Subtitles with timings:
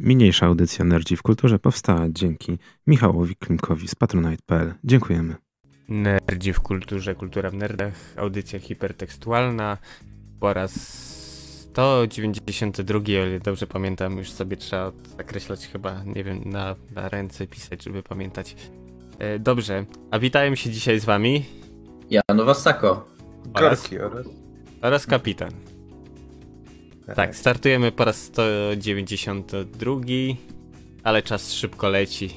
[0.00, 4.74] Mniejsza audycja Nerdzi w Kulturze powstała dzięki Michałowi Klimkowi z patronite.pl.
[4.84, 5.34] Dziękujemy.
[5.88, 9.78] Nerdzi w Kulturze, Kultura w Nerdach, audycja hipertekstualna
[10.40, 10.72] po raz
[11.70, 17.46] 192, o ile dobrze pamiętam, już sobie trzeba zakreślać chyba, nie wiem, na, na ręce
[17.46, 18.56] pisać, żeby pamiętać.
[19.18, 21.44] E, dobrze, a witają się dzisiaj z wami
[22.10, 23.08] Janowa Sako.
[23.54, 23.90] oraz...
[24.82, 25.50] oraz kapitan.
[27.16, 29.92] Tak, startujemy po raz 192,
[31.02, 32.36] ale czas szybko leci.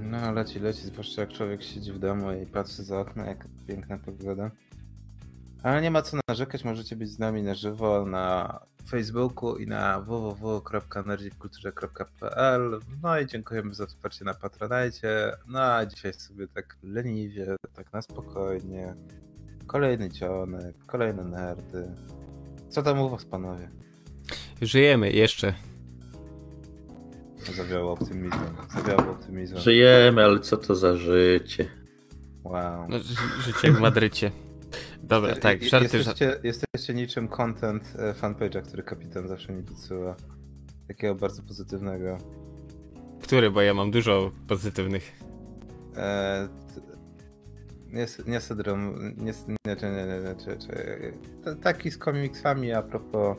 [0.00, 3.98] No leci, leci, zwłaszcza jak człowiek siedzi w domu i patrzy za okno, jak piękna
[3.98, 4.50] pogoda.
[5.62, 10.00] Ale nie ma co narzekać, możecie być z nami na żywo na Facebooku i na
[10.00, 15.32] www.nerdziwkulturze.pl No i dziękujemy za wsparcie na Patronajcie.
[15.48, 18.94] No a dzisiaj sobie tak leniwie, tak na spokojnie.
[19.66, 21.88] Kolejny cionek, kolejne nerdy.
[22.72, 23.70] Co tam u was panowie?
[24.62, 25.54] Żyjemy jeszcze.
[27.56, 29.60] Zawiało optymizmem, zawiało optymizmem.
[29.60, 31.68] Żyjemy, ale co to za życie?
[32.44, 32.88] Wow.
[32.88, 34.30] No, ży- życie jak w Madrycie.
[35.02, 36.24] Dobra, tak, żarty, żarty.
[36.24, 40.16] jesteście, jesteście niczym content e, fanpage'a, który kapitan zawsze mi podsyła.
[40.88, 42.18] Takiego bardzo pozytywnego.
[43.22, 45.12] Który, bo ja mam dużo pozytywnych.
[45.96, 46.80] E, t-
[48.26, 50.72] nie, syndrom, nie, nie, nie, nie, nie, nie czy, czy,
[51.44, 53.36] t- taki z komiksami a propos.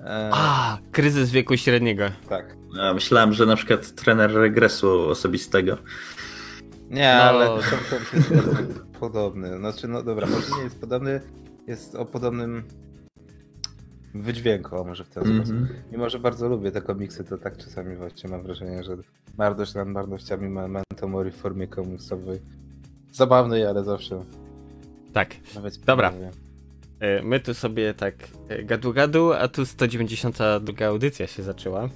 [0.00, 2.04] E, A, kryzys wieku średniego.
[2.28, 2.56] tak.
[2.80, 5.78] A, myślałem, że na przykład trener regresu osobistego.
[6.90, 7.22] Nie, No.
[7.22, 9.58] ale content jest bardzo podobny.
[9.58, 11.20] Znaczy, no dobra, może nie jest podobny,
[11.66, 12.62] jest o podobnym
[14.14, 15.56] wydźwięku, o może w ten sposób.
[15.56, 15.68] Mhm.
[15.92, 18.96] Mimo, że bardzo lubię te komiksy, to tak czasami właśnie mam wrażenie, że
[19.38, 22.40] marność nad marnościami ma Memento Mori w formie komiksowej.
[23.12, 24.24] Zabawnej, ale zawsze
[25.12, 25.36] Tak.
[25.54, 26.12] nawet Dobra.
[27.00, 28.14] E, My tu sobie tak
[28.48, 31.88] e, gadu gadu, a tu 192 audycja się zaczęła.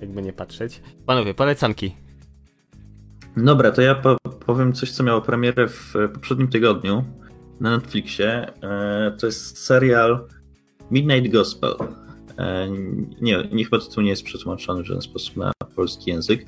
[0.00, 0.80] Jakby nie patrzeć.
[1.06, 1.94] Panowie, polecanki.
[3.36, 7.04] Dobra, to ja po powiem coś, co miało premierę w e, poprzednim tygodniu
[7.60, 8.52] na Netflixie.
[8.62, 10.28] E, to jest serial
[10.90, 11.74] Midnight Gospel.
[12.38, 12.68] E,
[13.20, 16.46] nie, nie chyba tytuł nie jest przetłumaczony w żaden sposób na polski język.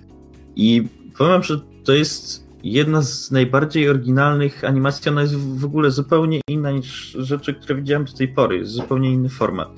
[0.56, 0.88] I
[1.18, 5.10] powiem, że to jest jedna z najbardziej oryginalnych animacji.
[5.10, 8.58] Ona jest w ogóle zupełnie inna niż rzeczy, które widziałem do tej pory.
[8.58, 9.68] Jest zupełnie inny format.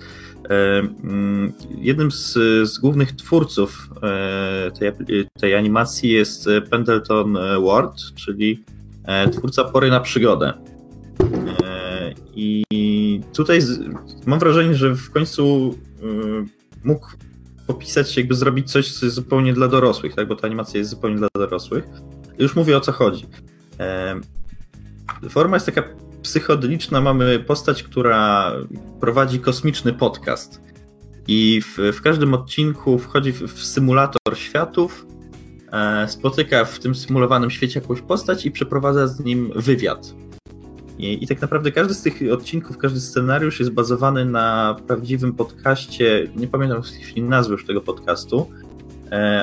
[0.50, 2.32] E, mm, Jednym z,
[2.68, 4.92] z głównych twórców e, tej,
[5.40, 8.64] tej animacji jest e, Pendleton Ward, czyli
[9.04, 10.52] e, twórca Pory na przygodę.
[11.62, 13.60] E, I tutaj
[14.26, 16.46] mam wrażenie, że w końcu e,
[16.84, 17.06] mógł
[17.66, 20.28] popisać, jakby zrobić coś, co jest zupełnie dla dorosłych, tak?
[20.28, 21.84] bo ta animacja jest zupełnie dla dorosłych.
[22.38, 23.26] Już mówię o co chodzi.
[25.28, 25.82] Forma jest taka
[26.22, 27.00] psychodeliczna.
[27.00, 28.52] Mamy postać, która
[29.00, 30.60] prowadzi kosmiczny podcast.
[31.28, 35.06] I w, w każdym odcinku wchodzi w, w symulator światów,
[35.72, 40.14] e, spotyka w tym symulowanym świecie jakąś postać i przeprowadza z nim wywiad.
[40.98, 46.30] I, I tak naprawdę każdy z tych odcinków, każdy scenariusz jest bazowany na prawdziwym podcaście.
[46.36, 48.50] Nie pamiętam w tej chwili nazwy już tego podcastu,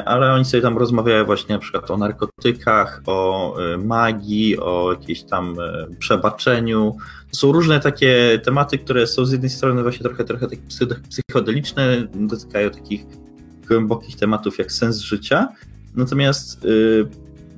[0.06, 5.24] ale oni sobie tam rozmawiają właśnie na przykład o narkotykach, o e, magii, o jakiejś
[5.24, 6.96] tam e, przebaczeniu.
[7.31, 12.07] To są różne takie tematy, które są z jednej strony właśnie trochę, trochę psycho- psychodeliczne,
[12.13, 13.06] dotykają takich
[13.68, 15.47] głębokich tematów jak sens życia.
[15.95, 17.07] Natomiast y,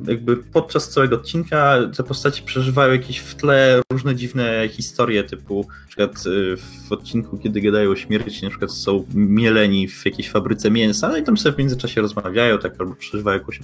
[0.07, 5.87] jakby podczas całego odcinka te postaci przeżywają jakieś w tle różne dziwne historie, typu na
[5.87, 10.71] przykład y, w odcinku, kiedy gadają o śmierci, na przykład są mieleni w jakiejś fabryce
[10.71, 13.59] mięsa, no i tam sobie w międzyczasie rozmawiają, tak, albo przeżywają jakąś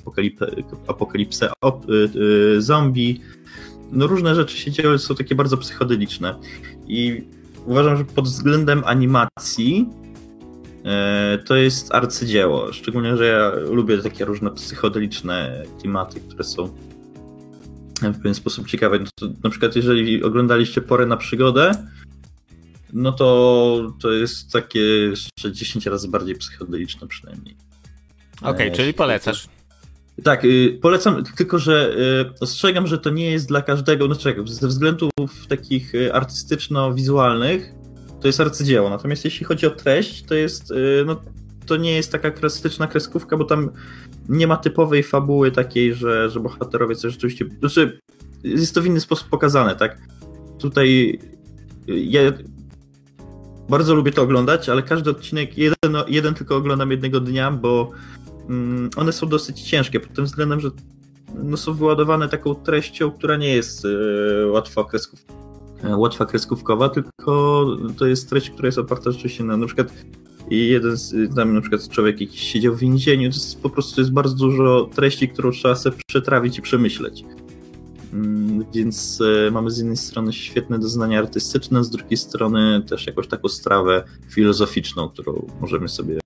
[0.88, 2.10] apokalipsę op, y,
[2.56, 3.22] y, zombie.
[3.92, 6.36] No różne rzeczy się dzieją, są takie bardzo psychodeliczne.
[6.88, 7.24] I
[7.66, 9.90] uważam, że pod względem animacji
[11.46, 12.74] to jest arcydzieło.
[12.74, 16.68] Szczególnie, że ja lubię takie różne psychodeliczne klimaty, które są
[18.02, 19.00] w pewien sposób ciekawe.
[19.00, 21.72] No to, na przykład, jeżeli oglądaliście Porę na przygodę,
[22.94, 27.56] no to to jest takie jeszcze 10 razy bardziej psychodeliczne przynajmniej.
[28.42, 29.48] Okej, E, czyli polecasz.
[30.24, 31.96] tak, y, polecam, tylko że
[32.36, 35.12] y, ostrzegam, że to nie jest dla każdego, no czekaj, ze względów
[35.50, 37.74] takich y, artystyczno-wizualnych
[38.22, 41.22] to jest arcydzieło, natomiast jeśli chodzi o treść, to jest, y, no
[41.66, 43.70] to nie jest taka klasyczna kreskówka, bo tam
[44.30, 48.00] nie ma typowej fabuły takiej, że, że bohaterowie coś rzeczywiście, znaczy
[48.44, 49.98] jest to w inny sposób pokazane, tak?
[50.60, 51.20] Tutaj
[51.90, 52.22] y, ja
[53.70, 57.92] bardzo lubię to oglądać, ale każdy odcinek, jeden, jeden tylko oglądam jednego dnia, bo
[58.50, 60.70] mm, one są dosyć ciężkie pod tym względem, że
[61.44, 65.51] no, są wyładowane taką treścią, która nie jest e, łatwa, kresków, e,
[65.84, 67.66] łatwa kreskówkowa, tylko
[67.98, 69.94] to jest treść, która jest oparta rzeczywiście na na przykład
[70.50, 74.02] i jeden z, tam na przykład człowiek jakiś siedział w więzieniu, to jest po prostu
[74.02, 77.24] jest bardzo dużo treści, którą trzeba sobie przetrawić i przemyśleć.
[78.14, 83.28] Mm, Więc e, mamy z jednej strony świetne doznania artystyczne, z drugiej strony też jakąś
[83.28, 86.20] taką strawę filozoficzną, którą możemy sobie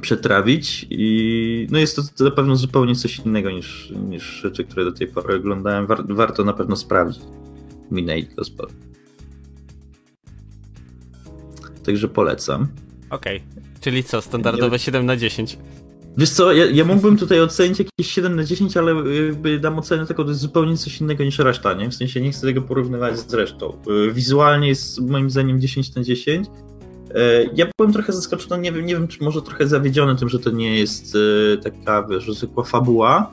[0.00, 4.92] przetrawić i no jest to na pewno zupełnie coś innego niż, niż rzeczy, które do
[4.92, 5.86] tej pory oglądałem.
[5.86, 7.22] War, warto na pewno sprawdzić
[7.90, 8.66] Midnight Gospel.
[11.86, 12.68] Także polecam.
[13.10, 13.42] Okej.
[13.80, 15.58] Czyli co, standardowe 7 na 10.
[16.16, 18.94] Wiesz co, ja, ja mógłbym tutaj ocenić jakieś 7 na 10, ale
[19.26, 21.88] jakby dam ocenę tego, to jest zupełnie coś innego niż reszta, nie?
[21.90, 23.78] W sensie nie chcę tego porównywać z resztą.
[24.08, 26.46] Y, Wizualnie jest moim zdaniem 10 na 10.
[26.46, 26.50] Y,
[27.54, 30.50] Ja byłem trochę zaskoczony, nie wiem, nie wiem, czy może trochę zawiedziony tym, że to
[30.50, 33.30] nie jest y, taka, wiesz, zwykła fabuła.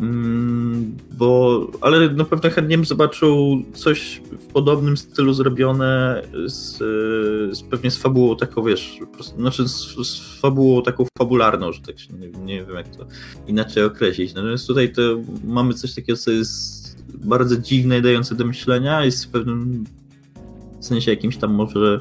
[0.00, 6.78] Mm, Bo, ale na pewno chętnie bym zobaczył coś w podobnym stylu zrobione z,
[7.56, 11.98] z pewnie z fabułą taką, wiesz, prostu, znaczy z, z fabułą taką fabularną, że tak
[11.98, 13.06] się nie, nie wiem jak to
[13.46, 14.34] inaczej określić.
[14.34, 15.02] Natomiast tutaj to
[15.44, 19.84] mamy coś takiego, co jest bardzo dziwne i dające do myślenia, jest w pewnym
[20.80, 22.00] sensie jakimś tam może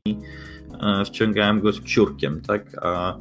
[0.82, 2.86] e, wciągałem go ciurkiem, tak?
[2.86, 3.18] A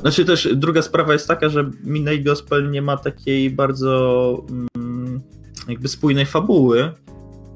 [0.00, 4.46] znaczy też druga sprawa jest taka, że Midnight Gospel nie ma takiej bardzo
[4.76, 5.20] mm,
[5.68, 6.92] jakby spójnej fabuły,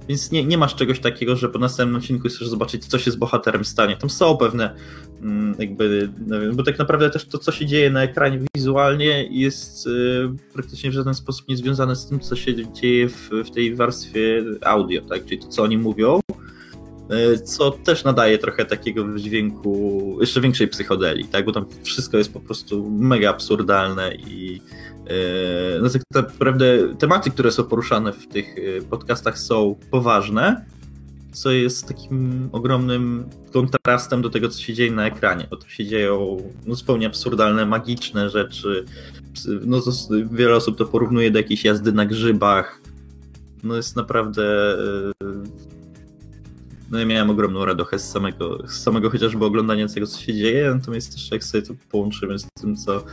[0.09, 3.17] więc nie, nie masz czegoś takiego, że po następnym odcinku chcesz zobaczyć, co się z
[3.17, 3.97] bohaterem stanie.
[3.97, 4.75] Tam są pewne,
[5.23, 9.87] mm, jakby, no bo tak naprawdę też to, co się dzieje na ekranie wizualnie, jest
[9.87, 9.91] y,
[10.53, 14.45] praktycznie w żaden sposób nie związane z tym, co się dzieje w, w tej warstwie
[14.61, 15.25] audio, tak?
[15.25, 16.21] Czyli to, co oni mówią,
[17.45, 21.45] co też nadaje trochę takiego dźwięku, jeszcze większej psychodelii, tak?
[21.45, 24.61] Bo tam wszystko jest po prostu mega absurdalne i
[25.07, 30.65] Yy, No tak naprawdę tematy, które są poruszane w tych yy, podcastach są poważne,
[31.33, 35.87] co jest takim ogromnym kontrastem do tego, co się dzieje na ekranie, bo tu się
[35.87, 38.85] dzieją no, zupełnie absurdalne, magiczne rzeczy.
[39.67, 39.91] No to
[40.33, 42.81] wiele osób to porównuje do jakiejś jazdy na grzybach.
[43.63, 44.77] No jest naprawdę...
[46.93, 50.75] No ja miałem ogromną radochę z samego, z samego chociażby oglądania tego, co się dzieje,
[50.75, 53.05] natomiast też jak sobie to połączymy z tym, co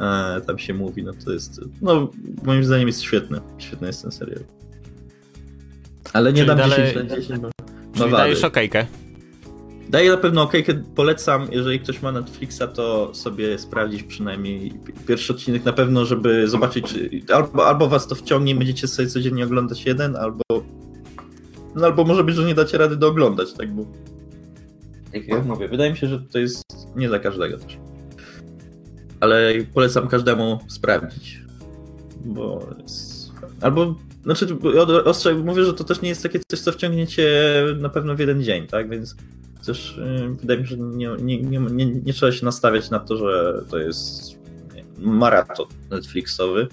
[0.00, 2.10] e, tam się mówi, no to jest, no
[2.42, 4.40] moim zdaniem jest świetny, świetny jest ten serial.
[6.12, 8.86] Ale nie Czyli dam dalej- 10 na 10, bo ma Czyli dajesz okejkę.
[9.88, 15.32] Daję na pewno okejkę, polecam, jeżeli ktoś ma Netflixa, to sobie sprawdzić przynajmniej pi- pierwszy
[15.32, 19.86] odcinek na pewno, żeby zobaczyć, czy albo, albo was to wciągnie, będziecie sobie codziennie oglądać
[19.86, 20.42] jeden, albo
[21.74, 23.86] no albo może być, że nie dacie rady dooglądać, tak, bo
[25.12, 26.64] jak ja mówię, wydaje mi się, że to jest
[26.96, 27.78] nie dla każdego też.
[29.20, 31.42] Ale polecam każdemu sprawdzić,
[32.24, 33.32] bo jest...
[33.60, 34.58] albo znaczy,
[35.04, 37.42] ostrzeg, mówię, że to też nie jest takie coś, co wciągniecie
[37.78, 38.90] na pewno w jeden dzień, tak?
[38.90, 39.16] Więc
[39.66, 43.16] też yy, wydaje mi się, że nie, nie, nie, nie, trzeba się nastawiać na to,
[43.16, 44.38] że to jest
[44.98, 46.68] maraton Netflixowy.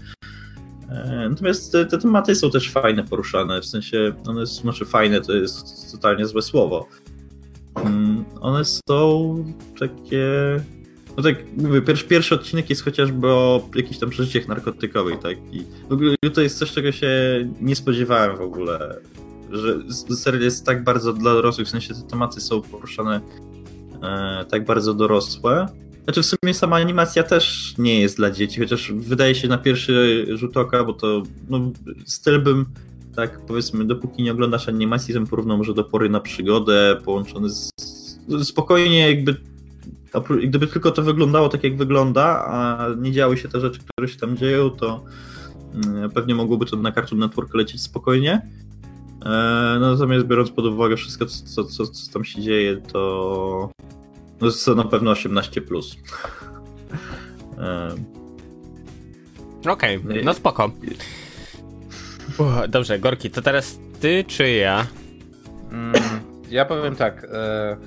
[0.89, 5.22] E, natomiast te, te, tematy są też fajne poruszane, w sensie one są, znaczy fajne
[5.22, 6.88] to jest totalnie złe słowo.
[7.75, 9.36] Mm, one są
[9.79, 10.27] takie.
[11.17, 15.38] No tak, mówię, pierwszy, pierwszy odcinek jest chociażby o jakichś tam przeżyciach narkotykowych, tak?
[15.51, 17.10] I w ogóle to jest coś, czego się
[17.62, 18.96] nie spodziewałem w ogóle,
[19.51, 19.75] że
[20.15, 23.22] serial jest tak bardzo dla dorosłych, w sensie te tematy są poruszane
[24.03, 25.67] e, tak bardzo dorosłe.
[26.07, 30.25] Znaczy w sumie sama animacja też nie jest dla dzieci, chociaż wydaje się na pierwszy
[30.29, 31.71] rzut oka, bo to no,
[32.05, 32.65] styl bym
[33.15, 37.69] tak powiedzmy, dopóki nie oglądasz animacji, bym porównał może do pory na przygodę, połączony z
[38.43, 39.35] spokojnie jakby
[40.43, 44.19] gdyby tylko to wyglądało tak, jak wygląda, a nie działy się te rzeczy, które się
[44.19, 45.03] tam dzieją, to
[45.73, 48.49] mm, pewnie mogłoby to na Cartoon Network lecieć spokojnie.
[49.25, 53.71] E, natomiast biorąc pod uwagę wszystko, co, co, co tam się dzieje, to
[54.41, 55.62] no jest to na pewno 18+.
[55.62, 55.98] Plus.
[59.70, 60.72] Okej, okay, no spoko.
[62.70, 64.88] dobrze, Gorki, to teraz ty czy ja?
[65.72, 65.94] Mm,
[66.50, 67.27] ja powiem tak.
[67.34, 67.77] E,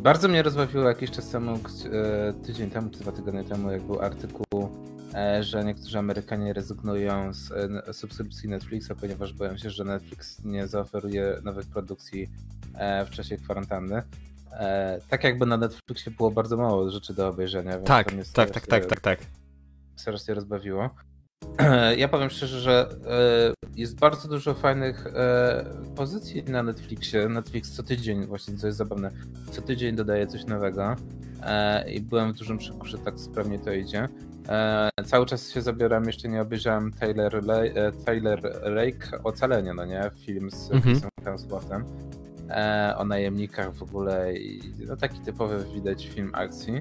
[0.00, 1.58] bardzo mnie rozbawiło jakiś czas temu,
[1.92, 4.70] e, tydzień temu, czy dwa tygodnie temu, jak był artykuł,
[5.14, 10.66] e, że niektórzy Amerykanie rezygnują z e, subskrypcji Netflixa, ponieważ boją się, że Netflix nie
[10.66, 12.30] zaoferuje nowych produkcji
[13.06, 14.02] w czasie kwarantanny.
[15.08, 17.72] Tak jakby na Netflixie było bardzo mało rzeczy do obejrzenia.
[17.72, 19.18] Więc tak, tak, tak, tak, tak, tak.
[19.96, 20.90] Strasznie rozbawiło.
[21.96, 22.88] Ja powiem szczerze, że
[23.76, 25.04] jest bardzo dużo fajnych
[25.96, 27.28] pozycji na Netflixie.
[27.28, 29.10] Netflix co tydzień, właśnie co jest zabawne,
[29.50, 30.96] co tydzień dodaje coś nowego
[31.88, 34.08] i byłem w dużym szoku, że tak sprawnie to idzie.
[35.04, 40.10] Cały czas się zabieram, jeszcze nie obejrzałem Taylor, Le Taylor Lake Ocalenie, no nie?
[40.16, 41.00] Film z mhm.
[41.24, 41.84] Hemsworthem
[42.96, 46.80] o najemnikach w ogóle i no taki typowy widać film akcji.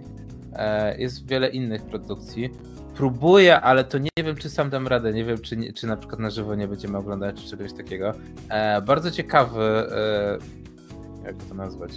[0.97, 2.49] Jest wiele innych produkcji
[2.99, 5.13] próbuję, ale to nie wiem, czy sam dam radę.
[5.13, 8.13] Nie wiem, czy, nie, czy na przykład na żywo nie będziemy oglądać, czy czegoś takiego.
[8.49, 10.37] E, bardzo ciekawy, e,
[11.25, 11.91] jak to nazwać,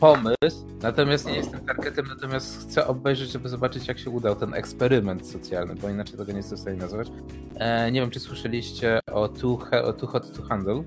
[0.00, 0.66] pomysł.
[0.82, 5.74] Natomiast nie jestem targetem, natomiast chcę obejrzeć, żeby zobaczyć, jak się udał ten eksperyment socjalny,
[5.74, 7.08] bo inaczej tego nie jestem w stanie nazwać.
[7.54, 10.82] E, nie wiem, czy słyszeliście o Too, o Too Hot to Handle,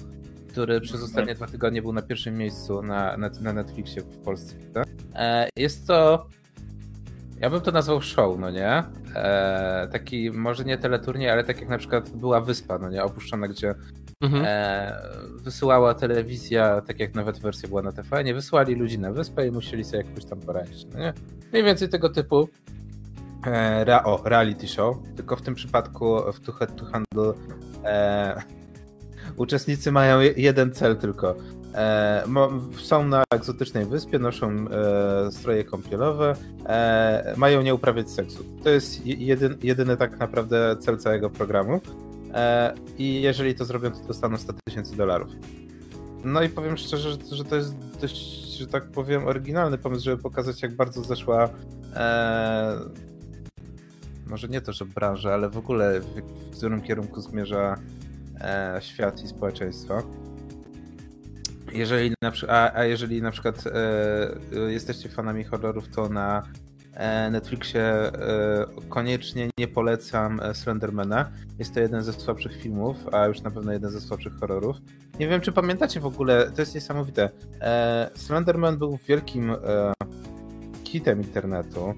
[0.50, 4.56] który przez ostatnie dwa tygodnie był na pierwszym miejscu na, na, na Netflixie w Polsce.
[5.16, 6.28] E, jest to
[7.40, 8.84] ja bym to nazwał show, no nie?
[9.16, 13.04] E, taki, może nie teleturniej, ale tak jak na przykład była wyspa, no nie?
[13.04, 13.76] Opuszczona, gdzie
[14.22, 14.44] mhm.
[14.46, 15.02] e,
[15.44, 19.52] wysyłała telewizja, tak jak nawet wersja była na TV, nie wysyłali ludzi na wyspę i
[19.52, 21.14] musieli sobie jakoś tam poradzić, no nie?
[21.52, 22.50] Mniej więcej tego typu
[23.46, 27.34] e, ra, o, reality show, tylko w tym przypadku w Too Head to Handle
[27.84, 28.42] e,
[29.38, 31.36] uczestnicy mają jeden cel tylko
[31.78, 32.24] E,
[32.78, 38.44] są na egzotycznej wyspie, noszą e, stroje kąpielowe, e, mają nie uprawiać seksu.
[38.64, 41.82] To jest jedyn, jedyny tak naprawdę cel całego programu.
[42.98, 45.32] I jeżeli to zrobią, to dostaną 100 tysięcy dolarów.
[46.24, 48.18] No i powiem szczerze, że, to jest dość,
[48.58, 51.50] że tak powiem, oryginalny pomysł, żeby pokazać, jak bardzo zeszła.
[51.96, 52.80] E,
[54.28, 57.76] może nie to, że branża, ale w ogóle w, w którym kierunku zmierza
[58.42, 60.04] e, świat i społeczeństwo.
[61.72, 66.67] Jeżeli na, a, a jeżeli na przykład e, jesteście fanami horrorów, to na e,
[67.32, 68.12] Netflixie e,
[68.90, 71.32] koniecznie nie polecam e, Slendermana.
[71.60, 74.78] Jest to jeden ze słabszych filmów, a już na pewno jeden ze słabszych horrorów.
[75.20, 77.30] Nie wiem, czy pamiętacie w ogóle, to jest niesamowite.
[77.62, 79.58] E, Slenderman był wielkim e,
[80.84, 81.94] hitem internetu.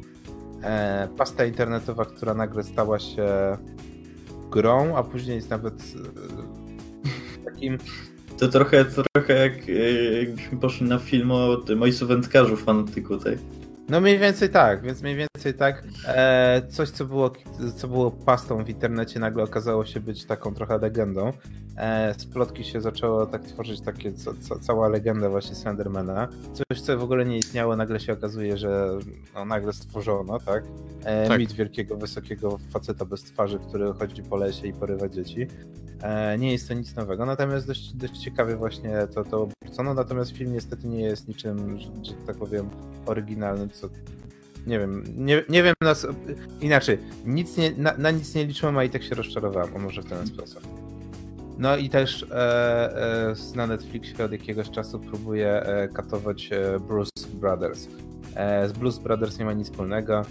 [1.18, 3.58] pasta internetowa, która nagle stała się
[4.52, 5.74] grą, a później jest nawet
[7.46, 7.78] takim
[8.40, 9.68] to trochę, trochę jak,
[10.28, 13.38] jakbyśmy poszli na film o tym ojcu wędkarzu fanatyku, tak?
[13.90, 15.84] No mniej więcej tak, więc mniej więcej tak.
[16.08, 17.32] E, coś, co było,
[17.76, 21.34] co było pastą w internecie, nagle okazało się być taką trochę legendą.
[21.78, 26.28] E, z plotki się zaczęło tak tworzyć takie, co, co, cała legenda właśnie Slendermana.
[26.54, 28.90] Coś, co w ogóle nie istniało, nagle się okazuje, że
[29.36, 30.64] no, nagle stworzono, tak?
[31.04, 31.40] E, tak.
[31.40, 35.48] Mit wielkiego, wysokiego faceta bez twarzy, który chodzi po lesie i porywa dzieci.
[36.02, 40.32] E, nie jest to nic nowego, natomiast dość, dość ciekawie właśnie to, to obrócono, natomiast
[40.32, 42.70] film niestety nie jest niczym, że, że tak powiem,
[43.06, 43.90] oryginalnym, co
[44.68, 46.08] nie wiem, nie, nie wiem nas,
[46.62, 50.02] inaczej, nic nie, na, na, nic nie liczyłem, a i tak się rozczarowałem, o może
[50.02, 50.64] w ten sposób.
[51.58, 52.36] No i też e,
[53.32, 57.88] e, na Netflixie od jakiegoś czasu próbuję e, katować e, Bruce Brothers.
[58.36, 60.26] E, z Blues Brothers nie ma nic wspólnego.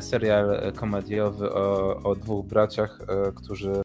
[0.00, 2.98] serial komediowy o, o dwóch braciach,
[3.34, 3.82] którzy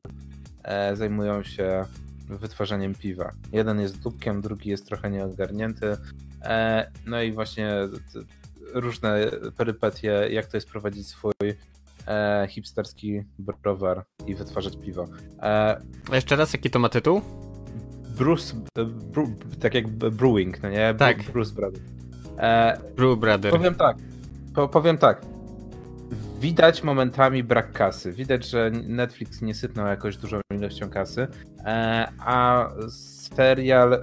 [0.63, 1.85] E, zajmują się
[2.29, 3.31] wytwarzaniem piwa.
[3.51, 5.97] Jeden jest dupkiem, drugi jest trochę nieogarnięty.
[6.41, 7.71] E, no i właśnie
[8.73, 11.31] różne perypetie, jak to jest prowadzić swój
[12.07, 15.05] e, hipsterski browar i wytwarzać piwo.
[15.39, 17.21] E, A jeszcze raz, jaki to ma tytuł?
[18.17, 18.85] Bruce, e,
[19.59, 20.95] tak jak Brewing, no nie?
[20.97, 21.23] Tak.
[21.23, 21.83] Bruce Brothers.
[22.37, 23.51] E, Brew Brother.
[23.51, 23.97] Powiem tak.
[24.55, 25.32] Po, powiem tak.
[26.43, 28.11] Widać momentami brak kasy.
[28.11, 31.27] Widać, że Netflix nie sypnął jakoś dużą ilością kasy,
[31.65, 33.99] e, a serial e,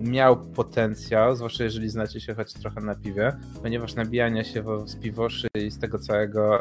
[0.00, 5.48] miał potencjał, zwłaszcza jeżeli znacie się choć trochę na piwie, ponieważ nabijanie się z piwoszy
[5.54, 6.60] i z tego całego,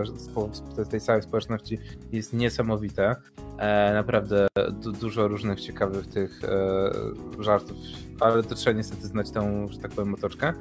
[0.00, 1.78] e, z tej całej społeczności
[2.12, 3.16] jest niesamowite.
[3.94, 6.40] Naprawdę du, dużo różnych ciekawych tych
[7.38, 7.76] żartów,
[8.20, 10.52] ale to trzeba niestety znać tą, że tak powiem, otoczkę.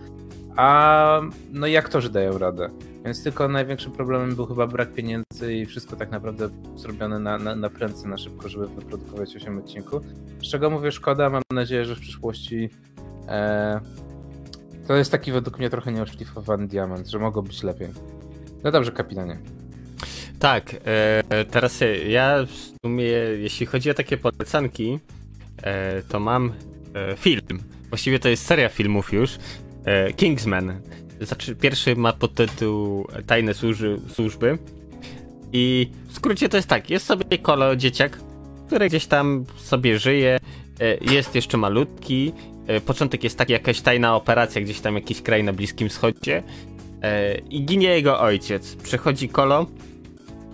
[0.57, 1.21] A
[1.51, 2.69] no i aktorzy dają radę.
[3.05, 7.55] Więc tylko największym problemem był chyba brak pieniędzy i wszystko tak naprawdę zrobione na, na,
[7.55, 10.03] na prędce, na szybko, żeby wyprodukować 8 odcinków.
[10.41, 12.69] Z czego mówię szkoda, mam nadzieję, że w przyszłości
[13.27, 13.79] e,
[14.87, 17.89] to jest taki według mnie trochę nieoszlifowany diament, że mogło być lepiej.
[18.63, 19.37] No dobrze, kapitanie.
[20.39, 24.99] Tak, e, teraz ja w sumie, jeśli chodzi o takie polecanki,
[25.63, 26.53] e, to mam
[26.93, 27.59] e, film.
[27.89, 29.37] Właściwie to jest seria filmów już.
[29.87, 30.81] E, Kingsman.
[31.21, 34.57] Znaczy, pierwszy ma podtytuł Tajne służy, służby.
[35.53, 38.19] I w skrócie to jest tak, jest sobie kolo dzieciak,
[38.67, 40.39] który gdzieś tam sobie żyje,
[40.79, 42.33] e, jest jeszcze malutki.
[42.67, 46.43] E, początek jest taki, jakaś tajna operacja, gdzieś tam jakiś kraj na Bliskim Wschodzie.
[47.49, 48.75] I ginie jego ojciec.
[48.75, 49.65] Przychodzi kolo,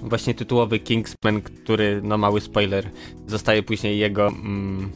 [0.01, 2.89] właśnie tytułowy Kingsman, który, no mały spoiler,
[3.27, 4.91] zostaje później jego mm,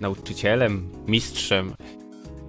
[0.00, 1.72] nauczycielem, mistrzem.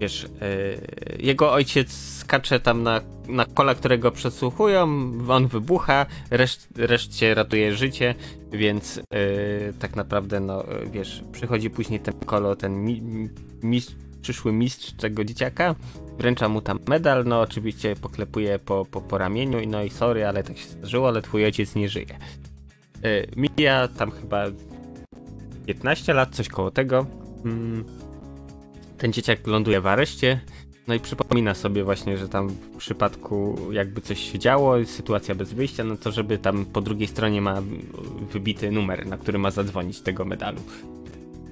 [0.02, 4.84] Wiesz, yy, jego ojciec skacze tam na, na kola, które go przesłuchują,
[5.30, 8.16] on wybucha, reszt, reszcie ratuje życie,
[8.52, 9.04] więc yy,
[9.80, 13.02] tak naprawdę, no wiesz, przychodzi później ten kolo, ten mi,
[13.64, 15.76] mistrz, przyszły mistrz tego dzieciaka,
[16.18, 20.26] wręcza mu tam medal, no oczywiście poklepuje po, po, po ramieniu i no i sorry,
[20.26, 22.18] ale tak się zdarzyło, ale twój ojciec nie żyje.
[23.04, 24.46] Yy, mija tam chyba
[25.66, 27.06] 15 lat, coś koło tego.
[27.46, 27.86] Mm,
[29.02, 30.40] ten dzieciak ląduje w areszcie,
[30.88, 35.54] no i przypomina sobie właśnie, że tam w przypadku jakby coś się działo, sytuacja bez
[35.54, 37.62] wyjścia, no to żeby tam po drugiej stronie ma
[38.32, 40.62] wybity numer, na który ma zadzwonić tego medalu.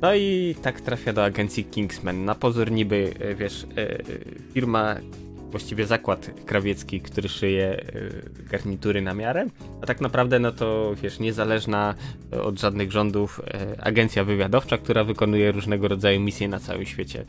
[0.02, 2.26] No i tak trafia do agencji Kingsman.
[2.26, 4.04] Na pozór niby, e, wiesz, e,
[4.54, 4.96] firma,
[5.52, 7.84] właściwie zakład krawiecki, który szyje e,
[8.50, 9.46] garnitury na miarę,
[9.82, 11.96] a tak naprawdę no to, wiesz, niezależna
[12.44, 13.42] od żadnych rządów
[13.80, 17.26] agencja wywiadowcza, która wykonuje różnego rodzaju misje na całym świecie.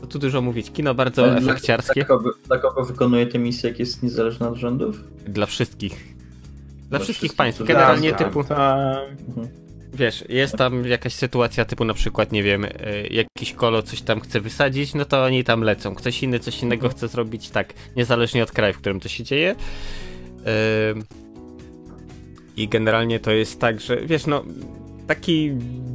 [0.00, 0.70] To tu dużo mówić.
[0.70, 2.00] Kino bardzo Ale efekciarskie.
[2.00, 5.00] Dla kogo, dla kogo wykonuje tę misję, jak jest niezależna od rządów?
[5.28, 5.92] Dla wszystkich.
[5.92, 7.62] Dla, Dla wszystkich wszystkich, państw.
[7.64, 8.40] Generalnie tak, typu.
[8.40, 9.63] Mhm.
[9.94, 12.70] Wiesz, jest tam jakaś sytuacja typu na przykład, nie wiem, y,
[13.10, 15.94] jakiś kolo coś tam chce wysadzić, no to oni tam lecą.
[15.94, 19.56] Ktoś inny coś innego chce zrobić, tak, niezależnie od kraju, w którym to się dzieje.
[20.90, 21.02] Ym,
[22.56, 24.44] I generalnie to jest tak, że wiesz, no,
[25.06, 25.50] taki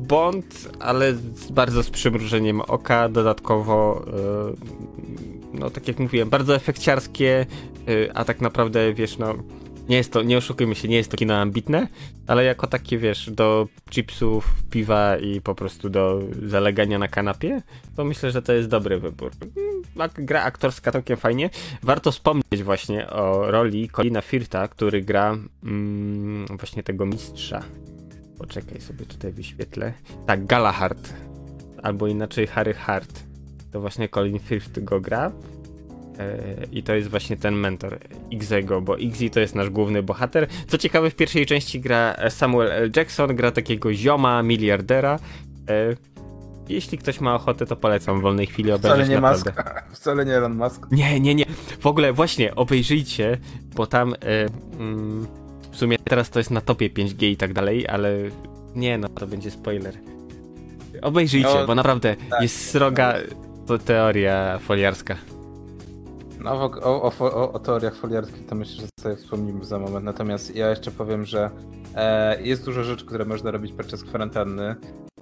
[0.08, 4.06] Bond, ale z, bardzo z przymrużeniem oka, dodatkowo,
[5.54, 7.46] y, no tak jak mówiłem, bardzo efekciarskie,
[7.90, 9.36] y, a tak naprawdę, wiesz, no,
[9.90, 11.88] nie jest to, nie oszukujmy się, nie jest to kino ambitne,
[12.28, 17.62] ale jako takie, wiesz, do chipsów, piwa i po prostu do zalegania na kanapie,
[17.96, 19.32] to myślę, że to jest dobry wybór.
[20.18, 21.50] Gra aktorska całkiem fajnie.
[21.84, 27.64] Warto wspomnieć właśnie o roli Colina Firta, który gra mm, właśnie tego mistrza.
[28.38, 29.94] Poczekaj sobie tutaj wyświetlę.
[30.26, 31.14] Tak, Galahard.
[31.84, 33.24] Albo inaczej Harry Hart.
[33.72, 35.32] To właśnie Colin Firth go gra.
[36.72, 38.00] I to jest właśnie ten mentor
[38.34, 40.48] Xego, bo Xi to jest nasz główny bohater.
[40.68, 42.92] Co ciekawe, w pierwszej części gra Samuel L.
[42.96, 45.20] Jackson, gra takiego zioma, miliardera.
[46.70, 49.54] Jeśli ktoś ma ochotę, to polecam w wolnej chwili obejrzeć Wcale nie naprawdę.
[49.58, 49.74] Musk.
[50.00, 50.88] Wcale nie Elon Musk.
[50.92, 51.46] Nie, nie, nie.
[51.80, 53.38] W ogóle właśnie, obejrzyjcie,
[53.76, 54.18] bo tam e,
[54.80, 55.28] mm,
[55.72, 58.14] w sumie teraz to jest na topie 5G i tak dalej, ale
[58.76, 59.94] nie no, to będzie spoiler.
[61.02, 63.16] Obejrzyjcie, No, bo naprawdę tak, jest sroga
[63.68, 65.16] to teoria foliarska.
[66.40, 70.06] No, o, o, o, o, teoriach foliarskich to myślę, że sobie wspomnimy za moment.
[70.06, 71.52] Natomiast ja jeszcze powiem, że
[71.96, 74.76] e, jest dużo rzeczy, które można robić podczas kwarantanny.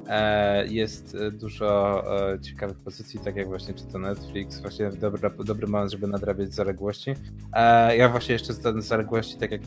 [0.07, 2.03] E, jest e, dużo
[2.33, 6.53] e, ciekawych pozycji, tak jak właśnie czy to Netflix, właśnie dobra, dobry moment, żeby nadrabiać
[6.53, 7.13] zaległości.
[7.53, 9.61] E, ja właśnie jeszcze z zaległości, tak jak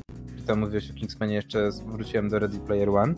[0.47, 3.15] tam mówiłeś o Kingsmanie, jeszcze wróciłem do Ready Player One.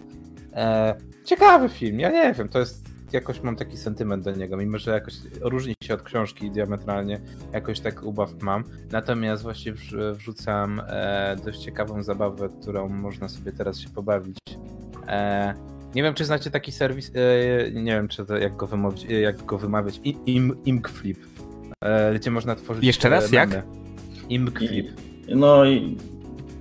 [0.53, 4.79] E, ciekawy film, ja nie wiem, to jest jakoś mam taki sentyment do niego, mimo
[4.79, 7.21] że jakoś różni się od książki diametralnie,
[7.53, 8.65] jakoś tak ubaw mam.
[8.93, 14.37] Natomiast właśnie wrz- wrzucam e, dość ciekawą zabawę, którą można sobie teraz się pobawić.
[15.09, 15.55] E,
[15.95, 19.13] nie wiem, czy znacie taki serwis, e, nie wiem, czy to, jak, go wymówić, e,
[19.21, 21.19] jak go wymawiać, I- im, Imgflip,
[21.85, 23.49] e, gdzie można tworzyć Jeszcze raz, e, jak?
[23.51, 23.63] memy.
[24.29, 24.87] Imgflip.
[25.29, 25.97] No i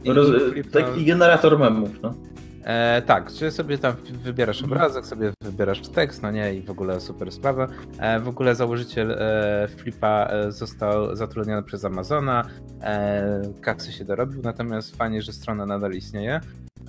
[0.05, 0.27] Roz...
[0.71, 2.13] Taki generator memów, no.
[2.63, 3.93] E, tak, czy sobie tam
[4.23, 7.67] wybierasz obrazek, sobie wybierasz tekst, no nie, i w ogóle super sprawa.
[7.99, 12.45] E, w ogóle założyciel e, Flipa e, został zatrudniony przez Amazona,
[12.81, 16.41] e, kaksy się dorobił, natomiast fajnie, że strona nadal istnieje.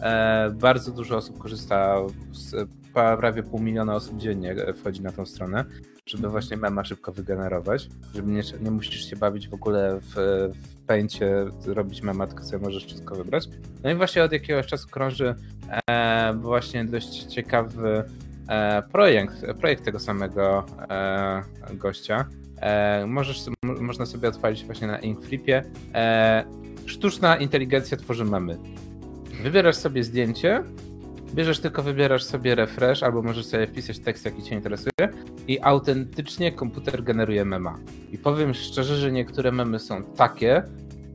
[0.02, 1.96] E, bardzo dużo osób korzysta,
[2.32, 5.64] z, prawie pół miliona osób dziennie wchodzi na tą stronę,
[6.06, 10.14] żeby właśnie mema szybko wygenerować, żeby nie, nie musisz się bawić w ogóle w,
[10.54, 13.48] w pęcie, robić mema, tylko sobie możesz wszystko wybrać.
[13.82, 15.34] No i właśnie od jakiegoś czasu krąży
[15.90, 18.04] e, właśnie dość ciekawy
[18.48, 21.42] e, projekt, projekt tego samego e,
[21.74, 22.24] gościa.
[22.60, 25.64] E, możesz, mo, można sobie odpalić właśnie na Inkflipie.
[25.94, 26.44] E,
[26.86, 28.58] sztuczna inteligencja tworzy memy.
[29.42, 30.62] Wybierasz sobie zdjęcie,
[31.34, 35.08] bierzesz tylko, wybierasz sobie refresh, albo możesz sobie wpisać tekst, jaki cię interesuje
[35.48, 37.78] i autentycznie komputer generuje mema.
[38.12, 40.62] I powiem szczerze, że niektóre memy są takie,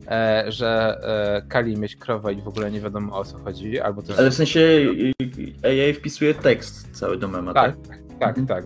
[0.08, 4.02] e, że e, kali mieć krowę i w ogóle nie wiadomo o co chodzi, albo
[4.02, 4.18] też...
[4.18, 4.60] Ale w sensie
[5.62, 7.76] AI wpisuje tekst cały do mema, tak?
[7.76, 8.46] Tak, tak, mhm.
[8.46, 8.64] tak.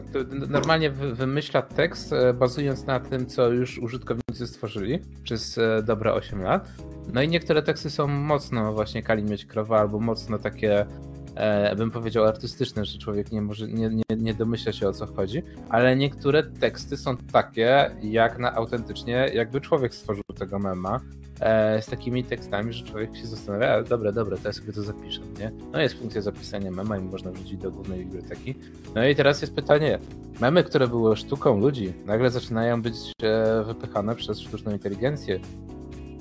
[0.48, 6.42] Normalnie wymyśla tekst, e, bazując na tym, co już użytkownicy stworzyli przez e, dobre 8
[6.42, 6.72] lat.
[7.12, 10.86] No i niektóre teksty są mocno właśnie kali mieć krowa, albo mocno takie
[11.35, 15.07] e, bym powiedział artystyczne, że człowiek nie może, nie, nie, nie domyśla się o co
[15.07, 21.01] chodzi, ale niektóre teksty są takie, jak na autentycznie, jakby człowiek stworzył tego mema,
[21.40, 25.21] e, z takimi tekstami, że człowiek się zastanawia, ale dobra, dobra, to sobie to zapiszę,
[25.38, 25.53] nie?
[25.73, 28.55] No jest funkcja zapisania mema i można wrzucić do głównej biblioteki.
[28.95, 29.99] No i teraz jest pytanie,
[30.40, 35.40] memy, które były sztuką ludzi, nagle zaczynają być e, wypychane przez sztuczną inteligencję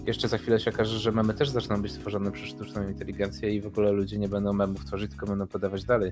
[0.07, 3.61] jeszcze za chwilę się okaże, że memy też zaczną być tworzone przez sztuczną inteligencję i
[3.61, 6.11] w ogóle ludzie nie będą memów tworzyć, tylko będą podawać dalej.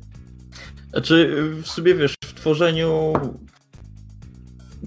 [0.89, 3.13] Znaczy, w sobie wiesz, w tworzeniu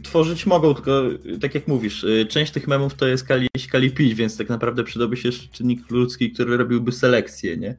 [0.03, 1.03] tworzyć mogą, tylko
[1.41, 4.85] tak jak mówisz, y, część tych memów to jest kali, kali pić, więc tak naprawdę
[4.85, 7.77] przydałby się czynnik ludzki, który robiłby selekcję, nie?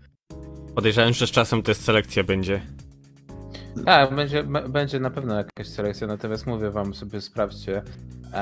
[0.76, 2.62] Podejrzewam, że z czasem też selekcja będzie.
[3.86, 7.82] Tak, będzie, będzie na pewno jakaś selekcja, natomiast mówię wam sobie, sprawdźcie,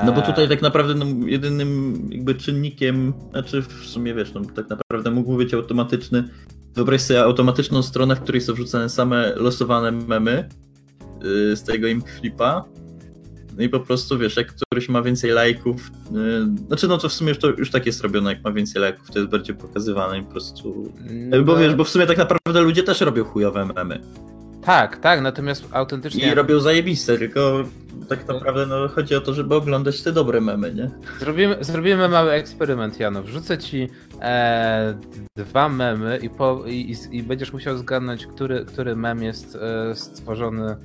[0.06, 4.68] no bo tutaj tak naprawdę no, jedynym jakby czynnikiem, znaczy w sumie wiesz, no tak
[4.68, 6.24] naprawdę mógłby być automatyczny.
[6.74, 10.48] Wyobraź sobie automatyczną stronę, w której są wrzucane same losowane memy
[11.22, 12.64] yy, z tego im flipa.
[13.56, 17.12] No i po prostu wiesz, jak któryś ma więcej lajków, yy, znaczy no to w
[17.12, 20.18] sumie już, to już tak jest robione, jak ma więcej lajków, to jest bardziej pokazywane
[20.18, 20.92] i po prostu.
[21.10, 21.42] No.
[21.42, 24.00] Bo wiesz, bo w sumie tak naprawdę ludzie też robią chujowe memy.
[24.64, 26.32] Tak, tak, natomiast autentycznie.
[26.32, 27.64] I robią zajebiste, tylko
[28.08, 30.90] tak naprawdę no, chodzi o to, żeby oglądać te dobre memy, nie?
[31.20, 33.22] Zrobimy, zrobimy mały eksperyment, Jano.
[33.22, 33.88] Wrzucę ci
[34.20, 34.98] e,
[35.36, 40.76] dwa memy i, po, i, i, będziesz musiał zgadnąć, który, który mem jest e, stworzony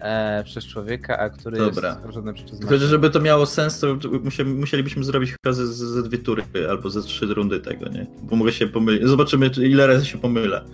[0.00, 1.88] e, przez człowieka, a który Dobra.
[1.88, 2.68] jest stworzony przez maszynę.
[2.68, 3.96] Tylko, żeby to miało sens, to
[4.44, 8.06] musielibyśmy zrobić chyba ze, ze dwie tury albo ze trzy rundy tego, nie?
[8.22, 9.08] Bo mogę się pomylić.
[9.08, 10.64] Zobaczymy, ile razy się pomylę.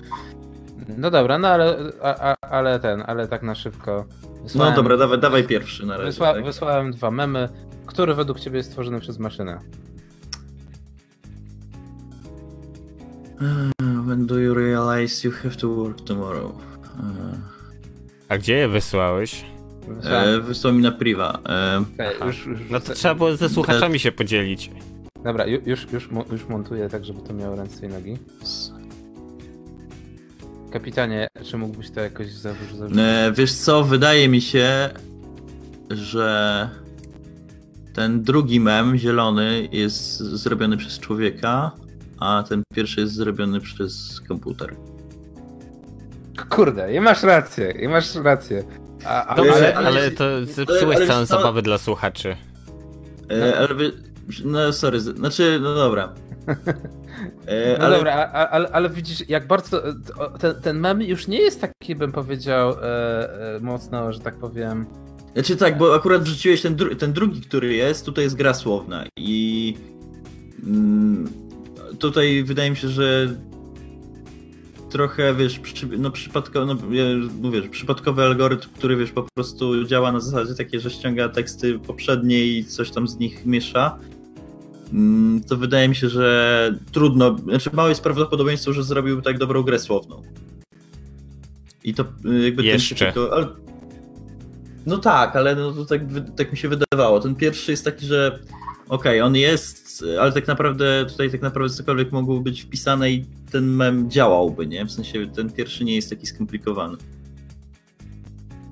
[1.00, 4.04] No dobra, no ale, a, a, ale ten, ale tak na szybko.
[4.42, 6.06] Wysłałem, no dobra, dawaj, dawaj pierwszy na razie.
[6.06, 6.44] Wysła, tak?
[6.44, 7.48] Wysłałem dwa memy.
[7.86, 9.60] Który według ciebie jest stworzony przez maszynę?
[14.06, 16.52] When do you realize you have to work tomorrow?
[18.28, 19.44] A gdzie je wysłałeś?
[20.04, 21.38] E, wysłał mi na priwa.
[21.48, 24.70] E, okay, już, już, no to trzeba było ze słuchaczami się podzielić.
[25.24, 28.18] Dobra, już, już, już montuję tak, żeby to miało ręce i nogi.
[30.70, 32.98] Kapitanie, czy mógłbyś to jakoś zarzucić?
[32.98, 34.90] E, wiesz co, wydaje mi się,
[35.90, 36.68] że
[37.94, 41.70] ten drugi mem, zielony, jest zrobiony przez człowieka,
[42.20, 44.76] a ten pierwszy jest zrobiony przez komputer.
[46.48, 48.64] Kurde, i masz rację, i masz rację.
[49.04, 52.37] A, a, ale, ale, ale, to zepsułeś ale, całą zabawę dla słuchaczy.
[53.30, 53.68] E, ale
[54.44, 56.14] no sorry, znaczy, no dobra.
[57.46, 57.96] E, no ale...
[57.96, 59.83] dobra, ale, ale, widzisz, jak bardzo.
[60.38, 64.87] Ten, ten mem już nie jest taki, bym powiedział, e, e, mocno, że tak powiem.
[65.35, 69.04] Znaczy tak, bo akurat wrzuciłeś ten, dru ten drugi, który jest, tutaj jest gra słowna
[69.16, 69.76] i
[70.66, 71.28] mm,
[71.98, 73.28] tutaj wydaje mi się, że
[74.90, 76.76] trochę, wiesz, przy, no przypadkowy, no
[77.40, 82.46] mówię, przypadkowy algorytm, który, wiesz, po prostu działa na zasadzie takiej, że ściąga teksty poprzednie
[82.46, 83.98] i coś tam z nich miesza,
[85.48, 89.79] to wydaje mi się, że trudno, znaczy małe jest prawdopodobieństwo, że zrobił tak dobrą grę
[89.79, 90.22] słowną.
[91.85, 92.94] I to y, jakby Jeszcze.
[92.94, 93.46] Ten tylko, ale...
[94.87, 96.00] No tak, ale no to tak,
[96.37, 97.20] tak mi się wydawało.
[97.20, 98.38] Ten pierwszy jest taki, że
[98.88, 103.24] okej, okay, on jest, ale tak naprawdę tutaj tak naprawdę cokolwiek mogło być wpisane i
[103.50, 104.85] ten mem działałby, nie?
[104.85, 106.96] W sensie ten pierwszy nie jest taki skomplikowany.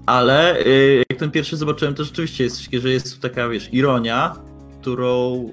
[0.06, 4.36] Ale y, jak ten pierwszy zobaczyłem, to rzeczywiście jest, że jest tu taka, wiesz, ironia,
[4.80, 5.50] którą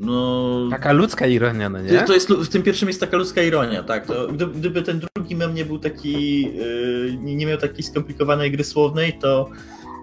[0.00, 0.68] no...
[0.70, 2.02] Taka ludzka ironia, no nie?
[2.02, 4.06] To jest, w tym pierwszym jest taka ludzka ironia, tak.
[4.06, 9.18] To, gdyby, ten drugi mem nie był taki, yy, nie, miał takiej skomplikowanej gry słownej,
[9.18, 9.50] to,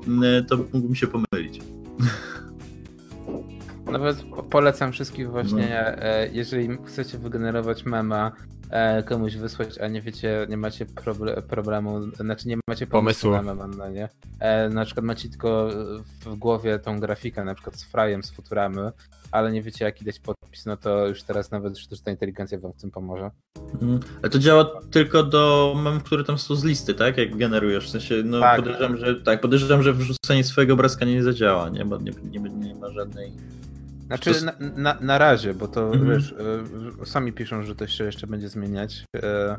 [0.07, 1.61] yy, to mógłbym się pomylić.
[3.91, 4.17] Nawet
[4.49, 6.03] polecam wszystkich właśnie, No.
[6.03, 8.31] e, jeżeli chcecie wygenerować mema,
[9.05, 13.31] komuś wysłać, a nie wiecie, nie macie proble- problemu, znaczy nie macie pomysłu Pomysłu.
[13.31, 14.09] na mema, no nie?
[14.39, 15.69] E, na przykład macie tylko
[16.25, 18.91] w głowie tą grafikę, na przykład z Frajem, z Futuramy,
[19.31, 22.81] ale nie wiecie jaki dać podpis, no to już teraz nawet sztuczna inteligencja wam w
[22.81, 23.31] tym pomoże.
[23.73, 23.99] Mhm.
[24.21, 27.17] Ale to działa tylko do memów, które tam są z listy, tak?
[27.17, 28.55] Jak generujesz, w sensie, no Tak.
[28.57, 31.85] podejrzewam, że tak, podejrzewam, że wrzucenie swojego obrazka nie zadziała, nie?
[31.85, 33.31] Bo nie, nie, nie ma żadnej...
[34.07, 36.09] Znaczy To na, na, na razie, bo to Mhm.
[36.09, 36.35] wiesz,
[37.01, 39.05] e, sami piszą, że to się jeszcze będzie zmieniać.
[39.15, 39.57] E,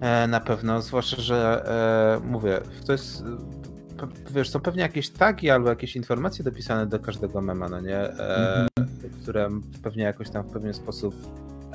[0.00, 1.64] e, na pewno, zwłaszcza, że
[2.24, 3.24] mówię, to jest.
[4.30, 7.96] Wiesz, są pewnie jakieś tagi albo jakieś informacje dopisane do każdego mema, no nie?
[7.98, 8.66] E,
[9.22, 9.48] Które
[9.82, 11.14] pewnie jakoś tam w pewien sposób.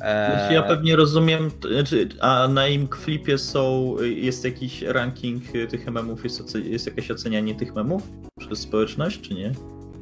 [0.02, 5.68] E, Znaczy, Ja pewnie rozumiem, znaczy, a na im flipie są, jest jakiś ranking y,
[5.68, 8.04] tych memów, jest, jest jakieś ocenianie tych memów
[8.40, 9.52] przez społeczność, czy nie?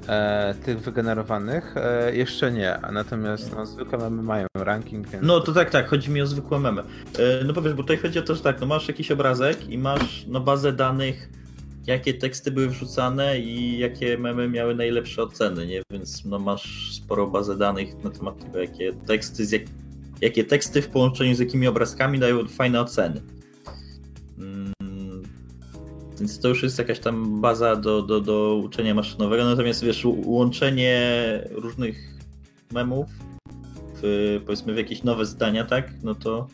[0.07, 5.25] E, tych wygenerowanych e, jeszcze nie, natomiast no, zwykłe memy mają ranking, więc.
[5.25, 6.81] No to tak, tak, chodzi mi o zwykłe memy.
[6.81, 9.77] E, No powiesz, bo tutaj chodzi o to, że tak, no masz jakiś obrazek i
[9.77, 11.29] masz no, bazę danych,
[11.87, 15.81] jakie teksty były wrzucane i jakie memy miały najlepsze oceny, nie?
[15.91, 19.61] Więc no masz sporo bazę danych na temat tego, jakie teksty, jak...
[20.21, 23.21] jakie teksty w połączeniu z jakimi obrazkami dają fajne oceny.
[26.21, 30.99] Więc to już jest jakaś tam baza do, do, do uczenia maszynowego, natomiast wiesz, łączenie
[31.51, 31.97] różnych
[32.73, 33.09] memów
[33.95, 35.91] w, powiedzmy w jakieś nowe zdania, tak?
[36.03, 36.47] No to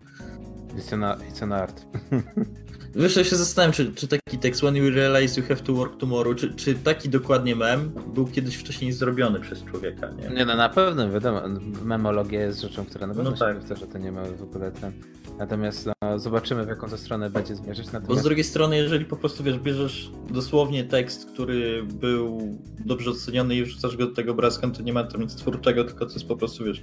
[0.78, 1.86] It's an, it's an art.
[3.04, 5.98] wiesz, ja się zastanawiam, czy, czy taki tekst When you realize you have to work
[5.98, 10.30] tomorrow, czy, czy taki dokładnie mem był kiedyś wcześniej zrobiony przez człowieka, nie?
[10.36, 11.42] Nie no, na pewno, wiadomo,
[11.84, 13.60] memologia jest rzeczą, która na pewno No się tak.
[13.60, 14.92] powtarza, to nie ma w ogóle ten.
[15.38, 17.86] Natomiast no, zobaczymy w jaką to stronę będzie zmierzać.
[17.86, 23.10] Bo z Natomiast drugiej strony, jeżeli po prostu wiesz, bierzesz dosłownie tekst, który był dobrze
[23.12, 26.06] oceniony i wrzucasz go do tego obrazka, no to nie ma tam nic twórczego, tylko
[26.06, 26.82] to jest po prostu, wiesz,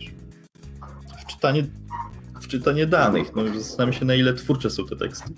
[1.26, 1.66] wczytanie,
[2.40, 3.34] wczytanie danych.
[3.36, 5.32] No zastanawiam się, na ile twórcze są te teksty.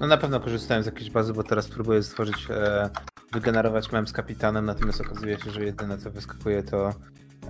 [0.00, 2.90] No na pewno korzystałem z jakiejś bazy, bo teraz próbuję stworzyć, e,
[3.32, 6.90] wygenerować mem z kapitanem, natomiast okazuje się, że jedyne co wyskakuje to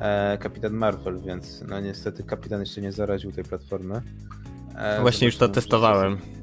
[0.00, 4.02] e, kapitan Marvel, więc no niestety kapitan jeszcze nie zaraził tej platformy.
[4.76, 6.18] E, Właśnie już to testowałem.
[6.18, 6.36] czy-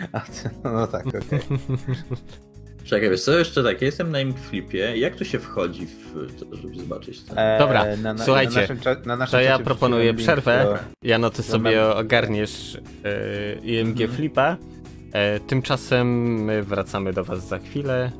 [0.12, 1.20] A, ty- no tak, okej.
[2.90, 6.40] Czekaj, wiesz co, jeszcze tak, ja jestem na im flipie, jak tu się wchodzi w
[6.50, 7.36] to, żeby zobaczyć to?
[7.36, 10.64] E, Dobra, na, na, słuchajcie, na naszym, na naszym To ja proponuję przerwę.
[10.64, 11.96] do- Ja ty sobie memu.
[11.96, 14.10] ogarniesz e, IMG Mhm.
[14.16, 14.56] Flipa.
[15.12, 16.08] E, tymczasem
[16.44, 18.10] my wracamy do was za chwilę.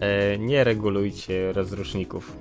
[0.00, 2.36] E, nie regulujcie rozruszników.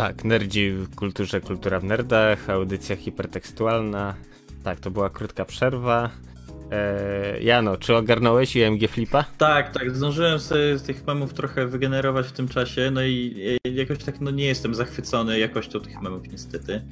[0.00, 4.14] Tak, nerdzi w kulturze, kultura w nerdach, audycja hipertekstualna.
[4.64, 6.10] Tak, to była krótka przerwa.
[6.70, 9.24] Eee, Jano, czy ogarnąłeś UMG Flipa?
[9.38, 13.36] Tak, tak, zdążyłem sobie z tych memów trochę wygenerować w tym czasie, no i
[13.74, 16.82] jakoś tak no nie jestem zachwycony jakością tych memów niestety.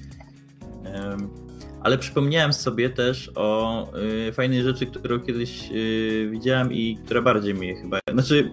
[0.84, 1.30] Um,
[1.80, 3.86] ale przypomniałem sobie też o
[4.28, 8.00] y, fajnej rzeczy, którą kiedyś y, widziałem i która bardziej mnie chyba...
[8.12, 8.50] Znaczy,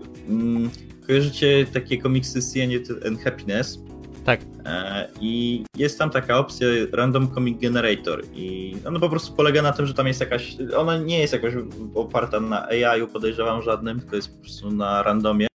[1.03, 2.71] y, kojarzycie takie komiksy CN
[3.07, 3.79] and Happiness?
[4.25, 4.41] Tak.
[4.65, 9.71] E, I jest tam taka opcja Random Comic Generator i ono po prostu polega na
[9.71, 11.53] tym, że tam jest jakaś, ona nie jest jakoś
[11.95, 15.47] oparta na AI-u podejrzewam żadnym, tylko jest po prostu na randomie,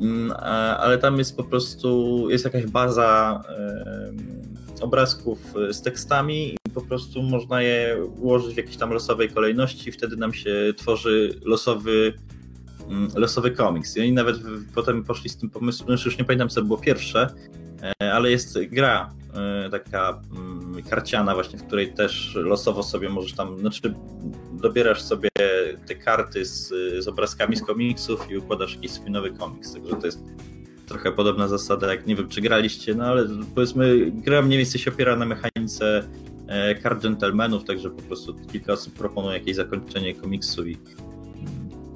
[0.00, 0.32] mm,
[0.78, 3.42] ale tam jest po prostu, jest jakaś baza
[4.80, 5.38] obrazków
[5.70, 10.34] z tekstami i po prostu można je ułożyć w jakiejś tam losowej kolejności, wtedy nam
[10.34, 12.12] się tworzy losowy
[13.14, 13.96] losowy komiks.
[13.96, 14.36] I oni nawet
[14.74, 17.34] potem poszli z tym pomysłem, znaczy już nie pamiętam co było pierwsze,
[18.02, 23.32] e, ale jest gra e, taka mm, karciana właśnie, w której też losowo sobie możesz
[23.32, 23.94] tam, znaczy
[24.52, 25.28] dobierasz sobie
[25.86, 26.68] te karty z,
[27.04, 30.20] z obrazkami z komiksów i układasz jakiś swój nowy komiks, także to jest
[30.90, 34.90] trochę podobna zasada, jak nie wiem czy graliście, no ale powiedzmy gra mniej więcej się
[34.90, 36.08] opiera na mechanice
[36.46, 40.76] e, kart gentlemanów, także po prostu kilka osób proponuje jakieś zakończenie komiksu i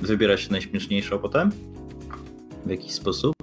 [0.07, 1.51] wybiera się najśmieszniejszą potem
[2.67, 3.35] w jakiś sposób.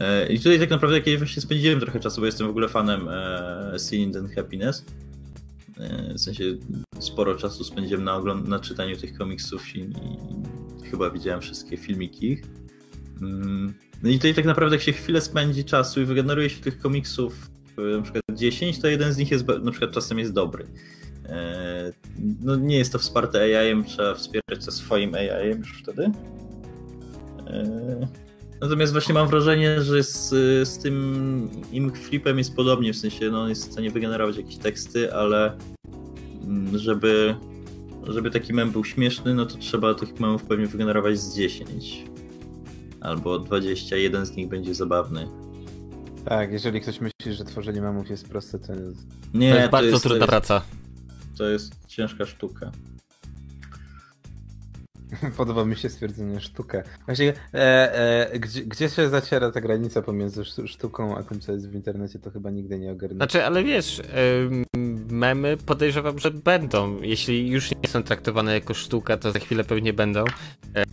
[0.00, 3.08] E, I tutaj tak naprawdę kiedyś właśnie spędziłem trochę czasu, bo jestem w ogóle fanem
[3.08, 4.84] e, Seeing and Happiness.
[5.78, 6.44] E, w sensie
[7.00, 12.30] sporo czasu spędziłem na, ogląd- na czytaniu tych komiksów i, i chyba widziałem wszystkie filmiki
[12.30, 12.42] ich.
[13.22, 16.78] Mm, no i tutaj tak naprawdę jak się chwilę spędzi czasu i wygeneruje się tych
[16.78, 20.66] komiksów na przykład 10, to jeden z nich jest na przykład czasem jest dobry.
[21.28, 21.92] E,
[22.42, 26.10] no nie jest to wsparte AI-em, trzeba wspierać to swoim AI-em już wtedy.
[27.46, 28.08] E,
[28.60, 30.28] natomiast właśnie mam wrażenie, że z,
[30.68, 34.56] z tym im flipem jest podobnie, w sensie no, on jest w stanie wygenerować jakieś
[34.56, 35.56] teksty, ale
[36.44, 37.34] mm, żeby,
[38.02, 42.04] żeby taki mem był śmieszny, no to trzeba tych memów pewnie wygenerować z 10
[43.00, 45.28] albo 20, jeden z nich będzie zabawny.
[46.24, 48.72] Tak, jeżeli ktoś myśli, że tworzenie memów jest proste, to.
[49.34, 50.62] Nie, to jest bardzo to jest, trudna praca
[51.38, 52.70] to jest ciężka sztuka.
[55.36, 56.82] Podoba mi się stwierdzenie sztukę.
[57.06, 61.70] Właśnie, e, e, gdzie, gdzie, się zaciera ta granica pomiędzy sztuką a tym, co jest
[61.70, 63.16] w internecie, to chyba nigdy nie ogarnę.
[63.16, 64.02] Znaczy, ale wiesz,
[65.10, 67.02] memy podejrzewam, że będą.
[67.02, 70.24] Jeśli już nie są traktowane jako sztuka, to za chwilę pewnie będą.
[70.74, 70.84] E,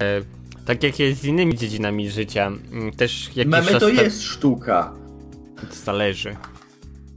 [0.65, 2.51] tak jak jest z innymi dziedzinami życia.
[2.97, 4.93] Też jakiś Memy to jest sztuka.
[5.71, 6.35] Zależy.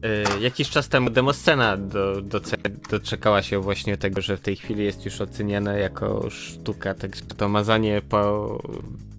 [0.05, 2.41] Y, jakiś czas temu demoscena do, do,
[2.91, 7.49] doczekała się właśnie tego, że w tej chwili jest już oceniana jako sztuka, także to
[7.49, 8.59] mazanie po,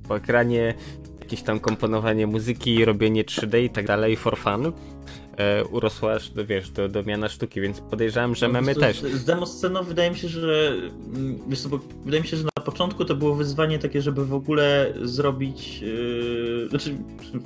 [0.08, 0.74] po ekranie,
[1.20, 4.72] jakieś tam komponowanie muzyki, robienie 3D i tak dalej for fun
[5.38, 6.18] e, urosła
[6.48, 9.02] wiesz, do, do miana sztuki, więc podejrzewam, że no, memy też.
[9.02, 10.74] Z demosceną wydaje mi się, że
[11.16, 11.70] mm, wiesz co,
[12.06, 16.68] wydaje mi się, że na początku to było wyzwanie takie, żeby w ogóle zrobić yy,
[16.70, 16.98] znaczy,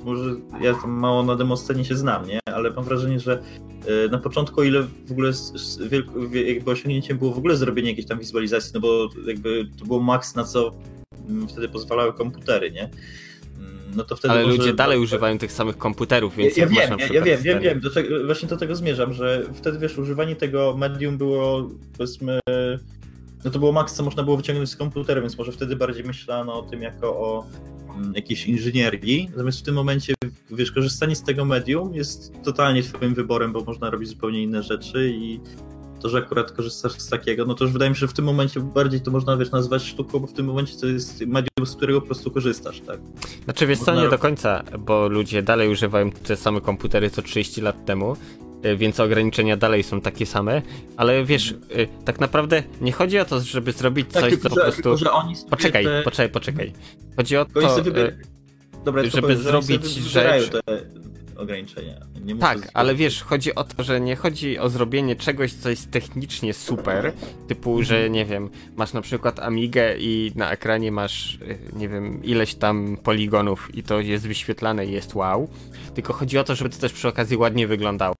[0.04, 2.40] może ja tam mało na demoscenie się znam, nie?
[2.44, 3.42] Ale mam wrażenie, że
[3.86, 5.32] yy, na początku, ile w ogóle
[6.46, 10.34] jakby osiągnięciem było w ogóle zrobienie jakiejś tam wizualizacji, no bo jakby to było maks
[10.34, 10.70] na co
[11.28, 12.90] mm, wtedy pozwalały komputery, nie?
[13.96, 14.56] No to wtedy Ale może...
[14.56, 17.80] ludzie dalej używają tych samych komputerów, więc ja, ja wiem, ja, ja, wiem, wiem, wiem,
[17.80, 22.40] do tego, właśnie do tego zmierzam, że wtedy wiesz, używanie tego medium było powiedzmy
[23.44, 26.54] no to było maks, co można było wyciągnąć z komputera, więc może wtedy bardziej myślano
[26.54, 27.46] o tym jako o
[27.96, 30.14] mm, jakiejś inżynierii, natomiast w tym momencie,
[30.50, 35.10] wiesz, korzystanie z tego medium jest totalnie twoim wyborem, bo można robić zupełnie inne rzeczy
[35.14, 35.40] i
[35.98, 38.24] to, że akurat korzystasz z takiego, no to już wydaje mi się, że w tym
[38.24, 41.76] momencie bardziej to można, wiesz, nazwać sztuką, bo w tym momencie to jest medium, z
[41.76, 43.00] którego po prostu korzystasz, tak?
[43.44, 47.60] Znaczy, wiesz co, nie do końca, bo ludzie dalej używają te same komputery co 30
[47.60, 48.16] lat temu,
[48.64, 50.62] y, więc ograniczenia dalej są takie same,
[50.96, 54.54] ale wiesz, y, tak naprawdę nie chodzi o to, żeby zrobić tak, coś, co po
[54.54, 54.96] prostu...
[54.96, 56.02] Że oni poczekaj, te...
[56.02, 56.72] poczekaj, poczekaj.
[57.16, 58.18] Chodzi o to, y,
[58.84, 60.50] Dobra, żeby zrobić rzecz...
[60.50, 60.60] Te
[61.38, 61.94] ograniczenia.
[62.40, 66.54] tak, ale wiesz, chodzi o to, że nie chodzi o zrobienie czegoś, co jest technicznie
[66.54, 67.12] super,
[67.48, 67.84] typu, mhm.
[67.84, 71.38] że nie wiem, masz na przykład Amigę i na ekranie masz,
[71.74, 75.48] e, nie wiem, ileś tam poligonów i to jest wyświetlane i jest wow,
[75.94, 78.14] tylko chodzi o to, żeby to też przy okazji ładnie wyglądało.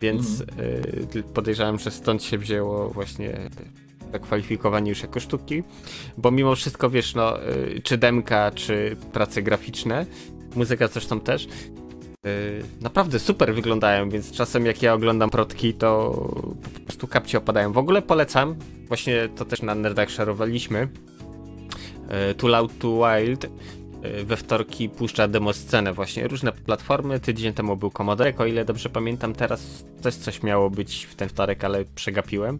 [0.00, 0.68] Więc mhm.
[1.16, 3.50] y, podejrzewam, że stąd się wzięło właśnie
[4.12, 5.62] zakwalifikowanie już jako sztuki,
[6.18, 10.06] bo mimo wszystko wiesz, no, y, czy demka, czy prace graficzne,
[10.54, 11.48] muzyka zresztą też,
[12.80, 16.10] naprawdę super wyglądają, więc czasem jak ja oglądam protki, to
[16.74, 17.72] po prostu kapci opadają.
[17.72, 18.56] W ogóle polecam,
[18.88, 20.88] właśnie to też na nerdach szarowaliśmy,
[22.30, 23.44] y, Too Loud to Wild.
[24.02, 28.64] e, we wtorki puszcza demo scenę właśnie, różne platformy, tydzień temu był Commodore, o ile
[28.64, 32.58] dobrze pamiętam, teraz też coś miało być w ten wtorek, ale przegapiłem.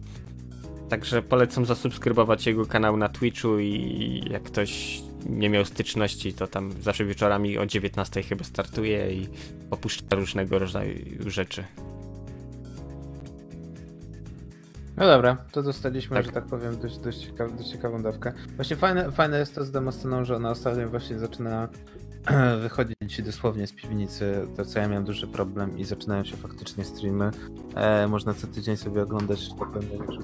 [0.89, 6.71] Także polecam zasubskrybować jego kanał na Twitchu i jak ktoś nie miał styczności, to tam
[6.81, 9.27] zawsze wieczorami o 19 chyba startuje i
[9.71, 10.95] opuszcza różnego rodzaju
[11.29, 11.63] rzeczy.
[14.97, 16.25] No dobra, to dostaliśmy, Tak.
[16.25, 18.33] że tak powiem, dość, dość, ciekaw, dość ciekawą dawkę.
[18.55, 21.69] Właśnie fajne, fajne jest to z demosceną, że ona ostatnio właśnie zaczyna
[22.61, 27.31] wychodzić dosłownie z piwnicy, to co ja miałem duży problem i zaczynają się faktycznie streamy.
[27.75, 30.19] E, można co tydzień sobie oglądać pewne rzeczy.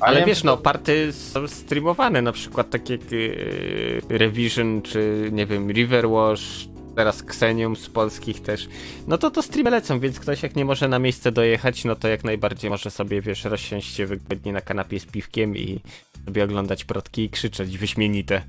[0.00, 5.46] Ale ja wiesz, no, party są streamowane, na przykład takie jak yy, Revision, czy nie
[5.46, 8.68] wiem, Riverwash, teraz Xenium z polskich też.
[9.06, 12.08] No to to streamy lecą, więc ktoś jak nie może na miejsce dojechać, no to
[12.08, 15.80] jak najbardziej może sobie, wiesz, rozsiąść się wygodnie na kanapie z piwkiem i
[16.26, 18.42] sobie oglądać protki i krzyczeć wyśmienite.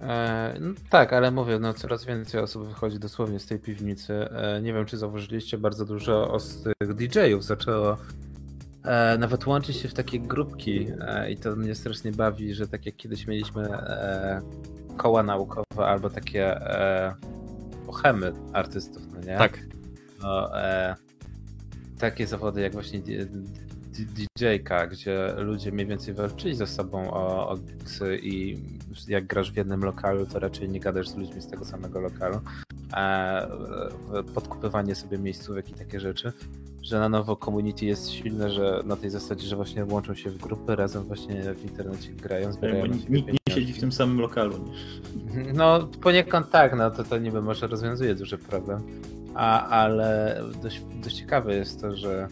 [0.00, 4.30] E, no, tak, ale mówię, no coraz więcej osób wychodzi dosłownie z tej piwnicy.
[4.30, 7.96] E, nie wiem, czy zauważyliście, bardzo dużo os tych DJ-ów zaczęło
[8.84, 10.86] e, nawet łączyć się w takie grupki
[11.30, 13.68] i to mnie strasznie bawi, że tak jak kiedyś mieliśmy
[14.96, 16.60] koła naukowe albo takie
[17.86, 19.38] bohemy artystów, no nie?
[19.38, 19.58] Tak.
[20.22, 20.50] No,
[21.98, 23.00] takie zawody jak właśnie
[23.92, 28.56] DJ-ka, gdzie ludzie mniej więcej walczyli ze sobą o, o gigsy i
[29.08, 32.40] jak grasz w jednym lokalu, to raczej nie gadasz z ludźmi z tego samego lokalu.
[32.94, 33.48] E,
[34.34, 36.32] podkupywanie sobie miejscówek i takie rzeczy,
[36.82, 40.38] że na nowo community jest silne, że na tej zasadzie, że właśnie łączą się w
[40.38, 43.38] grupy, razem właśnie w internecie grają, zbierają Bo siebie nikt nie pieniądze.
[43.50, 44.54] siedzi w tym samym lokalu.
[45.24, 45.52] Nie?
[45.52, 48.82] No, poniekąd tak, no to, to niby może rozwiązuje duży problem.
[49.34, 52.28] A, ale dość, dość ciekawe jest to, że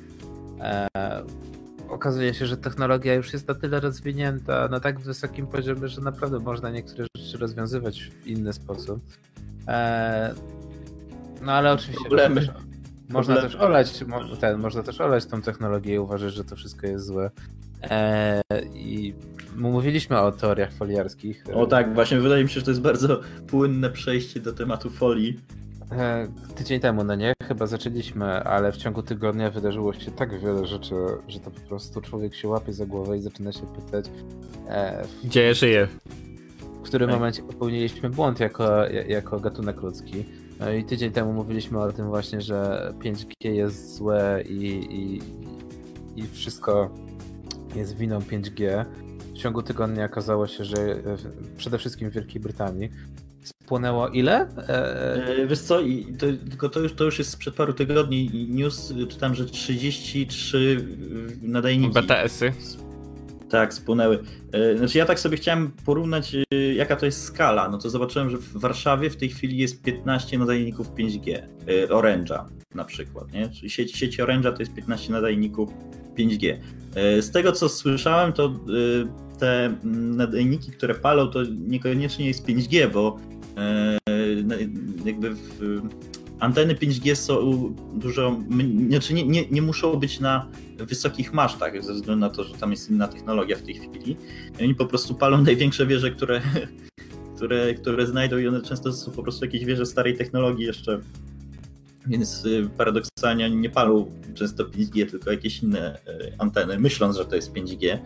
[1.88, 6.38] okazuje się, że technologia już jest na tyle rozwinięta na tak wysokim poziomie, że naprawdę
[6.38, 9.00] można niektóre rzeczy rozwiązywać w inny sposób.
[9.68, 10.34] E,
[11.42, 12.48] no ale oczywiście Problemy.
[13.08, 13.54] Można Problemy.
[13.54, 14.04] też olać,
[14.40, 17.30] ten, można też olać tą technologię i uważać, że to wszystko jest złe.
[17.82, 18.42] E,
[18.74, 19.14] I
[19.56, 21.44] mówiliśmy o teoriach foliarskich.
[21.54, 25.40] O tak, właśnie wydaje mi się, że to jest bardzo płynne przejście do tematu folii.
[25.92, 27.34] E, Tydzień temu, no nie?
[27.42, 30.94] Chyba zaczęliśmy, ale w ciągu tygodnia wydarzyło się tak wiele rzeczy,
[31.28, 34.04] że to po prostu człowiek się łapie za głowę i zaczyna się pytać,
[34.68, 35.88] e, w, Gdzie żyję?
[36.82, 37.18] w którym Tak.
[37.18, 40.24] momencie popełniliśmy błąd jako, jako gatunek ludzki.
[40.60, 44.66] No i tydzień temu mówiliśmy o tym właśnie, że 5G jest złe i,
[45.00, 45.22] i,
[46.20, 46.90] i wszystko
[47.74, 48.84] jest winą 5G.
[49.34, 50.76] W ciągu tygodnia okazało się, że
[51.56, 52.90] przede wszystkim w Wielkiej Brytanii
[53.48, 54.48] spłonęło ile?
[54.58, 58.30] E, E, Wiesz co, i to, tylko to już, to już jest sprzed paru tygodni
[58.36, 62.52] i news, y, czytam, że 33 y, nadajniki BTS-y.
[63.50, 64.18] tak spłynęły.
[64.52, 68.30] E, Znaczy ja tak sobie chciałem porównać y, jaka to jest skala, no to zobaczyłem,
[68.30, 71.28] że w Warszawie w tej chwili jest 15 nadajników 5G,
[71.68, 72.44] y, Orange'a
[72.74, 73.48] na przykład, nie?
[73.48, 75.70] Czyli sieć, sieć Orange'a to jest 15 nadajników
[76.18, 76.56] 5G.
[76.94, 78.52] E, Z tego co słyszałem, to
[79.38, 83.35] te mm, nadajniki, które palą, to niekoniecznie jest 5G, bo e,
[85.04, 85.80] jakby w,
[86.40, 88.40] anteny 5G są dużo,
[88.88, 90.48] znaczy nie, nie, nie muszą być na
[90.78, 94.16] wysokich masztach, ze względu na to, że tam jest inna technologia w tej chwili.
[94.60, 96.42] I oni po prostu palą największe wieże, które,
[97.36, 101.00] które, które znajdą i one często są po prostu jakieś wieże starej technologii jeszcze.
[102.06, 107.24] Więc y, paradoksalnie oni nie palą często 5G, tylko jakieś inne y, anteny, myśląc, że
[107.24, 107.98] to jest 5G.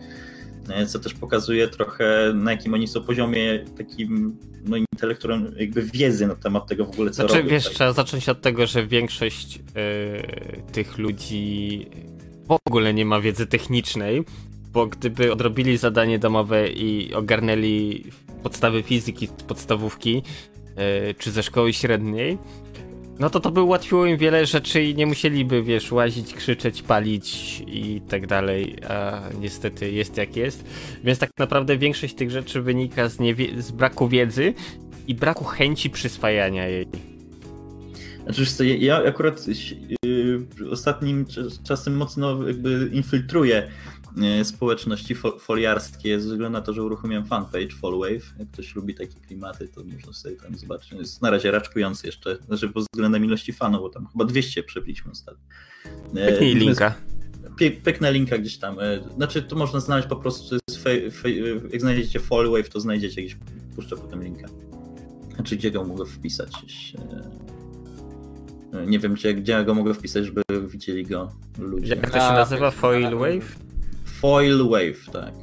[0.69, 6.27] E, Co też pokazuje trochę, na jakim oni są poziomie takim no, intelektualnym, jakby wiedzy
[6.27, 7.49] na temat tego w ogóle, co Znaczy, robią.
[7.49, 7.73] wiesz, tak.
[7.73, 11.85] trzeba zacząć od tego, że większość e, tych ludzi
[12.47, 14.23] w ogóle nie ma wiedzy technicznej,
[14.73, 18.03] bo gdyby odrobili zadanie domowe i ogarnęli
[18.43, 20.23] podstawy fizyki z podstawówki
[20.75, 22.37] e, czy ze szkoły średniej,
[23.21, 27.59] no to to by ułatwiło im wiele rzeczy i nie musieliby, wiesz, łazić, krzyczeć, palić
[27.67, 30.63] i tak dalej, a niestety jest jak jest.
[31.03, 33.17] Więc tak naprawdę większość tych rzeczy wynika z,
[33.57, 34.53] z braku wiedzy
[35.07, 36.87] i braku chęci przyswajania jej.
[38.23, 39.47] Znaczy, co, ja- akurat
[40.05, 43.67] yy, ostatnim cz- czasem mocno jakby infiltruję
[44.43, 48.33] społeczności fo- foliarskie ze względu na to, że uruchomiłem fanpage Fallwave.
[48.39, 50.91] Jak ktoś lubi takie klimaty, to można sobie tam zobaczyć.
[50.91, 55.11] Jest na razie raczkujący jeszcze, znaczy pod względem ilości fanów, bo tam chyba 200 przebiliśmy
[55.11, 55.43] ostatnio.
[56.13, 56.93] Yy, Pyknij linka.
[57.83, 58.79] Pyknę linka gdzieś tam.
[58.79, 60.55] e, Znaczy, to można znaleźć po prostu.
[61.71, 63.37] jak znajdziecie Fallwave, to znajdziecie gdzieś.
[63.75, 64.47] Puszczę potem linka.
[65.35, 66.51] Znaczy, gdzie go mogę wpisać.
[68.73, 71.95] E, Nie wiem, gdzie, gdzie go mogę wpisać, żeby widzieli go ludzie.
[71.95, 72.71] Jak to się nazywa?
[72.71, 73.15] tak, Foil.
[73.17, 73.55] Wave?
[74.21, 75.33] Foil Wave, tak.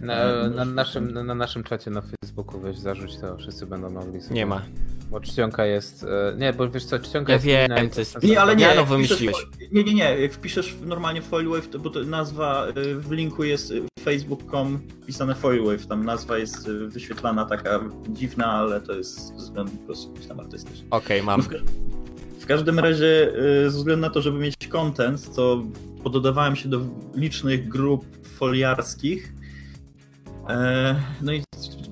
[0.00, 4.34] Na, na, naszym, na naszym czacie na Facebooku weź zarzuć, to wszyscy będą mogli sobie...
[4.34, 4.62] Nie ma.
[5.10, 6.04] Bo czcionka jest...
[6.04, 7.46] e, Nie, bo wiesz co, czcionka Ja jest...
[7.46, 9.46] wiem, inna to jest- Nie, ale nie, Ja no jak wpiszesz, wymyśliłeś.
[9.72, 13.70] nie, nie, nie, jak wpiszesz normalnie Foilwave, to, bo to nazwa y, w linku jest
[13.70, 19.72] y, facebook.com wpisane Foilwave, tam nazwa jest wyświetlana taka dziwna, ale to jest ze względu
[19.72, 20.86] po prostu jakiś tam artystyczny.
[20.90, 21.42] Okej, No mam.
[21.42, 21.48] w,
[22.40, 23.32] w każdym razie,
[23.68, 25.62] ze względu na to, żeby mieć content, to
[26.04, 26.80] pododawałem się do
[27.14, 29.32] licznych grup foliarskich.
[30.48, 31.42] E, No i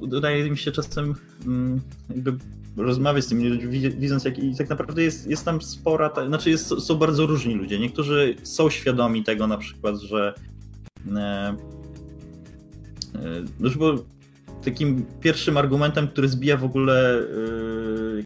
[0.00, 1.14] udaje mi się czasem
[1.46, 2.32] mm, jakby
[2.76, 6.26] rozmawiać z tymi ludźmi, wi- widząc jak i tak naprawdę jest, jest tam spora, ta,
[6.26, 7.78] znaczy jest, są bardzo różni ludzie.
[7.78, 10.34] Niektórzy są świadomi tego na przykład, że
[11.16, 11.56] e, e,
[13.60, 13.94] no, bo
[14.64, 17.24] takim pierwszym argumentem, który zbija w ogóle e,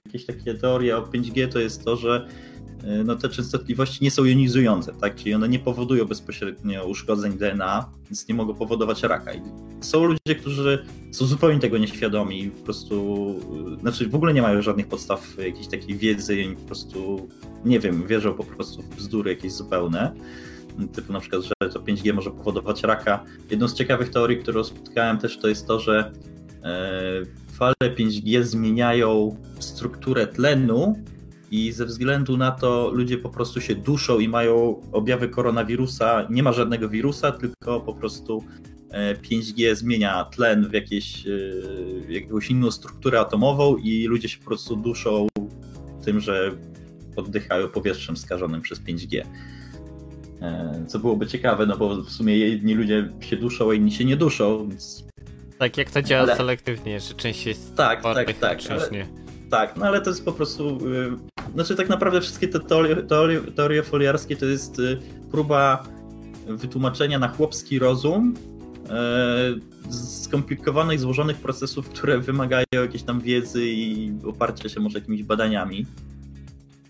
[0.06, 2.26] jakieś takie teorie o 5G, to jest to, że
[3.04, 5.14] no, te częstotliwości nie są jonizujące, tak?
[5.14, 9.34] Czyli one nie powodują bezpośrednio uszkodzeń DNA, więc nie mogą powodować raka.
[9.34, 9.40] I
[9.80, 13.34] są ludzie, którzy są zupełnie tego nieświadomi po prostu,
[13.76, 17.28] e, znaczy w ogóle nie mają żadnych podstaw jakiejś takiej wiedzy i po prostu,
[17.64, 20.12] nie wiem, wierzą po prostu w bzdury jakieś zupełne.
[20.92, 23.24] Typu na przykład, że to 5G może powodować raka.
[23.50, 26.12] Jedną z ciekawych teorii, którą spotkałem też, to jest to, że
[26.62, 27.22] e,
[27.52, 30.94] fale 5G zmieniają strukturę tlenu
[31.50, 36.26] i ze względu na to ludzie po prostu się duszą i mają objawy koronawirusa.
[36.30, 38.44] Nie ma żadnego wirusa, tylko po prostu
[38.90, 41.30] e, 5G zmienia tlen w jakieś, e,
[42.12, 45.26] jakąś inną strukturę atomową i ludzie się po prostu duszą
[46.04, 46.50] tym, że
[47.16, 49.22] oddychają powietrzem skażonym przez 5G.
[50.42, 54.04] E, Co byłoby ciekawe, no bo w sumie jedni ludzie się duszą, a inni się
[54.04, 55.04] nie duszą, więc
[55.58, 58.58] Tak, jak to działa Ale- selektywnie, że część jest tak, tak, tak.
[58.58, 59.25] część Ale, nie.
[59.50, 60.78] Tak, no ale to jest po prostu.
[60.86, 64.98] y, Znaczy, tak naprawdę wszystkie te teorie, teorie, teorie foliarskie to jest y,
[65.30, 65.82] próba
[66.46, 68.34] wytłumaczenia na chłopski rozum
[69.90, 75.86] y, skomplikowanych, złożonych procesów, które wymagają jakiejś tam wiedzy i oparcia się może jakimiś badaniami.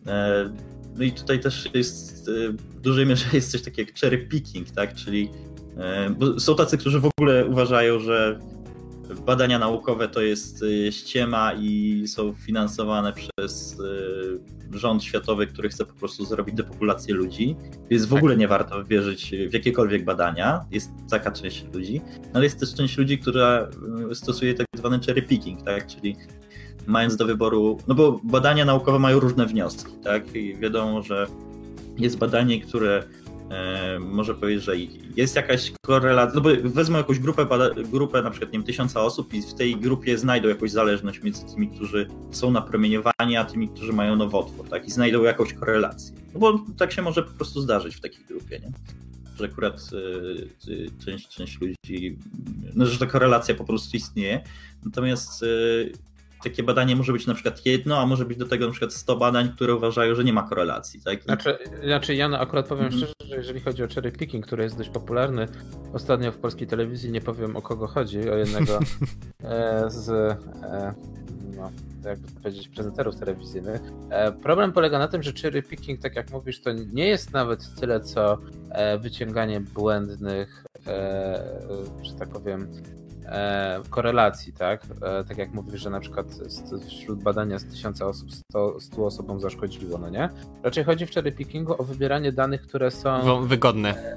[0.06, 0.50] E,
[0.98, 4.70] No i tutaj też jest y, w dużej mierze jest coś takiego jak cherry picking,
[4.70, 4.94] tak?
[4.94, 5.30] Czyli
[5.76, 8.40] e, bo są tacy, którzy w ogóle uważają, że
[9.26, 15.84] badania naukowe to jest y, ściema i są finansowane przez y, rząd światowy, który chce
[15.84, 17.56] po prostu zrobić depopulację ludzi.
[17.90, 18.18] Więc w Tak.
[18.18, 20.64] ogóle nie warto wierzyć w jakiekolwiek badania.
[20.70, 22.00] Jest taka część ludzi,
[22.34, 23.68] ale jest też część ludzi, która
[24.10, 25.86] y, stosuje tak zwany cherry picking, tak?
[25.86, 26.16] Czyli
[26.86, 30.34] mając do wyboru, no bo badania naukowe mają różne wnioski, tak?
[30.34, 31.26] I wiadomo, że
[31.98, 33.02] jest badanie, które
[33.50, 34.76] e, może powiedzieć, że
[35.16, 37.46] jest jakaś korelacja, no bo wezmą jakąś grupę,
[37.92, 41.46] grupę na przykład nie wiem, tysiąca osób i w tej grupie znajdą jakąś zależność między
[41.46, 44.88] tymi, którzy są napromieniowani, a tymi, którzy mają nowotwór, tak?
[44.88, 46.16] I znajdą jakąś korelację.
[46.34, 48.72] No bo tak się może po prostu zdarzyć w takiej grupie, nie?
[49.38, 52.18] Że akurat y, y, część, część ludzi,
[52.74, 54.44] no że ta korelacja po prostu istnieje.
[54.84, 55.92] Natomiast y,
[56.50, 59.16] takie badanie może być na przykład jedno, a może być do tego na przykład 100
[59.16, 61.00] badań, które uważają, że nie ma korelacji.
[61.00, 61.20] Tak?
[61.20, 63.02] I Znaczy, znaczy ja no akurat powiem Mhm.
[63.02, 65.48] szczerze, że jeżeli chodzi o cherry picking, który jest dość popularny,
[65.92, 68.78] ostatnio w polskiej telewizji nie powiem o kogo chodzi, o jednego
[69.44, 70.94] e, z e,
[71.56, 71.70] no,
[72.04, 73.80] jakby powiedzieć, prezenterów telewizyjnych.
[74.10, 77.74] E, problem polega na tym, że cherry picking, tak jak mówisz, to nie jest nawet
[77.80, 78.38] tyle co
[78.70, 80.64] e, wyciąganie błędnych,
[82.02, 82.72] że tak powiem,
[83.90, 84.86] korelacji, tak?
[85.02, 86.26] E, tak jak mówisz, że na przykład
[86.88, 90.28] wśród badania z tysiąca osób 100, 100 osobom zaszkodziło, no nie?
[90.62, 94.16] Raczej chodzi w cherry pickingu o wybieranie danych, które są Wygodne.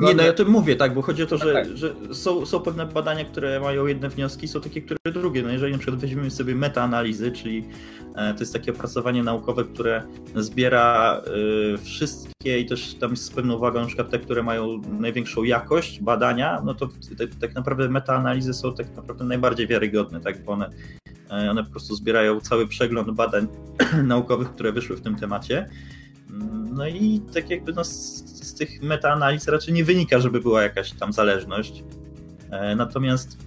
[0.00, 1.76] Nie, no ja o tym mówię, tak, bo chodzi o to, że, Tak.
[1.76, 5.42] że są, są pewne badania, które mają jedne wnioski, są takie, które drugie.
[5.42, 10.02] No jeżeli na przykład weźmiemy sobie metaanalizy, czyli e, to jest takie opracowanie naukowe, które
[10.34, 11.20] zbiera
[11.74, 16.00] e, wszystkie i też tam z pewną uwagą na przykład te, które mają największą jakość
[16.00, 16.88] badania, no to
[17.40, 20.70] tak, naprawdę metaanalizy są tak naprawdę najbardziej wiarygodne, tak, bo one,
[21.30, 23.46] e, one po prostu zbierają cały przegląd badań
[24.04, 25.68] naukowych, które wyszły w tym temacie.
[26.72, 27.90] No i tak jakby no, z,
[28.48, 31.84] z tych metaanaliz raczej nie wynika, żeby była jakaś tam zależność.
[32.50, 33.38] E, Natomiast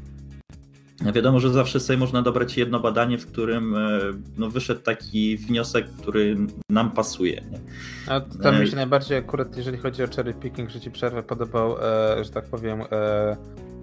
[1.01, 3.99] wiadomo, że zawsze sobie można dobrać jedno badanie, w którym e,
[4.37, 6.37] no, wyszedł taki wniosek, który
[6.69, 7.43] nam pasuje.
[7.51, 7.59] Nie?
[8.07, 11.75] A to mi się najbardziej akurat, jeżeli chodzi o cherry picking, że ci przerwę, podobał,
[11.81, 13.37] e, że tak powiem, e,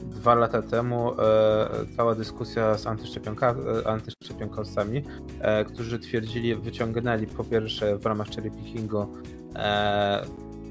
[0.05, 3.55] dwa lata temu e, cała dyskusja z antyszczepionka,
[3.85, 5.03] e, antyszczepionkowcami,
[5.41, 9.07] e, którzy twierdzili, wyciągnęli po pierwsze w ramach cherry pickingu
[9.55, 10.27] e,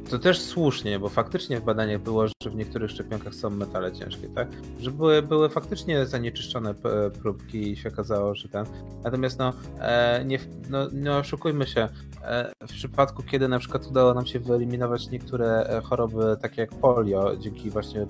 [0.09, 4.29] to też słusznie, bo faktycznie w badaniach było, że w niektórych szczepionkach są metale ciężkie,
[4.29, 4.47] tak?
[4.79, 8.65] Że były, były faktycznie zanieczyszczone p- próbki i się okazało, że ten.
[9.03, 10.39] Natomiast no, e, nie,
[10.69, 11.89] no, nie oszukujmy się,
[12.23, 16.69] e, w przypadku, kiedy na przykład udało nam się wyeliminować niektóre e, choroby, takie jak
[16.69, 18.05] polio, dzięki właśnie e,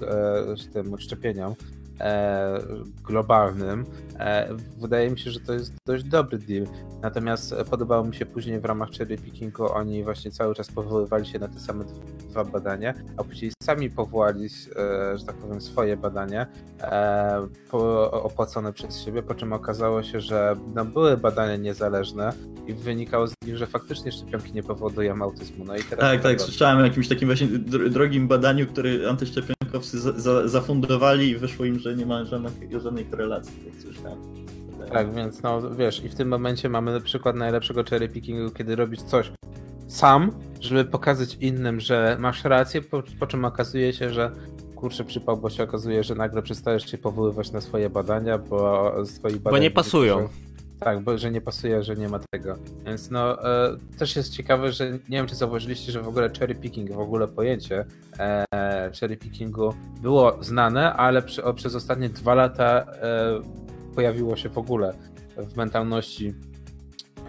[0.73, 1.55] tym szczepieniom,
[1.99, 2.59] e,
[3.07, 3.85] globalnym,
[4.19, 6.67] e, wydaje mi się, że to jest dość dobry deal.
[7.01, 11.39] Natomiast podobało mi się później w ramach cherry pickingu, oni właśnie cały czas powoływali się
[11.39, 11.85] na te same
[12.29, 16.47] dwa badania, a później sami powołali, e, że tak powiem, swoje badania
[16.81, 22.33] e, po, opłacone przez siebie, po czym okazało się, że no, były badania niezależne
[22.67, 25.65] i wynikało z nich, że faktycznie szczepionki nie powodują autyzmu.
[25.65, 27.47] No i teraz tak, tak, słyszałem o jakimś takim właśnie
[27.89, 33.05] drogim badaniu, który antyszczepionkowcy za, za, zafundowali i wyszło im, że nie ma żadnej, żadnej
[33.05, 34.17] korelacji, jak słyszałem.
[34.93, 39.01] Tak, więc no wiesz, i w tym momencie mamy przykład najlepszego cherry pickingu, kiedy robisz
[39.01, 39.31] coś
[39.88, 44.31] sam, żeby pokazać innym, że masz rację, po, po czym okazuje się, że
[44.75, 49.33] kurczę przypał, bo się okazuje, że nagle przestajesz się powoływać na swoje badania, bo swoi
[49.33, 49.51] badania...
[49.51, 50.29] Bo nie pasują.
[50.80, 52.55] Tak, bo że nie pasuje, że nie ma tego.
[52.86, 56.55] Więc no, e, też jest ciekawe, że nie wiem, czy zauważyliście, że w ogóle cherry
[56.55, 57.86] picking, w ogóle pojęcie
[58.19, 63.41] e, cherry pickingu było znane, ale przy, o, przez ostatnie dwa lata e,
[63.95, 64.93] pojawiło się w ogóle
[65.38, 66.34] w mentalności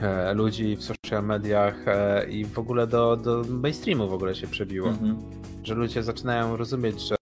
[0.01, 4.47] e, ludzi w social mediach e, i w ogóle do, do mainstreamu w ogóle się
[4.47, 4.88] przebiło.
[4.88, 5.16] Mhm.
[5.62, 7.16] Że ludzie zaczynają rozumieć, że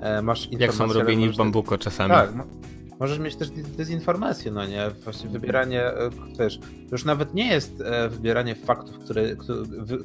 [0.00, 0.66] e, masz informacje...
[0.66, 2.10] Jak są robieni w bambuko czasami.
[2.10, 2.30] Tak,
[3.00, 4.90] Możesz mieć też dezinformację, no nie?
[5.04, 6.58] Właśnie wybieranie, e, też,
[6.92, 9.22] już nawet nie jest e, wybieranie faktów, które,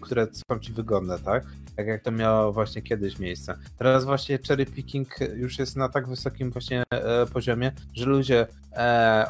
[0.02, 1.46] które są ci wygodne, tak?
[1.76, 3.58] Tak jak to miało właśnie kiedyś miejsce.
[3.78, 8.48] Teraz właśnie cherry picking już jest na tak wysokim właśnie e, poziomie, że ludzie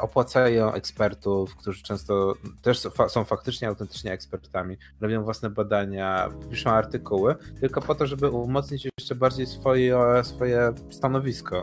[0.00, 7.80] opłacają ekspertów, którzy często też są faktycznie, autentycznie ekspertami, robią własne badania, piszą artykuły, tylko
[7.80, 11.62] po to, żeby umocnić jeszcze bardziej swoje, swoje stanowisko.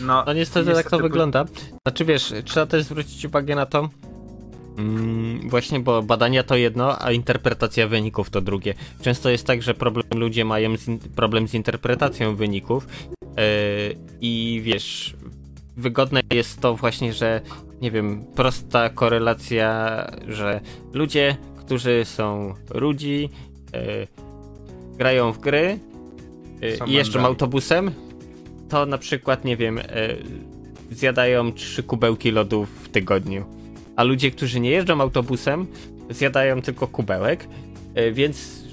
[0.00, 1.44] No, no niestety, niestety tak to wygląda.
[1.82, 3.88] Znaczy wiesz, trzeba też zwrócić uwagę na to,
[4.78, 8.74] mm, właśnie, bo badania to jedno, a interpretacja wyników to drugie.
[9.02, 10.86] Często jest tak, że problem ludzie mają z
[11.16, 12.86] problem z interpretacją wyników
[13.20, 13.36] yy,
[14.20, 15.16] i wiesz,
[15.76, 17.40] wygodne jest to właśnie, że
[17.80, 20.60] nie wiem, prosta korelacja, że
[20.92, 23.30] ludzie, którzy są rudzi,
[23.72, 24.08] yy,
[24.96, 25.78] grają w gry
[26.60, 27.90] yy, i jeżdżą autobusem,
[28.68, 29.84] to na przykład, nie wiem, e,
[30.90, 33.44] zjadają trzy kubełki lodów w tygodniu.
[33.96, 35.66] A ludzie, którzy nie jeżdżą autobusem,
[36.10, 37.48] zjadają tylko kubełek,
[37.94, 38.64] e, więc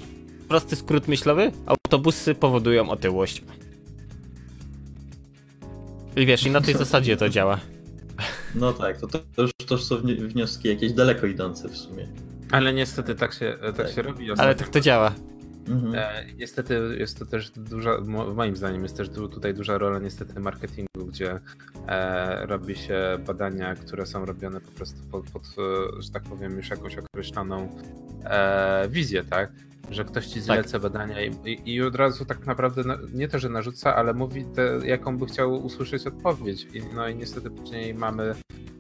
[0.48, 3.44] prosty skrót myślowy, autobusy powodują otyłość.
[6.16, 7.60] I wiesz, i na tej zasadzie to działa.
[8.56, 12.08] No tak, to, to, już, to są wnioski jakieś daleko idące w sumie.
[12.52, 13.92] Ale niestety tak się, tak, tak.
[13.92, 14.32] się robi.
[14.38, 15.12] Ale tak to działa.
[15.68, 15.96] Mhm.
[15.96, 18.02] E, niestety jest to też duża,
[18.36, 21.40] moim zdaniem jest też tutaj duża rola niestety marketingu, gdzie
[21.88, 25.56] e, robi się badania, które są robione po prostu pod, pod
[26.00, 27.80] że tak powiem, już jakąś określoną
[28.26, 29.52] e, wizję, tak?
[29.92, 30.82] Że ktoś ci zleca tak.
[30.82, 34.46] badania i, i, i, od razu tak naprawdę na, nie to, że narzuca, ale mówi
[34.46, 36.68] te, jaką by chciał usłyszeć odpowiedź.
[36.74, 38.36] I, no i niestety później mamy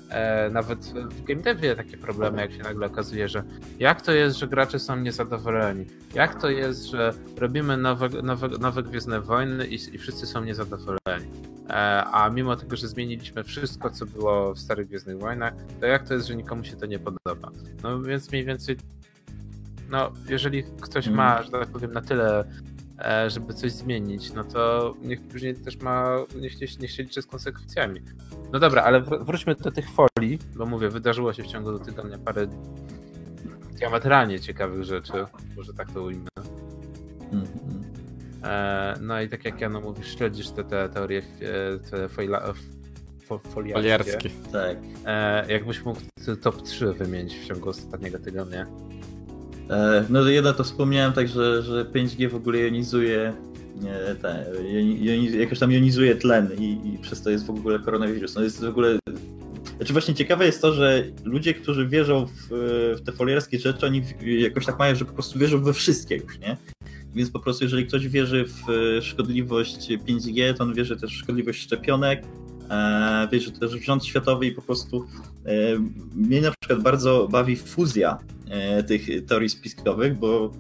[0.10, 3.43] e, nawet w game devie takie problemy, jak się nagle okazuje, że
[3.80, 5.86] jak to jest, że gracze są niezadowoleni?
[6.14, 11.32] Jak to jest, że robimy nowe, nowe, nowe Gwiezdne Wojny i, i wszyscy są niezadowoleni?
[11.70, 16.08] E, a mimo tego, że zmieniliśmy wszystko, co było w starych Gwiezdnych Wojnach, to jak
[16.08, 17.51] to jest, że nikomu się to nie podoba?
[17.84, 18.78] No więc mniej więcej
[19.90, 21.46] no, jeżeli ktoś ma, mhm.
[21.46, 22.46] że tak powiem, na tyle
[23.00, 27.22] E, żeby coś zmienić, no to niech później też ma, niech, niech, niech się liczy
[27.22, 28.02] z konsekwencjami.
[28.54, 32.18] No dobra, ale wróćmy do tych folii, bo mówię, wydarzyło się w ciągu do tygodnia
[32.18, 32.48] parę
[33.72, 35.14] diametralnie ciekawych rzeczy,
[35.56, 36.30] może tak to ujmę.
[37.32, 37.48] -hmm.
[38.44, 42.54] e, no i tak jak ja no mówisz, śledzisz te, te teorie e, te foila,
[43.24, 43.82] fo, foliarskie.
[43.82, 44.30] foliarskie.
[44.52, 44.78] Tak.
[45.06, 46.02] E, jakbyś mógł
[46.42, 48.66] top 3 wymienić w ciągu ostatniego tygodnia?
[49.70, 53.34] E, no jedno to wspomniałem tak, że, że 5G w ogóle jonizuje
[54.22, 54.45] te,
[54.99, 58.36] joniz, jakoś tam jonizuje tlen i, i, przez to jest w ogóle koronawirus.
[58.36, 58.99] No jest w ogóle.
[59.78, 62.47] Znaczy właśnie ciekawe jest to, że ludzie, którzy wierzą w,
[62.97, 66.39] w te folierskie rzeczy, oni jakoś tak mają, że po prostu wierzą we wszystkie już,
[66.39, 66.57] nie?
[67.16, 71.61] Więc po prostu jeżeli ktoś wierzy w szkodliwość 5G, to on wierzy też w szkodliwość
[71.61, 72.24] szczepionek,
[72.70, 75.05] e, wierzy też rząd światowy i po prostu
[75.45, 75.80] e,
[76.16, 80.51] mnie na przykład bardzo bawi fuzja E, tych teorii spiskowych, bo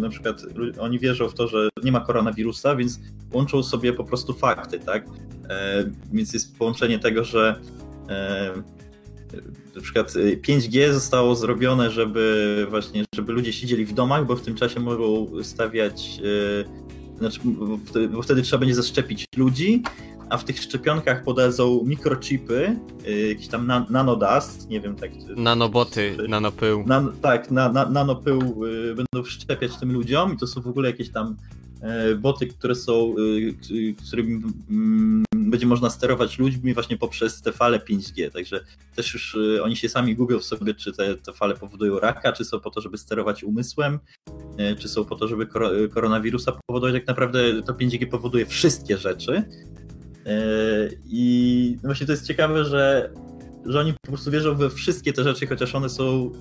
[0.00, 0.42] na przykład
[0.80, 3.00] oni wierzą w to, że nie ma koronawirusa, więc
[3.32, 5.06] łączą sobie po prostu fakty, tak?
[6.12, 7.60] Więc jest połączenie tego, że
[9.76, 10.12] na przykład
[10.48, 15.26] 5G zostało zrobione, żeby właśnie, żeby ludzie siedzieli w domach, bo w tym czasie mogą
[15.42, 16.20] stawiać,
[17.18, 17.40] znaczy,
[18.12, 19.82] bo wtedy trzeba będzie zaszczepić ludzi,
[20.30, 22.76] a w tych szczepionkach podadzą mikrochipy,
[23.08, 25.10] y, jakiś tam na, nanodust, nie wiem tak.
[25.36, 26.84] Nanoboty, czy, nanopył.
[26.86, 30.90] Nan, tak, na, na, nanopył y, będą wszczepiać tym ludziom i to są w ogóle
[30.90, 31.36] jakieś tam
[31.80, 37.78] e, boty, które są, e, którymi mm, będzie można sterować ludźmi właśnie poprzez te fale
[37.78, 38.30] 5G.
[38.30, 38.64] Także
[38.96, 42.44] też już oni się sami gubią w sobie, czy te, te fale powodują raka, czy
[42.44, 43.98] są po to, żeby sterować umysłem,
[44.78, 45.46] czy są po to, żeby
[45.90, 46.94] koronawirusa powodować.
[46.94, 49.44] Tak naprawdę to 5G powoduje wszystkie rzeczy.
[51.06, 53.12] I właśnie to jest ciekawe, że,
[53.64, 56.32] że oni po prostu wierzą we wszystkie te rzeczy, chociaż one są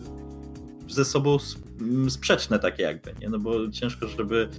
[0.88, 1.38] ze sobą
[2.10, 3.30] sprzeczne takie jakby, nie?
[3.30, 4.50] No bo ciężko, żeby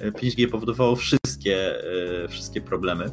[0.00, 1.84] 5G powodowało wszystkie,
[2.24, 3.10] e, wszystkie problemy.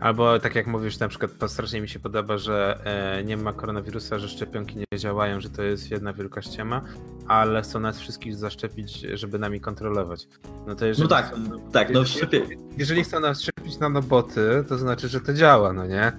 [0.00, 4.18] Albo tak jak mówisz, na przykład strasznie mi się podoba, że e, nie ma koronawirusa,
[4.18, 6.82] że szczepionki nie działają, że to jest jedna wielka ściema,
[7.28, 10.28] ale chcą nas wszystkich zaszczepić, żeby nami kontrolować.
[10.66, 12.46] No, to jeżeli no tak, chcą, tak, no szczepie...
[12.76, 16.12] Jeżeli chcą nas szczepić nanoboty, to znaczy, że to działa, no nie?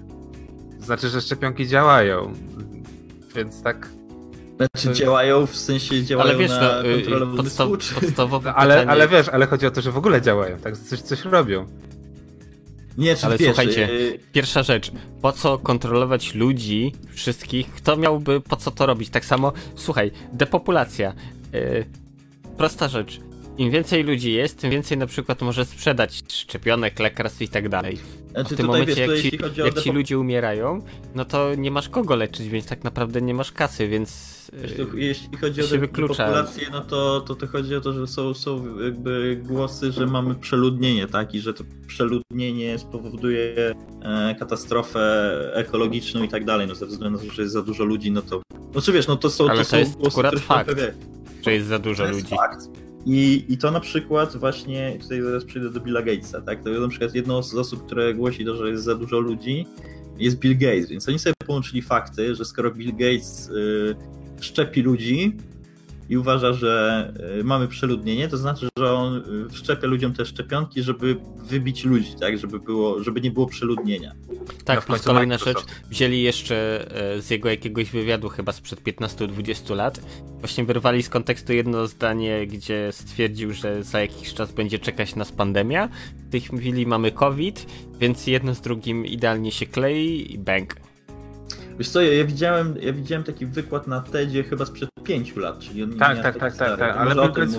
[0.78, 2.32] To znaczy, że szczepionki działają.
[3.34, 3.88] Więc tak
[4.68, 7.68] znaczy działają, w sensie działają ale wiesz, na no, y, kontrolę podstaw,
[8.00, 8.90] podstawowe ale, pytanie...
[8.90, 10.76] ale wiesz, ale chodzi o to, że w ogóle działają, tak?
[10.76, 11.66] Coś, coś robią.
[13.00, 14.18] Nie, czy Ale wiesz, słuchajcie, yy...
[14.32, 14.92] pierwsza rzecz,
[15.22, 17.70] po co kontrolować ludzi, wszystkich?
[17.70, 19.10] Kto miałby po co to robić?
[19.10, 21.12] Tak samo, słuchaj, depopulacja.
[21.52, 21.86] Yy,
[22.56, 23.20] prosta rzecz.
[23.58, 27.98] Im więcej ludzi jest, tym więcej na przykład może sprzedać szczepionek, lekarstw i tak dalej.
[28.30, 30.82] Znaczy, w tym momencie, wiesz, jak, ci, jak ci ludzie umierają,
[31.14, 34.40] no to nie masz kogo leczyć, więc tak naprawdę nie masz kasy, więc
[34.94, 35.64] jeśli chodzi o
[36.08, 40.34] populację, no to, to to chodzi o to, że są, są jakby głosy, że mamy
[40.34, 41.34] przeludnienie, tak?
[41.34, 46.66] I że to przeludnienie spowoduje e, katastrofę ekologiczną i tak dalej.
[46.66, 48.42] No ze względu na to, że jest za dużo ludzi, no to.
[48.74, 49.48] No czy wiesz, no to są.
[49.48, 50.80] Ale to, to są jest głosy, akurat fakt,
[51.44, 52.36] że jest za dużo to ludzi.
[52.36, 52.89] Fakt.
[53.06, 56.62] I, I to na przykład właśnie, tutaj zaraz przejdę do Billa Gatesa, tak?
[56.62, 59.66] To jest na przykład jedną z osób, które głosi to, że jest za dużo ludzi,
[60.18, 63.96] jest Bill Gates, więc oni sobie połączyli fakty, że skoro Bill Gates y,
[64.40, 65.36] szczepi ludzi
[66.10, 70.82] i uważa, że y, mamy przeludnienie, to znaczy, że on y, wszczepia ludziom te szczepionki,
[70.82, 74.12] żeby wybić ludzi, tak, żeby, było, żeby nie było przeludnienia.
[74.64, 75.58] Tak, no, kolejna rzecz,
[75.90, 76.86] wzięli jeszcze
[77.16, 80.00] e, z jego jakiegoś wywiadu chyba sprzed 15-20 lat,
[80.40, 85.32] właśnie wyrwali z kontekstu jedno zdanie, gdzie stwierdził, że za jakiś czas będzie czekać nas
[85.32, 85.88] pandemia,
[86.28, 87.66] w tej chwili mamy COVID,
[88.00, 90.89] więc jedno z drugim idealnie się klei i bang.
[91.80, 95.58] Wiesz co, ja, ja, widziałem, ja widziałem taki wykład na TEDzie chyba sprzed pięciu lat,
[95.58, 97.58] czyli on tak, nie tak, tak, tak, tak, ale Bill Gates,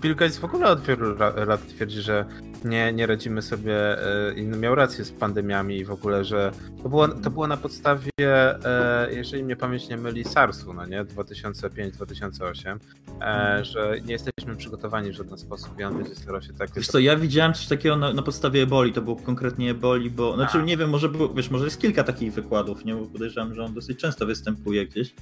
[0.00, 2.24] Bill Gates, w ogóle od wielu lat twierdzi, że
[2.64, 6.52] nie, nie radzimy sobie e, i miał rację z pandemiami i w ogóle, że
[6.82, 11.04] to było, to było na podstawie, e, jeżeli mnie pamięć nie myli, SARS-u, no nie,
[11.04, 12.76] 2005-2008, e,
[13.20, 13.64] mhm.
[13.64, 16.70] że nie jesteśmy przygotowani w żaden sposób i on będzie starał się tak...
[16.76, 20.34] Wiesz co, ja widziałem coś takiego na, na podstawie eboli, to było konkretnie eboli, bo,
[20.34, 23.64] znaczy nie wiem, może było, wiesz, może jest kilka takich wykładów, nie, bo podejrzewam, że
[23.64, 25.14] on dosyć często występuje gdzieś.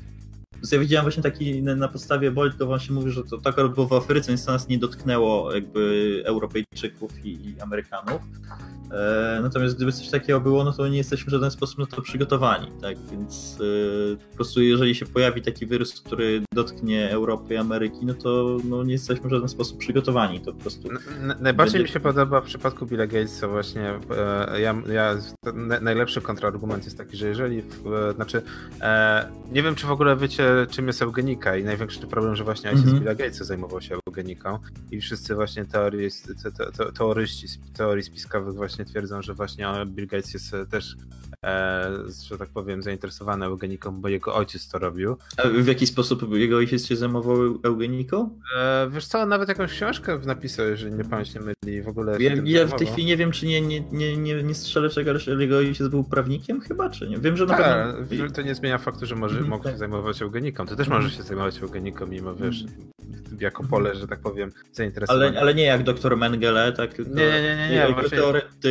[0.72, 4.28] Ja widziałem właśnie taki na podstawie Boltko właśnie mówi, że to tak było w Afryce,
[4.28, 8.20] więc to nas nie dotknęło jakby Europejczyków i, i Amerykanów.
[8.90, 12.02] E, natomiast gdyby coś takiego było, no to nie jesteśmy w żaden sposób na to
[12.02, 12.96] przygotowani, tak?
[13.11, 18.14] Więc e, po prostu jeżeli się pojawi taki wirus, który dotknie Europy i Ameryki, no
[18.14, 20.40] to no, nie jesteśmy w żaden sposób przygotowani.
[20.40, 20.88] To po prostu
[21.40, 21.78] najbardziej będzie...
[21.78, 25.16] mi się podoba w przypadku Billa Gatesa właśnie, e, ja, ja
[25.80, 27.62] najlepszy kontrargument jest taki, że jeżeli,
[28.14, 28.42] znaczy
[29.52, 32.84] nie wiem czy w ogóle wiecie czym jest eugenika i największy problem, że właśnie ojciec
[32.84, 32.99] mm -hmm.
[32.99, 34.59] Billa Gatesa zajmował się eugeniką
[34.90, 36.11] i wszyscy właśnie teorii,
[36.42, 40.66] te, te, te, teoryści teorii spiskowych właśnie właśnie twierdzą, że właśnie Bill Gates jest e,
[40.66, 40.97] też,
[41.45, 41.90] e,
[42.28, 45.16] że tak powiem, zainteresowany eugeniką, bo jego ojciec to robił.
[45.36, 48.38] A w jaki sposób jego ojciec się zajmował eugeniką?
[48.57, 52.22] E, wiesz co, nawet jakąś książkę napisał, jeżeli nie pamięć nie myli, w ogóle.
[52.22, 55.11] Ja, ja w tej chwili nie wiem, czy nie, nie, nie, nie, nie strzelę czego,
[55.11, 57.18] ale jego ojciec był prawnikiem chyba, czy nie?
[57.18, 58.30] Wiem, że na tak, pewno...
[58.30, 59.72] to nie zmienia faktu, że może, mhm, mógł tak.
[59.72, 60.66] się zajmować eugeniką.
[60.66, 61.22] Ty też możesz mhm.
[61.22, 63.40] się zajmować eugeniką, mimo wiesz, mhm.
[63.40, 65.28] jako pole, że tak powiem, zainteresowania.
[65.30, 66.95] Ale, ale nie jak doktor Mengele, tak?
[66.95, 67.76] Tylko nie, nie, nie, nie, nie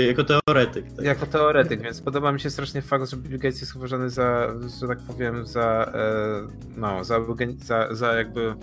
[0.08, 0.86] jako teoretyk.
[0.96, 1.06] Tak?
[1.06, 4.48] Jako teoretyk, więc podoba mi się strasznie fakt, że Bill Gates jest uważany za,
[4.82, 7.20] że tak powiem, za, e, no, za,
[7.58, 8.56] za, za jakby,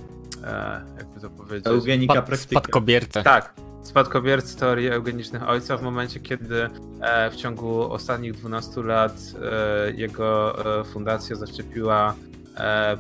[0.44, 1.66] e, jakby to powiedzieć...
[1.66, 2.61] Eugenika Spad, praktyka.
[2.61, 3.22] Spadkobiercę.
[3.22, 6.70] Tak, spadkobiercy teorii eugenicznych ojca w momencie, kiedy
[7.01, 12.14] e, w ciągu ostatnich 12 lat e, jego e, fundacja zaszczepiła
[12.57, 12.96] e,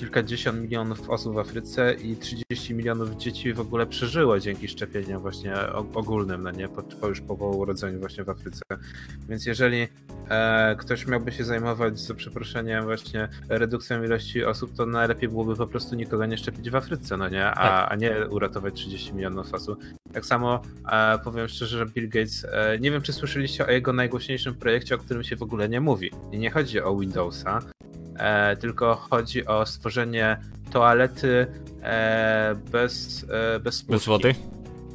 [0.00, 5.54] kilkadziesiąt milionów osób w Afryce i 30 milionów dzieci w ogóle przeżyło dzięki szczepieniom właśnie
[5.94, 8.62] ogólnym, no nie, po, po już po urodzeniu właśnie w Afryce.
[9.28, 9.88] Więc jeżeli
[10.28, 15.66] e, ktoś miałby się zajmować, za przeproszeniem, właśnie redukcją ilości osób, to najlepiej byłoby po
[15.66, 17.92] prostu nikogo nie szczepić w Afryce, no nie, a, tak.
[17.92, 19.80] a nie uratować 30 milionów osób.
[20.12, 23.92] Tak samo e, powiem szczerze, że Bill Gates, e, nie wiem czy słyszeliście o jego
[23.92, 26.10] najgłośniejszym projekcie, o którym się w ogóle nie mówi.
[26.32, 27.60] I nie chodzi o Windowsa,
[28.20, 30.36] e, tylko chodzi o stworzenie
[30.72, 31.46] toalety
[31.82, 34.34] e, bez, e, bez, bez wody.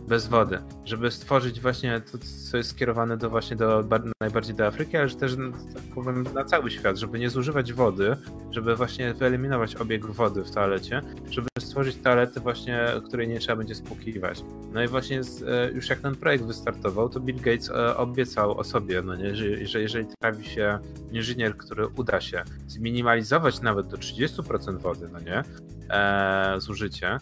[0.08, 2.18] Bez wody, żeby stworzyć właśnie to,
[2.52, 3.84] co jest skierowane do właśnie do
[4.22, 5.36] najbardziej do Afryki, ale też
[5.74, 8.16] tak powiem na cały świat, żeby nie zużywać wody,
[8.52, 13.76] żeby właśnie wyeliminować obieg wody w toalecie, żeby stworzyć toaletę właśnie, której nie trzeba będzie
[13.76, 14.44] spłukiwać.
[14.74, 18.58] No i właśnie z, e, już jak ten projekt wystartował, to Bill Gates e, obiecał
[18.58, 20.80] o sobie, no nie, że, że jeżeli trafi się
[21.12, 25.44] inżynier, który uda się zminimalizować nawet do 30% wody, no nie,
[25.90, 27.18] e, zużycie,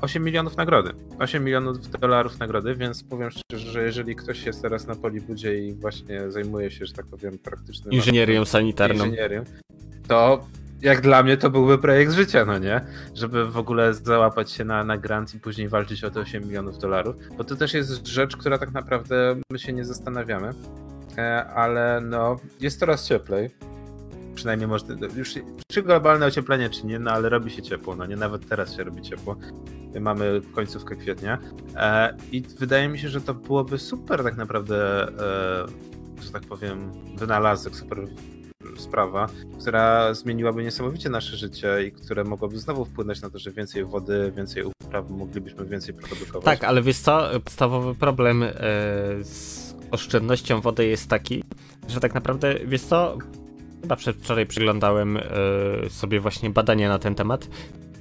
[0.00, 0.92] 8 milionów nagrody.
[1.18, 5.74] 8 milionów dolarów nagrody, więc powiem szczerze, że jeżeli ktoś jest teraz na Polibudzie i
[5.74, 7.92] właśnie zajmuje się, że tak powiem, praktycznym...
[7.92, 9.04] Inżynierią sanitarną.
[9.04, 9.44] Inżynierią,
[10.08, 10.46] to
[10.82, 12.80] jak dla mnie to byłby projekt życia, no nie?
[13.14, 16.78] Żeby w ogóle załapać się na, na grant i później walczyć o te 8 milionów
[16.78, 20.50] dolarów, bo to też jest rzecz, która tak naprawdę my się nie zastanawiamy,
[21.18, 23.50] e, ale no jest coraz cieplej.
[24.38, 24.84] Przynajmniej może,
[25.16, 25.34] już
[25.72, 28.84] czy globalne ocieplenie, czy nie, no ale robi się ciepło, no nie, nawet teraz się
[28.84, 29.36] robi ciepło.
[30.00, 31.38] Mamy końcówkę kwietnia
[31.76, 36.90] e, i wydaje mi się, że to byłoby super tak naprawdę, e, że tak powiem,
[37.16, 37.98] wynalazek, super
[38.76, 39.26] sprawa,
[39.60, 44.32] która zmieniłaby niesamowicie nasze życie i które mogłoby znowu wpłynąć na to, że więcej wody,
[44.36, 46.44] więcej upraw moglibyśmy więcej produkować.
[46.44, 48.50] Tak, ale wiesz co, podstawowy problem e,
[49.22, 51.44] z oszczędnością wody jest taki,
[51.88, 53.18] że tak naprawdę, wiesz co,
[53.82, 55.20] chyba przedwczoraj przyglądałem e,
[55.88, 57.48] sobie właśnie badania na ten temat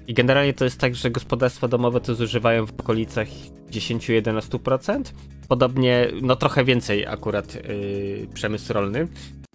[0.08, 3.28] i generalnie to jest tak, że gospodarstwa domowe to zużywają w okolicach
[3.72, 5.02] 10-11%.
[5.48, 9.08] Podobnie, no trochę więcej akurat yy, przemysł rolny.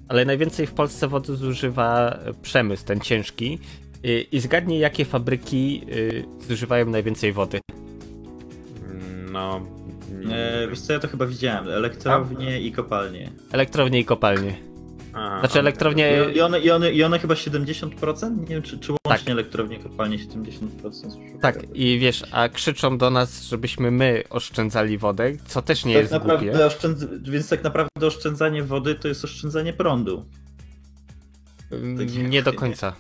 [0.09, 3.59] Ale najwięcej w Polsce wody zużywa przemysł, ten ciężki.
[4.05, 7.61] I, i zgadnij, jakie fabryki y, zużywają najwięcej wody.
[9.33, 9.61] No.
[10.31, 11.68] E, wiesz co, ja to chyba widziałem.
[11.68, 13.31] Elektrownie i kopalnie.
[13.53, 14.72] Elektrownie i kopalnie.
[15.15, 16.27] Aha, Znaczy elektrownie...
[16.35, 18.41] I one, i one, i one chyba 70%?
[18.41, 19.29] Nie wiem, czy, czy łącznie Tak.
[19.29, 21.39] elektrownie kopalnie 70%?
[21.41, 26.01] Tak, i wiesz, a krzyczą do nas, żebyśmy my oszczędzali wodę, co też nie tak
[26.03, 26.67] jest naprawdę głupie.
[26.67, 27.05] oszczędz...
[27.23, 30.25] Więc tak naprawdę oszczędzanie wody to jest oszczędzanie prądu.
[31.73, 32.93] Mm, Nie do końca.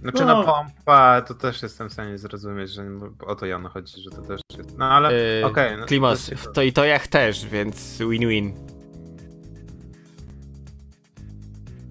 [0.00, 0.26] Znaczy No.
[0.26, 2.84] no pompa, to też jestem w stanie zrozumieć, że
[3.26, 4.78] o to Jano chodzi, że to też jest.
[4.78, 5.76] No ale Yy, okej.
[5.78, 8.52] no, Klimos, to to i to jak też, więc win-win.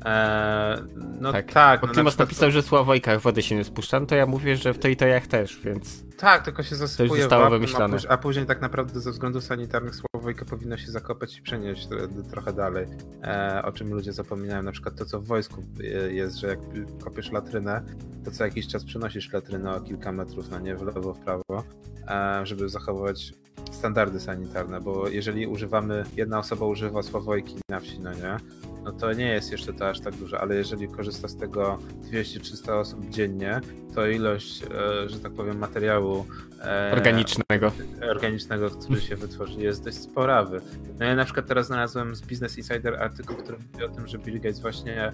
[0.05, 0.83] Eee,
[1.19, 1.51] no Tak.
[1.53, 1.81] tak.
[1.81, 4.73] Bo no, na napisał, że Sławojkach wody się nie spuszcza, no to ja mówię, że
[4.73, 6.03] w to i to jak też, więc...
[6.17, 7.95] Tak, tylko się zasypuje zostało wapnem, wymyślone.
[7.95, 11.87] A, póź- a później tak naprawdę ze względów sanitarnych Słowojkę powinno się zakopać i przenieść
[12.31, 12.87] trochę dalej.
[13.23, 15.83] E, o czym ludzie zapominają, na przykład to co w wojsku e,
[16.13, 16.59] jest, że jak
[17.03, 17.81] kopiesz latrynę,
[18.25, 21.63] to co jakiś czas przenosisz latrynę o kilka metrów, na nie w lewo, w prawo,
[22.07, 23.33] e, żeby zachować
[23.71, 28.37] standardy sanitarne, bo jeżeli używamy, jedna osoba używa Słowojki na wsi, no nie,
[28.85, 31.79] no to nie jest jeszcze to aż tak dużo, ale jeżeli korzysta z tego
[32.11, 33.61] 200-300 osób dziennie,
[33.95, 36.25] to ilość, e, że tak powiem, materiału
[36.61, 37.71] e, Organicznego.
[38.09, 40.61] organicznego, który się wytworzy, jest dość sporawy.
[40.99, 44.17] No ja na przykład teraz znalazłem z Business Insider artykuł, który mówi o tym, że
[44.17, 45.11] Bill Gates właśnie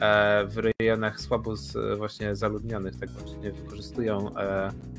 [0.00, 4.30] e, w rejonach słabo z, właśnie zaludnionych tak właśnie wykorzystują,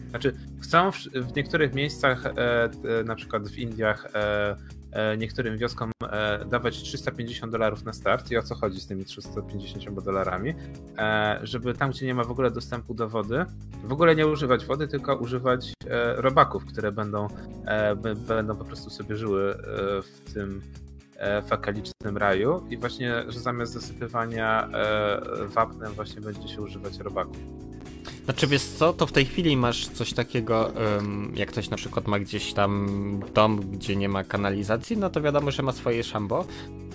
[0.10, 2.24] znaczy chcą w, niektórych miejscach,
[3.06, 4.08] na przykład w Indiach,
[5.18, 8.32] niektórym wioskom e, dawać 350 dolarów na start.
[8.32, 10.54] I o co chodzi z tymi 350 dolarami,
[10.98, 13.46] e, żeby tam, gdzie nie ma w ogóle dostępu do wody,
[13.84, 17.28] w ogóle nie używać wody, tylko używać e, robaków, które będą,
[17.66, 19.58] e, będą po prostu sobie żyły e,
[20.02, 20.62] w tym
[21.18, 22.68] e, fekalicznym raju.
[22.70, 27.38] I właśnie, że zamiast zasypywania e, wapnem właśnie będzie się używać robaków.
[28.26, 30.72] Znaczy wiesz co, to w tej chwili masz coś takiego,
[31.36, 32.90] jak ktoś na przykład ma gdzieś tam
[33.34, 36.46] dom, gdzie nie ma kanalizacji, no to wiadomo, że ma swoje szambo.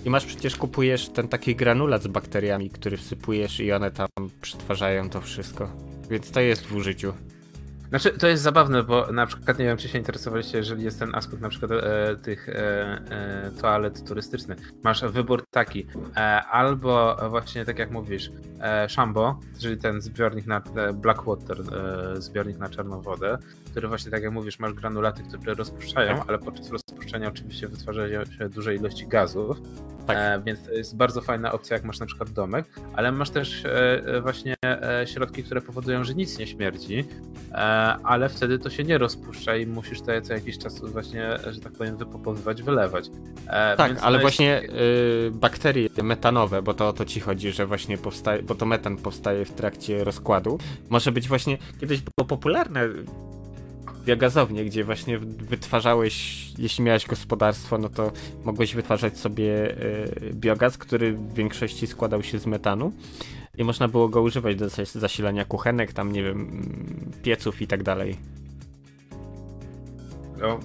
[0.05, 4.07] I masz przecież kupujesz ten taki granulat z bakteriami, który wsypujesz i one tam
[4.41, 5.69] przetwarzają to wszystko.
[6.09, 7.13] Więc to jest w użyciu.
[7.91, 11.15] Znaczy, to jest zabawne, bo na przykład nie wiem, czy się interesowaliście, jeżeli jest ten
[11.15, 14.57] aspekt na przykład e, tych e, e, toalet turystycznych.
[14.83, 20.61] Masz wybór taki, e, albo właśnie tak jak mówisz, e, Shambo, czyli ten zbiornik na
[20.75, 21.57] e, Blackwater,
[22.17, 23.37] e, zbiornik na czarną wodę,
[23.71, 28.49] który właśnie tak jak mówisz, masz granulaty, które rozpuszczają, ale podczas rozpuszczania oczywiście wytwarzają się
[28.49, 29.57] duże ilości gazów,
[30.07, 30.43] Tak.
[30.43, 33.63] Więc to jest bardzo fajna opcja, jak masz na przykład domek, ale masz też
[34.21, 34.55] właśnie
[35.05, 37.07] środki, które powodują, że nic nie śmierdzi,
[37.51, 41.59] e, ale wtedy to się nie rozpuszcza i musisz to co jakiś czas właśnie, że
[41.61, 43.05] tak powiem, wypopowywać, wylewać.
[43.47, 47.51] E, Tak, więc ale jest- właśnie y, bakterie metanowe, bo to o to ci chodzi,
[47.51, 50.57] że właśnie powstaje, bo to metan powstaje w trakcie rozkładu.
[50.89, 52.87] Może być właśnie, kiedyś było popularne
[54.05, 58.11] biogazownie, gdzie właśnie wytwarzałeś, jeśli miałeś gospodarstwo, no to
[58.45, 62.91] mogłeś wytwarzać sobie y, biogaz, który w większości składał się z metanu
[63.57, 66.61] i można było go używać do zas- zasilania kuchenek, tam nie wiem,
[67.23, 68.17] pieców i tak dalej.
[70.41, 70.59] No,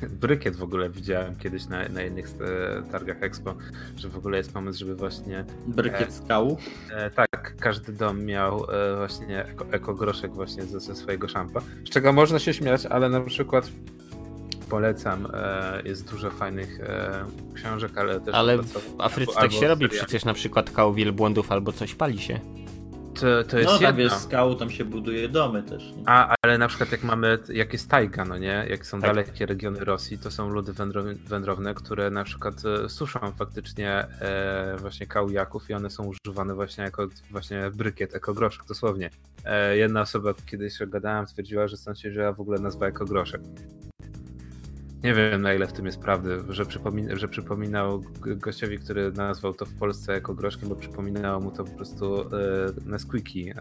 [0.20, 3.54] Brykiet w ogóle widziałem kiedyś na, na innych e, targach Expo,
[3.96, 6.56] że w ogóle jest pomysł, żeby właśnie Brykiet skał.
[6.90, 11.60] E, tak, każdy dom miał e, właśnie eko, ekogroszek właśnie ze, ze swojego szampa.
[11.60, 13.70] Z czego można się śmiać, ale na przykład
[14.70, 18.34] polecam, e, jest dużo fajnych e, książek, ale też...
[18.34, 19.88] Ale w Afryce albo- tak się robi seriali.
[20.06, 22.40] przecież na przykład kał wielbłądów albo coś pali się.
[23.14, 25.92] To, to jest No tam jest skał, tam się buduje domy też.
[25.96, 26.02] Nie?
[26.06, 29.10] A, ale na przykład jak mamy, jak jest tajga, no nie, jak są Tak.
[29.10, 32.54] dalekie regiony Rosji, to są ludy wędrow- wędrowne, które na przykład
[32.84, 33.90] e, suszą faktycznie
[34.20, 39.10] e, właśnie kałujaków i one są używane właśnie jako właśnie brykiet, ekogroszek dosłownie.
[39.44, 43.40] E, jedna osoba kiedyś gadałem, stwierdziła, że stąd się wzięła w ogóle nazwa ekogroszek.
[45.04, 49.54] Nie wiem na ile w tym jest prawdy, że, przypomin- że przypominał gościowi, który nazwał
[49.54, 52.26] to w Polsce ekogroszkiem, bo przypominało mu to po prostu e,
[52.84, 53.54] Nesquiki, e,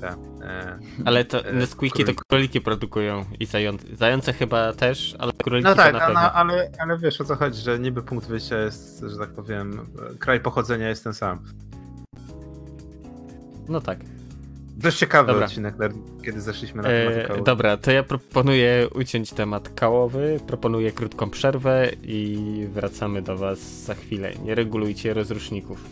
[0.00, 0.08] te,
[0.42, 2.22] e, Ale to E, Nesquiki to króliki.
[2.28, 3.86] króliki produkują i zające.
[3.96, 6.20] Zające chyba też, ale króliki No to tak, na no, pewno.
[6.22, 9.80] no, ale, ale wiesz o co chodzi, że niby punkt wyjścia jest, że tak powiem,
[10.14, 11.38] e, kraj pochodzenia jest ten sam.
[13.68, 13.98] No tak.
[14.76, 15.46] Dość ciekawy Dobra.
[15.46, 15.74] odcinek,
[16.24, 17.44] kiedy zeszliśmy na temat E, kałachu.
[17.44, 22.38] dobra, to ja proponuję uciąć temat kałowy, proponuję krótką przerwę i
[22.72, 24.32] wracamy do Was za chwilę.
[24.44, 25.84] Nie regulujcie rozruszników.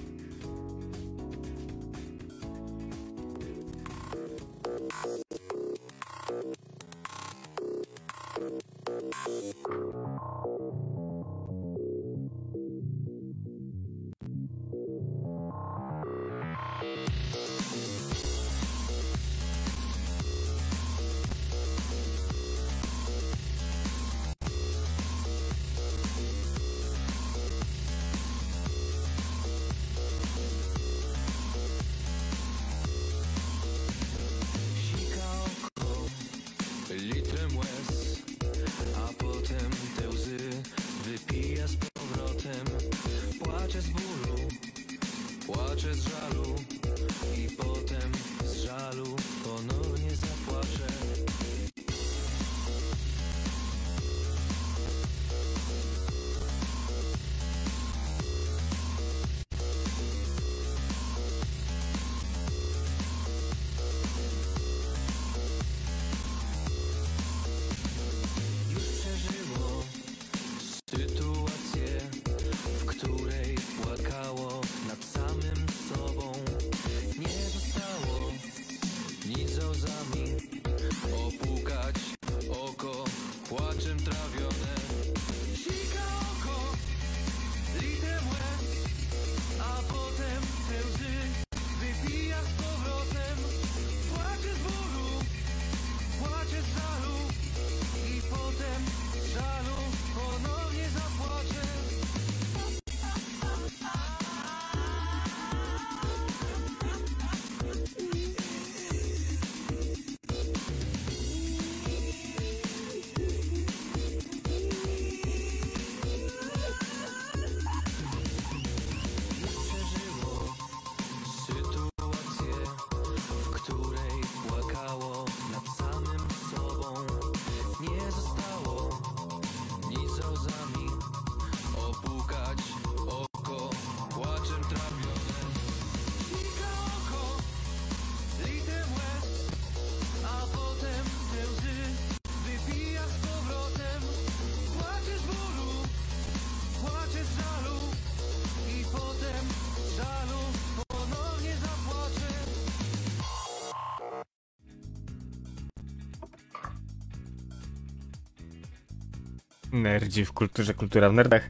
[159.82, 161.48] Nerdzi w kulturze, kultura w nerdach.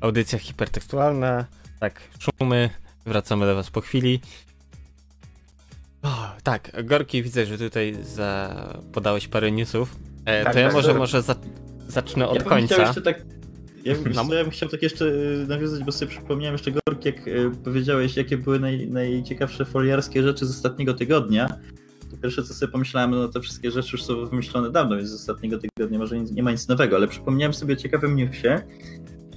[0.00, 1.44] Audycja hipertekstualna.
[1.80, 2.70] Tak, szumy.
[3.06, 4.20] Wracamy do Was po chwili.
[6.02, 8.54] O, tak, Gorki, widzę, że tutaj za...
[8.92, 9.96] podałeś parę newsów.
[10.24, 10.96] E, Tak, to ja tak, może, tak.
[10.98, 11.34] może za...
[11.88, 12.94] zacznę od ja końca.
[12.94, 13.22] tak.
[13.84, 14.34] Ja bym, No.
[14.34, 18.16] ja bym chciał tak jeszcze y, nawiązać, bo sobie przypomniałem jeszcze Gork, jak y, powiedziałeś,
[18.16, 21.58] jakie były naj, najciekawsze foliarskie rzeczy z ostatniego tygodnia.
[22.22, 25.58] Pierwsze co sobie pomyślałem, no te wszystkie rzeczy już są wymyślone dawno, więc z ostatniego
[25.58, 28.48] tygodnia może nic, nie ma nic nowego, ale przypomniałem sobie o ciekawym newsie,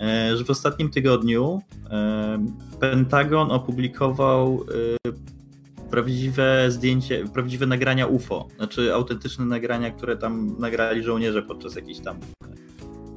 [0.02, 2.46] e, że w ostatnim tygodniu e,
[2.80, 4.66] Pentagon opublikował
[5.08, 12.00] e, prawdziwe zdjęcie, prawdziwe nagrania UFO, znaczy autentyczne nagrania, które tam nagrali żołnierze podczas jakiejś
[12.00, 12.18] tam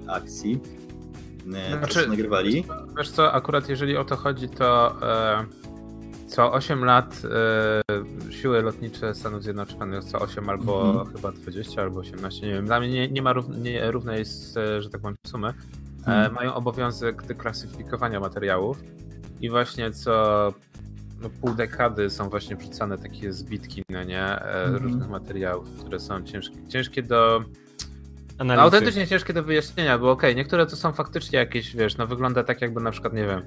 [0.06, 0.60] akcji,
[1.54, 2.64] e, Znaczy- nagrywali.
[2.98, 4.96] Wiesz co, akurat jeżeli o to chodzi, to
[6.26, 7.22] co 8 lat
[8.28, 11.16] e, siły lotnicze Stanów Zjednoczonych, co 8 albo Mhm.
[11.16, 14.20] chyba 20 albo 18, nie wiem, dla mnie nie, nie ma rów, nie, równej,
[14.56, 15.52] e, że tak powiem, sumy, e,
[16.06, 16.34] Mhm.
[16.34, 18.82] mają obowiązek deklasyfikowania materiałów
[19.40, 20.52] i właśnie co
[21.22, 24.82] no, pół dekady są właśnie wrzucane takie zbitki, no nie, e, Mhm.
[24.82, 27.44] różnych materiałów, które są ciężkie, ciężkie do
[28.38, 28.62] Analizy.
[28.64, 32.60] autentycznie ciężkie do wyjaśnienia, bo okej, niektóre to są faktycznie jakieś, wiesz, no wygląda tak
[32.60, 33.42] jakby na przykład, nie wiem,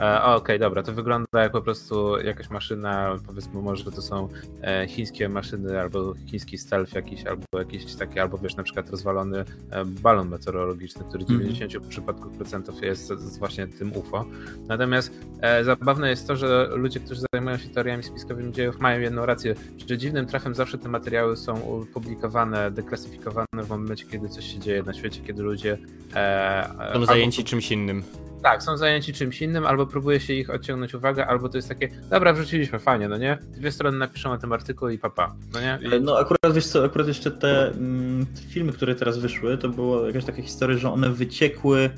[0.00, 4.28] e, okej, dobra, to wygląda jak po prostu jakaś maszyna, powiedzmy może to są
[4.62, 9.44] e, chińskie maszyny, albo chiński stealth jakiś, albo jakiś taki, albo wiesz, na przykład rozwalony
[9.70, 11.54] e, balon meteorologiczny, który w Mhm.
[11.54, 14.24] 90 przypadków procentów jest z właśnie tym UFO.
[14.68, 19.26] Natomiast e, zabawne jest to, że ludzie, którzy zajmują się teoriami spiskowymi dziejów mają jedną
[19.26, 19.54] rację,
[19.86, 24.82] że dziwnym trafem zawsze te materiały są publikowane, deklasyfikowane w momencie, kiedy coś się dzieje
[24.82, 25.78] na świecie, kiedy ludzie
[26.14, 28.02] e, e, Są albo- zajęci czymś innym.
[28.42, 31.88] tak, są zajęci czymś innym, albo próbuje się ich odciągnąć uwagę, albo to jest takie,
[32.10, 33.38] dobra, wrzuciliśmy, fajnie, no nie?
[33.56, 35.78] Dwie strony napiszą o tym artykuł i papa, no nie?
[35.82, 39.68] I, No akurat wiesz co, akurat jeszcze te, mm, te filmy, które teraz wyszły, to
[39.68, 41.90] była jakaś taka historia, że one wyciekły e,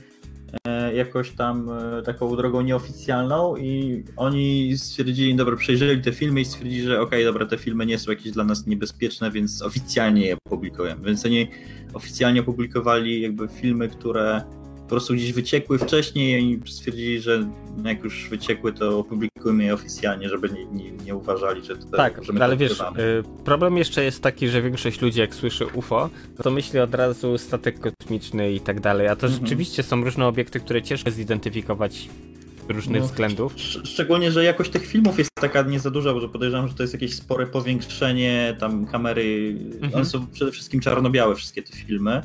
[0.94, 6.82] jakoś tam e, taką drogą nieoficjalną i oni stwierdzili, dobra, przejrzeli te filmy i stwierdzili,
[6.82, 11.05] że okej, dobra, te filmy nie są jakieś dla nas niebezpieczne, więc oficjalnie je publikujemy.
[11.05, 11.49] Więc oni
[11.94, 14.42] oficjalnie publikowali jakby filmy, które
[14.87, 17.49] po prostu gdzieś wyciekły wcześniej i oni stwierdzili, że
[17.84, 22.24] jak już wyciekły, to opublikujmy je oficjalnie, żeby nie, nie, nie uważali, że to Tak,
[22.24, 22.84] że ale wiesz, y,
[23.45, 26.11] problem jeszcze jest taki, że większość ludzi jak słyszy UFO,
[26.43, 29.45] to myśli od razu statek kosmiczny i tak dalej, a to Mhm.
[29.45, 32.09] rzeczywiście są różne obiekty, które ciężko zidentyfikować
[32.68, 33.55] z różnych No, względów.
[33.57, 36.74] Sz- Szczególnie, że jakość tych filmów jest taka nie za duża, bo że podejrzewam, że
[36.74, 39.95] to jest jakieś spore powiększenie, tam kamery, Mhm.
[39.95, 42.22] one są przede wszystkim czarno-białe wszystkie te filmy.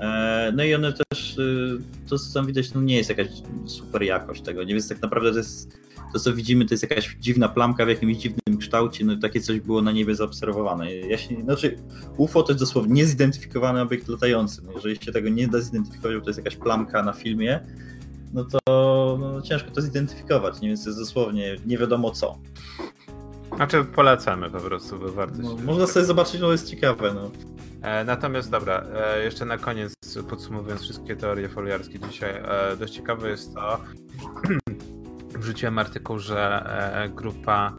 [0.00, 1.78] E, No i one też, y,
[2.08, 3.26] to co tam widać, no nie jest jakaś
[3.66, 4.74] super jakość tego, nie?
[4.74, 5.78] Więc tak naprawdę to jest,
[6.12, 9.60] to co widzimy, to jest jakaś dziwna plamka w jakimś dziwnym kształcie, no takie coś
[9.60, 10.94] było na niebie zaobserwowane.
[10.94, 11.76] Ja się, znaczy
[12.16, 16.22] UFO to jest dosłownie niezidentyfikowany obiekt latający, no jeżeli się tego nie da zidentyfikować, bo
[16.24, 17.60] to jest jakaś plamka na filmie,
[18.34, 18.58] no to
[19.20, 20.68] no, ciężko to zidentyfikować, nie?
[20.68, 22.38] więc to jest dosłownie nie wiadomo co.
[23.56, 27.14] Znaczy polecamy po prostu, bo warto No, można sobie zobaczyć, no jest ciekawe.
[27.14, 27.30] No.
[27.86, 29.94] E, natomiast dobra, e, jeszcze na koniec
[30.30, 33.80] podsumowując wszystkie teorie foliarskie dzisiaj, e, dość ciekawe jest to,
[35.40, 36.70] wrzuciłem artykuł, że
[37.14, 37.76] grupa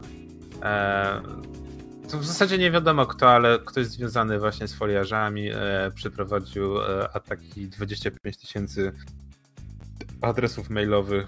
[2.10, 5.50] to w zasadzie nie wiadomo kto, ale ktoś związany właśnie z foliarzami
[5.94, 6.74] przeprowadził
[7.12, 8.92] ataki 25 tysięcy
[10.20, 11.26] adresów mailowych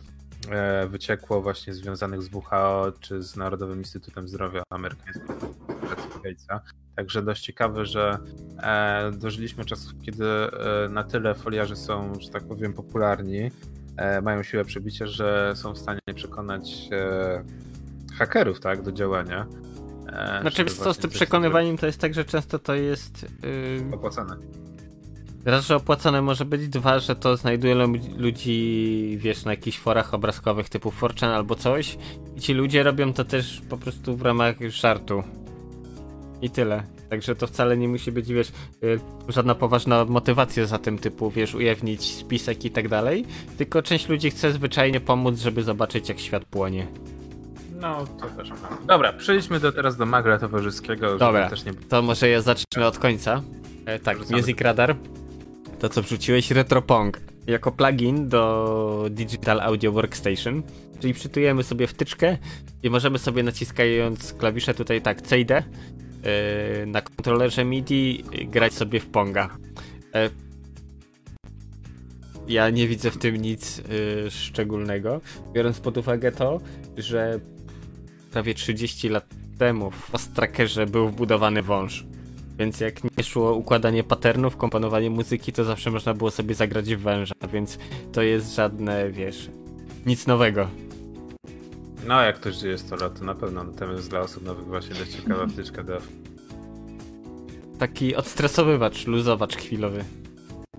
[0.88, 5.26] wyciekło właśnie związanych z WHO czy z Narodowym Instytutem Zdrowia Amerykańskim.
[6.97, 8.18] Także dość ciekawe, że
[8.62, 13.51] e, dożyliśmy czasów, kiedy e, na tyle foliarze są, że tak powiem, popularni,
[13.97, 17.45] e, mają siłę przebicia, że są w stanie przekonać e,
[18.18, 19.47] hakerów tak, do działania.
[20.12, 24.36] E, Znaczy, co, z tym przekonywaniem to jest tak, że często to jest yy, opłacane.
[25.45, 30.14] raz, że opłacane może być, dwa, że to znajduje lu- ludzi, wiesz, na jakichś forach
[30.14, 31.99] obrazkowych typu 4chan albo coś
[32.36, 35.22] i ci ludzie robią to też po prostu w ramach żartu.
[36.43, 36.82] I tyle.
[37.11, 38.49] Także to wcale nie musi być, wiesz,
[38.84, 43.24] y, żadna poważna motywacja za tym typu, wiesz, ujawnić spisek i tak dalej,
[43.59, 46.86] tylko część ludzi chce zwyczajnie pomóc, żeby zobaczyć jak świat płonie.
[47.80, 48.86] No, to też prawda.
[48.86, 51.18] Dobra, przejdźmy do, teraz do magla towarzyskiego.
[51.18, 51.51] Dobra.
[51.66, 51.74] Nie...
[51.88, 53.43] To może ja zacznę od końca.
[53.86, 54.41] E, tak, Wrzucamy.
[54.41, 54.97] Music Radar.
[55.78, 57.20] To co wrzuciłeś, RetroPong.
[57.47, 60.62] Jako plugin do Digital Audio Workstation.
[61.01, 62.38] Czyli przytujemy sobie wtyczkę
[62.82, 65.62] i możemy sobie naciskając klawisze tutaj tak C i D
[66.87, 69.57] na kontrolerze MIDI grać sobie w Ponga.
[70.14, 70.30] E,
[72.49, 73.79] ja nie widzę w tym nic
[74.26, 75.21] e, szczególnego,
[75.53, 76.61] biorąc pod uwagę to,
[76.97, 77.41] że
[78.33, 79.26] prawie 30 lat
[79.59, 82.05] temu w Fast Trackerze był wbudowany wąż.
[82.59, 87.01] Więc jak nie szło układanie patternów, komponowanie muzyki, to zawsze można było sobie zagrać w
[87.01, 87.79] węża, więc
[88.13, 89.51] to jest żadne, wiesz,
[90.07, 90.68] nic nowego.
[92.06, 93.64] No, jak ktoś żyje 100 lat, to na pewno.
[93.64, 95.98] Natomiast dla osób nowych właśnie dość ciekawa wtyczka do...
[97.78, 100.04] Taki odstresowywacz, luzowacz chwilowy.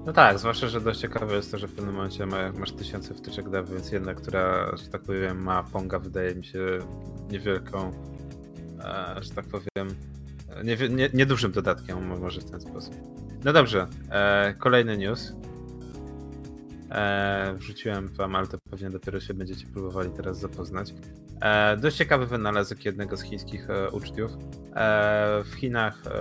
[0.06, 3.14] No tak, zwłaszcza, że dość ciekawe jest to, że w pewnym momencie ma, masz tysiące
[3.14, 6.80] wtyczek dev, więc jedna, która, że tak powiem, ma Ponga, wydaje mi się
[7.31, 7.91] niewielką,
[8.80, 9.95] e, że tak powiem,
[10.49, 12.95] e, nie, nie, niedużym dodatkiem, mo- może w ten sposób.
[13.43, 15.34] No dobrze, e, kolejny news.
[16.92, 20.94] E, wrzuciłem wam, ale to pewnie dopiero się będziecie próbowali teraz zapoznać.
[21.42, 24.32] E, dość ciekawy wynalazek jednego z chińskich e, uczniów.
[24.76, 26.12] E, w Chinach e,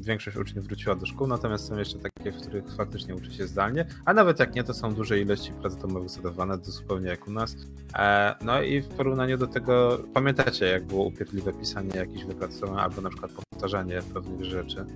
[0.00, 3.86] większość uczniów wróciła do szkół, natomiast są jeszcze takie, w których faktycznie uczy się zdalnie,
[4.04, 7.30] a nawet jak nie, to są duże ilości prac domowych zadawane, to zupełnie jak u
[7.30, 7.56] nas.
[7.94, 13.00] E, no i w porównaniu do tego, pamiętacie jak było upierdliwe pisanie jakichś wypracowań, albo
[13.00, 14.86] na przykład powtarzanie pewnych rzeczy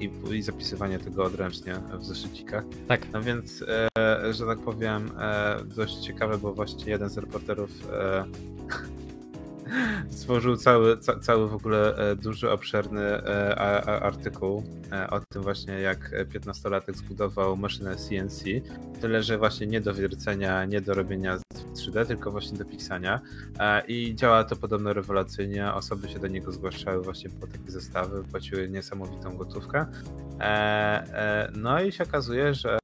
[0.00, 2.64] i, i zapisywanie tego odręcznie w zeszycikach.
[2.88, 3.12] Tak.
[3.12, 3.64] No więc,
[4.36, 8.24] że tak powiem, e, dość ciekawe, bo właśnie jeden z reporterów e,
[10.16, 13.24] stworzył cały, ca, cały w ogóle e, duży, obszerny
[14.02, 14.62] artykuł
[15.10, 18.44] o tym właśnie, jak 15-latek zbudował maszynę CNC.
[19.00, 23.20] Tyle, że właśnie nie do wiercenia, nie do robienia w 3D, tylko właśnie do pisania.
[23.88, 25.72] I działa to podobno rewelacyjnie.
[25.72, 29.86] Osoby się do niego zgłaszały właśnie po takie zestawy, płaciły niesamowitą gotówkę.
[31.56, 32.78] No i się okazuje, że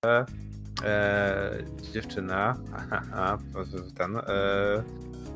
[0.84, 1.58] e,
[1.92, 3.38] dziewczyna, aha,
[3.96, 4.22] ten, e,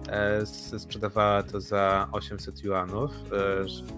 [0.08, 0.46] e,
[0.78, 3.10] sprzedawała to za 800 juanów,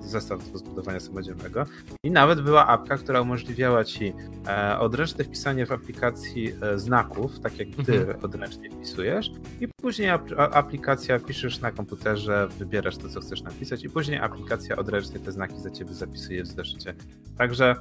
[0.02, 1.64] e, zestaw do zbudowania samodzielnego
[2.04, 4.12] i nawet była apka, która umożliwiała ci
[4.48, 8.24] e, odręczne wpisanie w aplikacji znaków, tak jak ty Mhm.
[8.24, 9.30] odręcznie wpisujesz
[9.60, 14.76] i później ap- aplikacja piszesz na komputerze, wybierasz to, co chcesz napisać i później aplikacja
[14.76, 16.94] odręcznie te znaki za ciebie zapisuje w zeszycie.
[17.38, 17.74] Także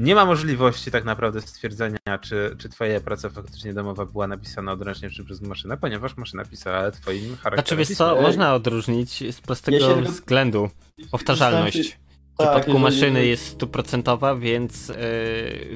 [0.00, 5.10] nie ma możliwości tak naprawdę stwierdzenia, czy, czy twoja praca faktycznie domowa była napisana odręcznie
[5.10, 7.56] czy przez maszynę, ponieważ maszyna pisała twoim charakterem.
[7.56, 10.70] Znaczy wiesz co, można odróżnić z prostego Ja się- względu.
[11.10, 11.78] Powtarzalność.
[11.78, 14.94] W Tak, przypadku jeżeli- maszyny jest stuprocentowa, więc yy,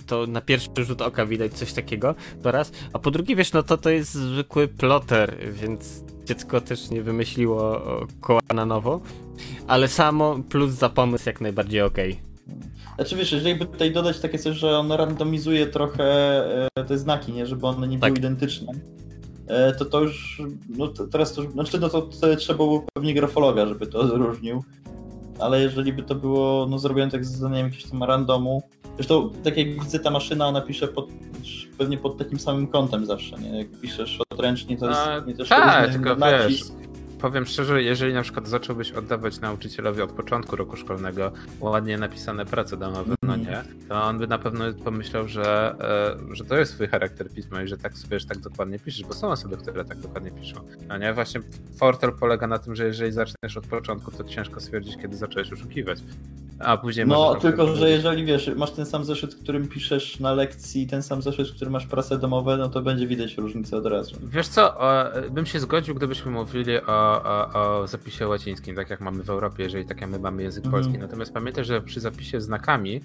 [0.07, 2.73] to na pierwszy rzut oka widać coś takiego, to raz.
[2.93, 7.83] A po drugie, wiesz, no to to jest zwykły ploter, więc dziecko też nie wymyśliło
[8.21, 9.01] koła na nowo.
[9.67, 12.34] Ale samo plus za pomysł jak najbardziej okej.
[12.97, 16.05] Znaczy wiesz, jeżeli by tutaj dodać takie coś, że on randomizuje trochę
[16.79, 18.11] e, te znaki, nie, żeby one nie Tak.
[18.13, 18.73] były identyczne,
[19.47, 22.09] e, to to już, no to teraz to, już- znaczy no to
[22.39, 24.65] trzeba było pewnie grafologa, żeby to odróżnił,
[25.39, 28.63] ale jeżeli by to było, no zrobione tak z zadaniem jakiegoś tam randomu,
[28.97, 31.09] zresztą tak jak widzę ta maszyna, ona pisze pod,
[31.79, 35.49] pewnie pod takim samym kątem zawsze, nie, jak piszesz odręcznie, to jest A, nie też
[35.49, 36.75] tak, tylko nacisk.
[37.25, 42.77] Powiem szczerze, jeżeli na przykład zacząłbyś oddawać nauczycielowi od początku roku szkolnego ładnie napisane prace
[42.77, 43.41] domowe, no Mhm.
[43.81, 45.75] nie, to on by na pewno pomyślał, że,
[46.31, 49.15] e, że to jest swój charakter pisma i że tak sobie tak dokładnie piszesz, bo
[49.15, 50.57] są osoby, które tak dokładnie piszą.
[50.89, 51.41] No nie, właśnie
[51.79, 55.99] Fortel polega na tym, że jeżeli zaczniesz od początku, to ciężko stwierdzić, kiedy zacząłeś oszukiwać.
[56.59, 60.87] A później No, tylko że jeżeli wiesz, masz ten sam zeszyt, którym piszesz na lekcji,
[60.87, 64.17] ten sam zeszyt, w którym masz prace domowe, no to będzie widać różnicę od razu.
[64.23, 69.01] Wiesz co, o, bym się zgodził, gdybyśmy mówili o, o, o zapisie łacińskim, tak jak
[69.01, 70.83] mamy w Europie, jeżeli tak jak my mamy język Mhm.
[70.83, 70.99] polski.
[71.03, 73.01] Natomiast pamiętaj, że przy zapisie znakami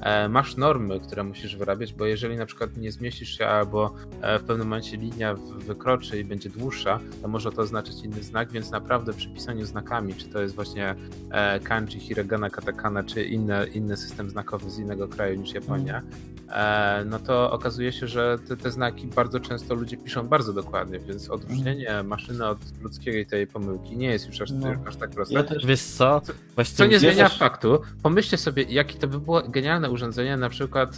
[0.00, 4.38] e, masz normy, które musisz wyrabiać, bo jeżeli na przykład nie zmieścisz się albo e,
[4.38, 8.70] w pewnym momencie linia wykroczy i będzie dłuższa, to może to oznaczać inny znak, więc
[8.70, 10.94] naprawdę przy pisaniu znakami, czy to jest właśnie
[11.30, 16.02] e, kanji, hiragana, katakana, czy inne, inny system znakowy z innego kraju niż Japonia,
[16.50, 20.98] e, no to okazuje się, że te, te znaki bardzo często ludzie piszą bardzo dokładnie,
[20.98, 24.74] więc odróżnienie maszyny od ludzkiej tej pomyłki nie jest już aż, No.
[24.86, 25.34] aż tak proste.
[25.34, 26.22] Ja też Wiesz co?
[26.54, 30.90] Właśnie Co nie zmienia faktu, pomyślcie sobie, jakie to by było genialne urządzenie na przykład
[30.90, 30.94] e,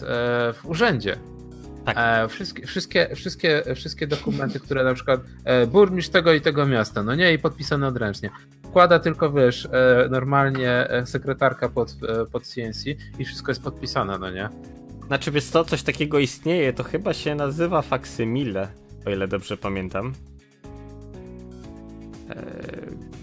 [0.53, 1.17] w urzędzie.
[1.85, 1.97] Tak.
[1.99, 7.03] E, wszystkie, wszystkie, wszystkie, wszystkie dokumenty, które na przykład e, burmistrz tego i tego miasta,
[7.03, 8.31] no nie, i podpisane odręcznie.
[8.63, 12.87] Wkłada tylko, wiesz, e, normalnie e, sekretarka pod, e, pod CNC
[13.19, 14.49] i wszystko jest podpisane, no nie?
[15.07, 18.69] Znaczy wiesz co, coś takiego istnieje, to chyba się nazywa faksymile,
[19.07, 20.13] o ile dobrze pamiętam.
[22.29, 23.15] Eee,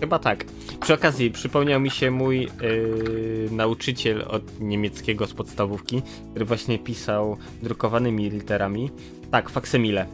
[0.00, 0.44] chyba tak.
[0.80, 7.36] Przy okazji przypomniał mi się mój yy, nauczyciel od niemieckiego z podstawówki, który właśnie pisał
[7.62, 8.90] drukowanymi literami.
[9.30, 10.06] Tak, faksymile.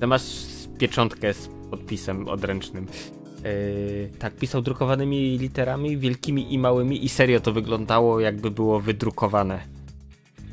[0.00, 0.22] Ty masz
[0.78, 2.86] pieczątkę z podpisem odręcznym.
[3.44, 9.77] Yy, tak, pisał drukowanymi literami, wielkimi i małymi i serio to wyglądało jakby było wydrukowane.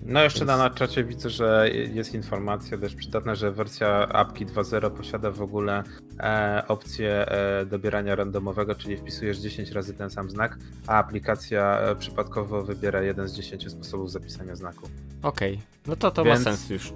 [0.08, 4.92] No jeszcze na, na czacie widzę, że jest informacja dość przydatna, że wersja apki 2.0
[4.92, 5.84] posiada w ogóle
[6.20, 10.58] e, opcję e, dobierania randomowego, czyli wpisujesz 10 razy ten sam znak,
[10.88, 14.90] a aplikacja e, przypadkowo wybiera jeden z 10 sposobów zapisania znaku.
[15.24, 16.94] Okej, no to to Więc- ma sens już.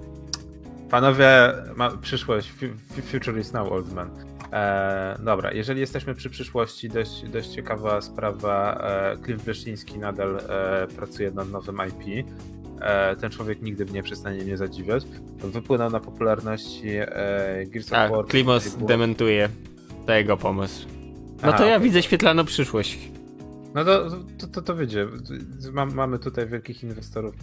[0.90, 4.10] Panowie, ma, przyszłość, fu- fu- future is now, old man.
[4.52, 8.80] E, dobra, jeżeli jesteśmy przy przyszłości, dość, dość ciekawa sprawa.
[8.82, 12.26] E, Cliff Bleszyński nadal e, pracuje nad nowym IP.
[12.80, 15.04] E, ten człowiek nigdy mnie przestanie mnie zadziwiać.
[15.38, 18.26] Wypłynął na popularności e, Gears A, of War.
[18.26, 19.48] Klimos dementuje.
[20.06, 20.86] To jego pomysł.
[21.42, 21.88] No Aha, to ja okej.
[21.88, 23.10] widzę świetlaną przyszłość.
[23.74, 25.06] No to, to, to, to wyjdzie.
[25.72, 27.34] Mam, mamy tutaj wielkich inwestorów,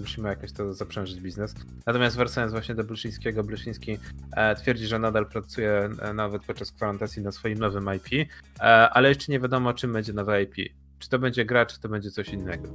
[0.00, 1.54] musimy jakoś to zaprzężyć biznes.
[1.86, 3.98] Natomiast wracając właśnie do Bleszyńskiego, Bleszyński
[4.32, 8.28] e, twierdzi, że nadal pracuje e, nawet podczas kwarantacji na swoim nowym IP,
[8.60, 10.54] e, ale jeszcze nie wiadomo czym będzie nowe IP.
[10.98, 12.68] Czy to będzie gra, czy to będzie coś innego.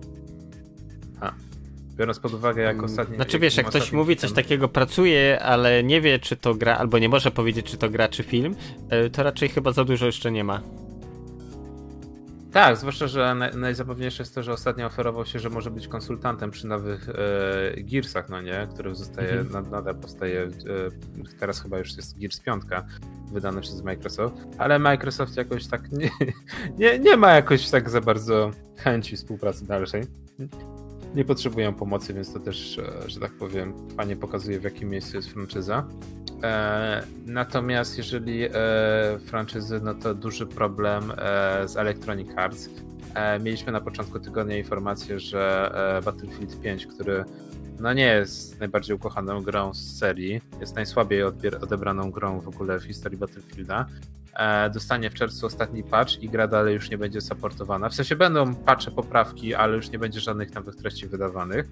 [1.21, 1.33] A.
[2.01, 3.15] Biorąc pod uwagę, jak ostatni.
[3.15, 6.99] Znaczy wiesz, jak ktoś mówi coś takiego, pracuje, ale nie wie, czy to gra, albo
[6.99, 8.55] nie może powiedzieć, czy to gra, czy film,
[8.89, 10.61] e, to raczej chyba za dużo jeszcze nie ma.
[12.51, 16.51] Tak, zwłaszcza, że naj, najzabawniejsze jest to, że ostatnio oferował się, że może być konsultantem
[16.51, 17.13] przy nowych e,
[17.83, 18.67] Gearsach, no nie?
[18.73, 19.51] Których zostaje, Mhm.
[19.51, 20.49] nad, nadal powstaje, e,
[21.39, 22.63] teraz chyba już jest Gears 5
[23.31, 26.09] wydany przez Microsoft, ale Microsoft jakoś tak nie,
[26.79, 30.03] nie, nie ma jakoś tak za bardzo chęci współpracy dalszej.
[31.15, 35.17] Nie potrzebują pomocy, więc to też, e, że tak powiem, fajnie pokazuje w jakim miejscu
[35.17, 35.87] jest franczyza.
[36.43, 38.49] E, natomiast jeżeli e,
[39.25, 41.13] franczyzy, no to duży problem
[41.65, 42.69] z Electronic Arts.
[43.41, 45.71] Mieliśmy na początku tygodnia informację, że
[46.05, 47.23] Battlefield 5, który
[47.79, 51.23] no nie jest najbardziej ukochaną grą z serii, jest najsłabiej
[51.61, 53.85] odebraną grą w ogóle w historii Battlefielda,
[54.73, 57.89] dostanie w czerwcu ostatni patch i gra dalej już nie będzie supportowana.
[57.89, 61.67] W sensie będą patche, poprawki, ale już nie będzie żadnych nowych treści wydawanych.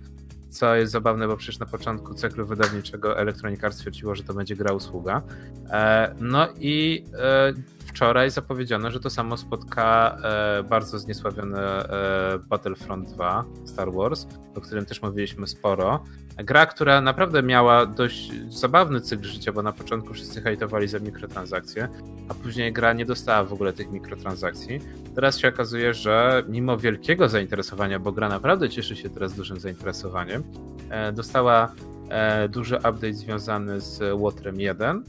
[0.49, 4.55] Co jest zabawne, bo przecież na początku cyklu wydawniczego Electronic Arts stwierdziło, że to będzie
[4.55, 5.21] gra usługa.
[5.69, 7.53] E, No i e,
[7.89, 14.61] wczoraj zapowiedziano, że to samo spotka e, bardzo zniesławione e, Battlefront 2 Star Wars, o
[14.61, 16.03] którym też mówiliśmy sporo.
[16.37, 21.87] Gra, która naprawdę miała dość zabawny cykl życia, bo na początku wszyscy hejtowali za mikrotransakcje,
[22.29, 24.79] a później gra nie dostała w ogóle tych mikrotransakcji.
[25.15, 30.43] Teraz się okazuje, że mimo wielkiego zainteresowania, bo gra naprawdę cieszy się teraz dużym zainteresowaniem,
[30.89, 31.71] e, dostała
[32.09, 35.03] e, duży update związany z Łotrem 1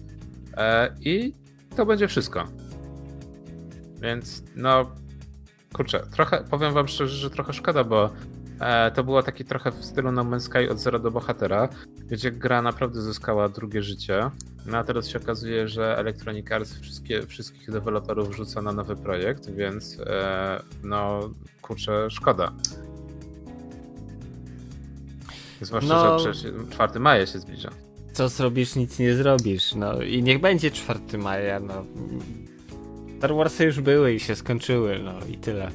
[0.56, 1.34] e, i
[1.76, 2.44] to będzie wszystko.
[4.00, 4.90] Więc no,
[5.72, 8.10] kurczę, trochę, powiem wam szczerze, że trochę szkoda, bo
[8.60, 11.68] e, to było takie trochę w stylu No Man's Sky od zera do bohatera,
[12.10, 14.30] gdzie gra naprawdę zyskała drugie życie.
[14.66, 19.50] No a teraz się okazuje, że Electronic Arts wszystkie, wszystkich deweloperów rzuca na nowy projekt,
[19.50, 21.20] więc e, no
[21.62, 22.52] kurczę, szkoda.
[25.60, 26.18] Zwłaszcza, No.
[26.18, 27.70] że przecież 4 maja się zbliża.
[28.12, 29.74] Co zrobisz, nic nie zrobisz.
[29.74, 31.84] No i niech będzie 4 maja, no.
[33.20, 35.70] Star Warsy już były i się skończyły, no i tyle.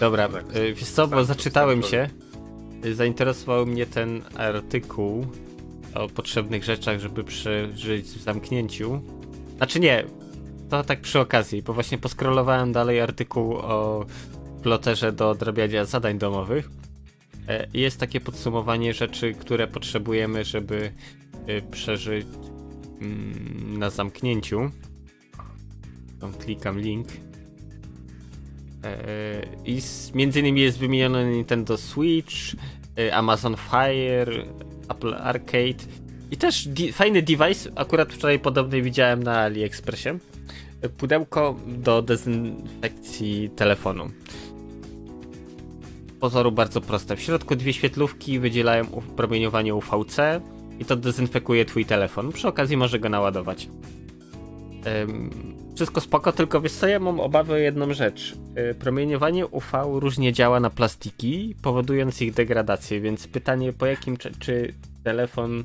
[0.00, 2.08] Dobra, Tak, y, wiesz co, bo tak, zaczytałem tak, się.
[2.84, 5.26] Y, Zainteresował mnie ten artykuł
[5.94, 9.02] o potrzebnych rzeczach, żeby przeżyć w zamknięciu.
[9.56, 10.04] Znaczy nie,
[10.70, 14.06] to tak przy okazji, bo właśnie poskrolowałem dalej artykuł o
[14.62, 16.70] ploterze do odrabiania zadań domowych.
[17.48, 20.92] E, Jest takie podsumowanie rzeczy, które potrzebujemy, żeby
[21.48, 22.26] y, przeżyć
[23.00, 24.70] mm, na zamknięciu.
[26.22, 27.08] Tam klikam link.
[28.84, 29.80] E, I
[30.14, 32.34] między innymi jest wymienione Nintendo Switch,
[32.98, 34.46] y, Amazon Fire,
[34.88, 35.84] Apple Arcade
[36.30, 40.08] i też fajny device, akurat wczoraj podobny widziałem na AliExpressie.
[40.84, 44.10] Y, Pudełko do dezynfekcji telefonu.
[46.20, 47.16] Pozoru bardzo proste.
[47.16, 48.84] W środku dwie świetlówki wydzielają
[49.16, 50.16] promieniowanie UVC
[50.78, 52.32] i to dezynfekuje twój telefon.
[52.32, 53.68] Przy okazji może go naładować.
[55.74, 58.36] Wszystko spoko, tylko wiesz co, ja mam obawę o jedną rzecz.
[58.70, 64.32] Y, promieniowanie UV różnie działa na plastiki, powodując ich degradację, więc pytanie po jakim, czy,
[64.38, 64.74] czy
[65.04, 65.64] telefon,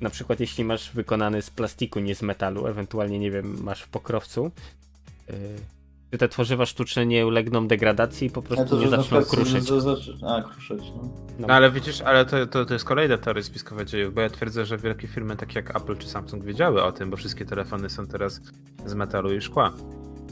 [0.00, 3.88] na przykład jeśli masz wykonany z plastiku, nie z metalu, ewentualnie, nie wiem, masz w
[3.88, 4.50] pokrowcu,
[6.16, 9.64] czy te tworzywa sztuczne nie ulegną degradacji i po prostu nie na zaczną kruszyć.
[9.64, 11.02] z- z- z- A, kruszyć, no.
[11.38, 11.46] No.
[11.48, 14.64] No ale widzisz, ale to, to, to jest kolejna teoria spiskowa dziejów, bo ja twierdzę,
[14.66, 18.06] że wielkie firmy takie jak Apple czy Samsung wiedziały o tym, bo wszystkie telefony są
[18.06, 18.40] teraz
[18.86, 19.72] z metalu i szkła.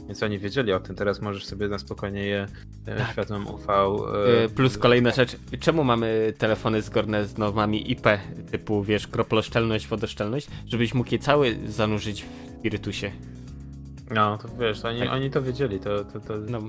[0.07, 2.47] Więc oni wiedzieli o tym, teraz możesz sobie na spokojnie je
[2.87, 3.11] e, Tak.
[3.11, 3.73] światłem UV.
[3.73, 8.07] Y, e, Plus kolejna rzecz, czemu mamy telefony zgodne z normami IP,
[8.51, 13.11] typu wiesz, kroploszczelność, wodoszczelność, żebyś mógł je cały zanurzyć w spirytusie.
[14.11, 15.11] No, to wiesz, oni, Tak.
[15.11, 16.61] oni to wiedzieli, to, to, to No,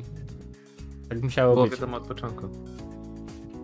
[1.09, 1.73] tak musiało było być.
[1.75, 2.49] wiadomo od początku.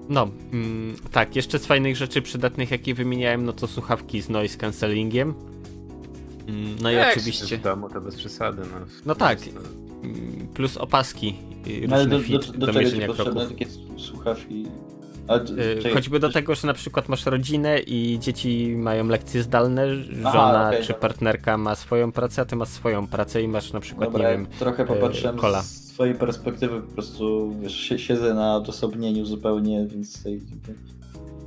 [0.09, 4.59] No, mm, tak, jeszcze z fajnych rzeczy przydatnych, jakie wymieniałem, no to słuchawki z noise
[4.59, 5.35] cancellingiem.
[6.49, 8.63] Mm, No i Jak oczywiście, siedzisz w domu, to bez przesady.
[8.63, 9.39] No, No tak.
[10.03, 11.35] mm, plus opaski,
[11.67, 13.67] y, No ale do, do, fit do, do czego ci potrzebne takie
[13.97, 14.67] słuchawki?
[15.31, 19.95] Y, czekaj, Choćby do tego, że na przykład masz rodzinę i dzieci mają lekcje zdalne,
[20.05, 23.73] żona Aha, okej, czy partnerka ma swoją pracę, a ty masz swoją pracę i masz
[23.73, 25.63] na przykład, Dobra, nie wiem, trochę popatrzyłem kola.
[25.63, 30.25] z swojej perspektywy, po prostu wiesz, sie- siedzę na odosobnieniu zupełnie, więc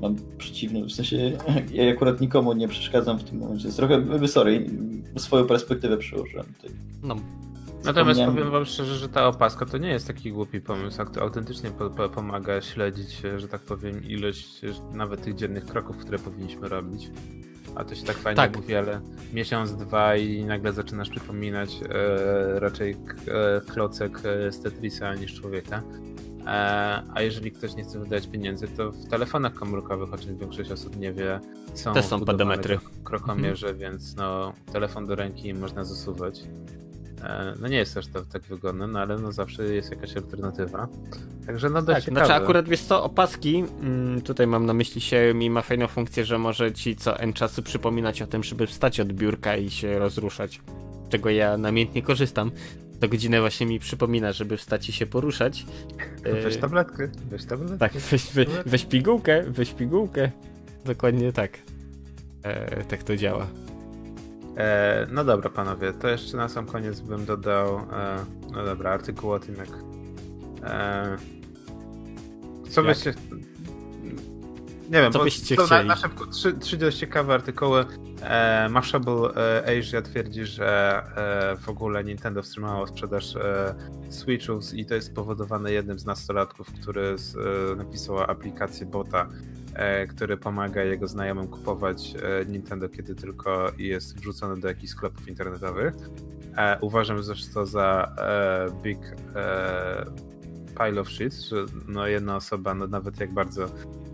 [0.01, 1.17] mam przeciwny, w sensie
[1.73, 4.69] ja akurat nikomu nie przeszkadzam w tym momencie, jest trochę, sorry,
[5.17, 6.45] swoją perspektywę przyłożyłem
[7.03, 7.15] no,
[7.85, 11.01] Natomiast powiem wam szczerze, że ta opaska to nie jest taki głupi pomysł.
[11.21, 14.67] Autentycznie po, po, pomaga śledzić, e, że tak powiem, ilość e,
[14.97, 17.11] nawet tych dziennych kroków, które powinniśmy robić.
[17.75, 18.55] A to się tak fajnie Tak.
[18.55, 19.01] mówi, ale
[19.33, 25.81] miesiąc, dwa i nagle zaczynasz przypominać e, raczej e, klocek e, z Tetrisa niż człowieka.
[26.45, 30.71] E, a jeżeli ktoś nie chce wydać pieniędzy, to w telefonach komórkowych, o czym większość
[30.71, 31.39] osób nie wie,
[31.73, 32.75] są, Też są pedometry.
[32.77, 36.43] krok- krokomierze, więc no, telefon do ręki można zasuwać.
[37.25, 40.87] E, No nie jest też to tak wygodne, no ale no zawsze jest jakaś alternatywa.
[41.45, 42.25] Także no dość Tak, ciekawe.
[42.25, 46.37] znaczy akurat wiesz co, opaski, mm, tutaj mam na myśli Xiaomi ma fajną funkcję, że
[46.37, 50.61] może ci co N czasu przypominać o tym, żeby wstać od biurka i się rozruszać,
[51.09, 52.51] czego ja namiętnie korzystam.
[52.99, 55.65] To godzinę właśnie mi przypomina, żeby wstać i się poruszać.
[56.43, 57.77] Weź E, tabletkę, weź tabletkę.
[57.77, 60.31] Tak, weź, weź, weź pigułkę, weź pigułkę.
[60.85, 61.51] Dokładnie tak.
[62.43, 63.47] E, tak to działa.
[64.57, 69.31] E, no dobra panowie, to jeszcze na sam koniec bym dodał, e, no dobra, artykuł
[69.31, 69.69] o tym jak...
[70.63, 71.17] E,
[72.69, 72.87] co Jak?
[72.95, 73.13] byście...
[74.89, 75.87] Nie wiem, Co bo byście to na, chcieli?
[75.87, 77.85] na szybko, trzy, trzy dość ciekawe artykuły.
[78.21, 79.29] E, Mashable
[79.65, 83.75] e, Asia twierdzi, że e, w ogóle Nintendo wstrzymało sprzedaż e,
[84.09, 89.29] Switchów i to jest spowodowane jednym z nastolatków, który z, e, napisał aplikację bota,
[90.09, 95.93] który pomaga jego znajomym kupować e, Nintendo, kiedy tylko jest wrzucony do jakichś sklepów internetowych.
[96.57, 98.99] E, uważam zresztą za e, big
[99.35, 100.05] e,
[100.77, 103.67] pile of shit, że no jedna osoba, no nawet jak bardzo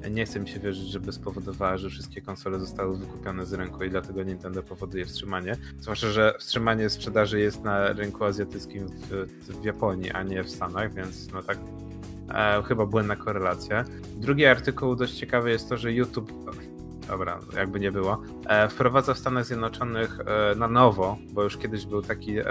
[0.10, 3.90] nie chce mi się wierzyć, żeby spowodowała, że wszystkie konsole zostały wykupione z rynku i
[3.90, 5.56] dlatego Nintendo powoduje wstrzymanie.
[5.80, 9.28] Zwłaszcza, że wstrzymanie sprzedaży jest na rynku azjatyckim w,
[9.62, 11.58] w Japonii, a nie w Stanach, więc no tak
[12.30, 13.86] e, chyba błędna korelacja.
[14.16, 16.32] Drugi artykuł dość ciekawy jest to, że YouTube
[17.08, 21.86] dobra, jakby nie było, e, wprowadza w Stanach Zjednoczonych e, na nowo, bo już kiedyś
[21.86, 22.44] był taki e,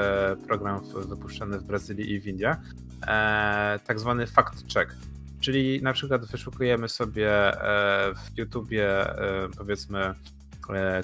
[0.46, 2.58] program w, wypuszczony w Brazylii i w Indiach,
[3.06, 4.96] e, tak zwany fact check.
[5.40, 10.14] Czyli na przykład wyszukujemy sobie e, w YouTubie e, powiedzmy
[10.70, 11.02] e,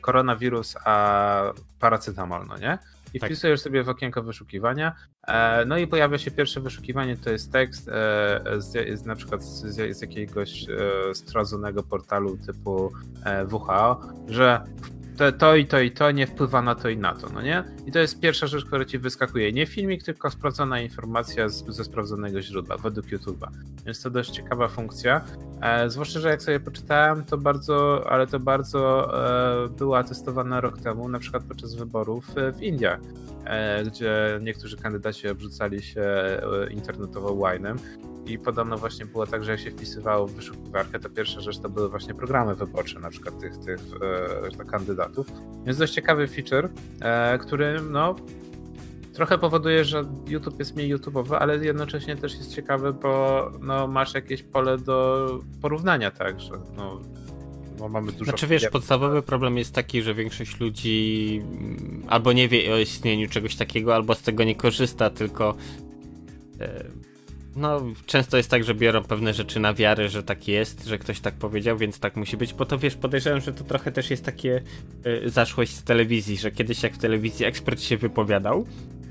[0.00, 2.78] koronawirus, a paracetamol, no nie?
[3.14, 3.30] I Tak.
[3.30, 4.94] wpisujesz sobie w okienko wyszukiwania,
[5.66, 7.84] no i pojawia się pierwsze wyszukiwanie, to jest tekst
[8.56, 10.66] z, z, na przykład z, z jakiegoś
[11.12, 12.92] stradzonego portalu typu
[13.52, 14.60] WHO, że
[15.16, 17.64] to, to i to i to nie wpływa na to i na to, no nie?
[17.86, 19.52] I to jest pierwsza rzecz, która ci wyskakuje.
[19.52, 23.48] Nie filmik, tylko sprawdzona informacja z, ze sprawdzonego źródła, według YouTube'a.
[23.86, 25.24] Więc to dość ciekawa funkcja.
[25.60, 29.10] E, zwłaszcza, że jak sobie poczytałem, to bardzo, ale to bardzo
[29.64, 33.00] e, była testowana rok temu, na przykład podczas wyborów e, w Indiach,
[33.86, 36.40] gdzie niektórzy kandydaci obrzucali się e,
[36.70, 37.78] internetową łajnem.
[38.26, 41.68] I podobno właśnie było tak, że jak się wpisywało w wyszukiwarkę, to pierwsza rzecz to
[41.68, 43.80] były właśnie programy wyborcze, na przykład tych, tych
[44.60, 45.26] e, kandydatów.
[45.64, 48.16] Więc dość ciekawy feature, e, który no,
[49.14, 54.14] trochę powoduje, że YouTube jest mniej YouTube'owy, ale jednocześnie też jest ciekawy, bo no, masz
[54.14, 55.28] jakieś pole do
[55.62, 57.00] porównania, tak, że no,
[57.84, 58.24] no mamy dużo...
[58.24, 63.28] Znaczy wiesz, podstawowy problem jest taki, że większość ludzi mm, albo nie wie o istnieniu
[63.28, 65.54] czegoś takiego, albo z tego nie korzysta, tylko
[66.60, 66.84] e,
[67.56, 71.20] no często jest tak, że biorą pewne rzeczy na wiarę, że tak jest, że ktoś
[71.20, 74.24] tak powiedział, więc tak musi być, bo to wiesz, podejrzewam, że to trochę też jest
[74.24, 74.62] takie
[75.04, 78.66] e, zaszłość z telewizji, że kiedyś jak w telewizji ekspert się wypowiadał,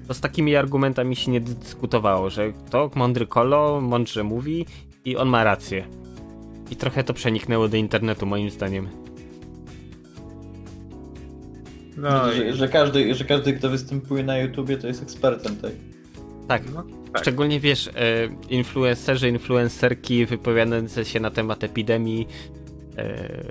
[0.08, 4.66] to z takimi argumentami się nie dyskutowało, że to mądry kolo, mądrze mówi
[5.06, 5.88] i on ma rację.
[6.74, 8.90] I trochę to przeniknęło do internetu, moim zdaniem.
[11.98, 15.72] No, że, i, że, każdy, że każdy, kto występuje na YouTubie, to jest ekspertem, tak?
[16.48, 16.84] Tak, no,
[17.14, 17.22] tak.
[17.22, 17.92] Szczególnie wiesz, e,
[18.50, 22.28] influencerzy, influencerki wypowiadające się na temat epidemii,
[22.98, 23.44] e,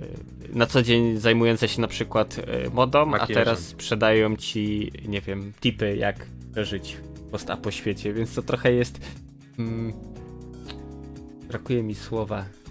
[0.52, 3.34] na co dzień zajmujące się na przykład e, modą, a Makijażem.
[3.34, 6.96] teraz sprzedają ci, nie wiem, tipy jak przeżyć
[7.30, 9.00] posta po świecie, więc to trochę jest.
[9.58, 9.92] Mm,
[11.48, 12.61] brakuje mi słowa.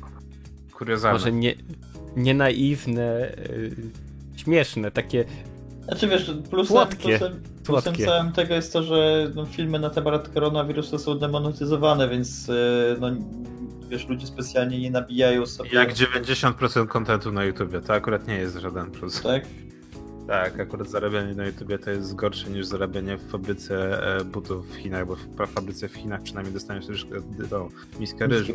[0.82, 1.20] Kuriozalne.
[1.20, 1.56] Może nie,
[2.16, 3.36] nie naiwne, e,
[4.36, 5.26] śmieszne, takie.
[5.84, 10.98] Znaczy wiesz, plusem, plusem, plusem całym tego jest to, że no, filmy na temat koronawirusa
[10.98, 12.54] są demonetyzowane, więc e,
[13.00, 13.08] no,
[13.90, 15.70] wiesz, ludzie specjalnie nie nabijają sobie...
[15.74, 19.22] Jak 90% kontentu na YouTubie, to akurat nie jest żaden plus.
[19.22, 19.46] Tak?
[20.28, 24.76] Tak, akurat zarabianie na YouTubie to jest gorsze niż zarabianie w fabryce e, butów w
[24.76, 27.16] Chinach, bo w fa- fabryce w Chinach przynajmniej dostaniesz troszkę
[27.52, 27.70] no,
[28.00, 28.54] miskę ryżu.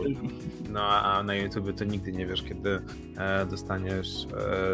[0.71, 2.81] No a na YouTubie to nigdy nie wiesz, kiedy
[3.17, 4.27] e, dostaniesz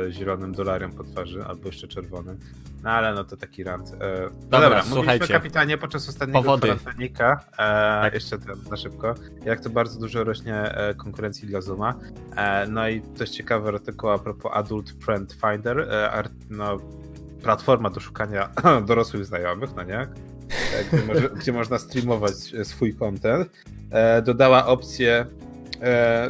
[0.06, 2.38] e, zielonym dolarem po twarzy, albo jeszcze czerwonym.
[2.82, 3.90] No ale no to taki rant.
[3.90, 3.98] No
[4.42, 5.28] Dobra, dobra, słuchajcie.
[5.34, 6.60] kapitanie podczas ostatniego Powody.
[6.68, 8.38] kwarantannika, e, jeszcze
[8.70, 9.14] na szybko,
[9.44, 11.94] jak to bardzo dużo rośnie konkurencji dla Zooma.
[12.68, 15.88] No i dość ciekawy artykuł a propos Adult Friend Finder,
[16.50, 16.78] no,
[17.42, 18.48] platforma do szukania
[18.88, 19.98] dorosłych znajomych, no nie?
[19.98, 23.50] e, gdzie, może, gdzie można streamować e, swój content,
[23.90, 25.26] e, dodała opcję.
[25.82, 26.28] E,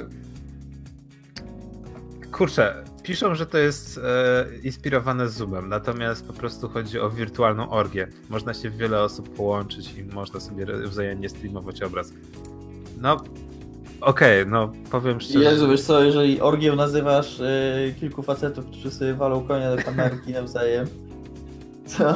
[2.32, 8.08] kurczę, piszą, że to jest e, inspirowane Zoomem, natomiast po prostu chodzi o wirtualną orgię.
[8.28, 12.12] Można się wiele osób połączyć i można sobie wzajemnie streamować obraz.
[13.00, 13.24] No,
[14.02, 15.44] okej, no powiem szczerze.
[15.44, 20.32] Jezu, wiesz co, jeżeli orgią nazywasz y, kilku facetów, którzy sobie walą konia do kamerki
[20.42, 20.86] nawzajem,
[21.98, 22.14] to...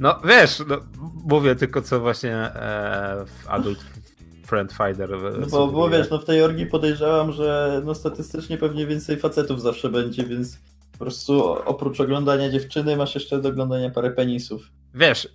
[0.00, 0.76] No wiesz, no,
[1.24, 3.78] mówię tylko co właśnie e, w Adult
[4.46, 5.10] Friend Finder.
[5.40, 9.62] No bo, bo wiesz, no w tej orgii podejrzewam, że no statystycznie pewnie więcej facetów
[9.62, 10.58] zawsze będzie, więc
[10.92, 14.62] po prostu oprócz oglądania dziewczyny masz jeszcze do oglądania parę penisów.
[14.94, 15.28] Wiesz,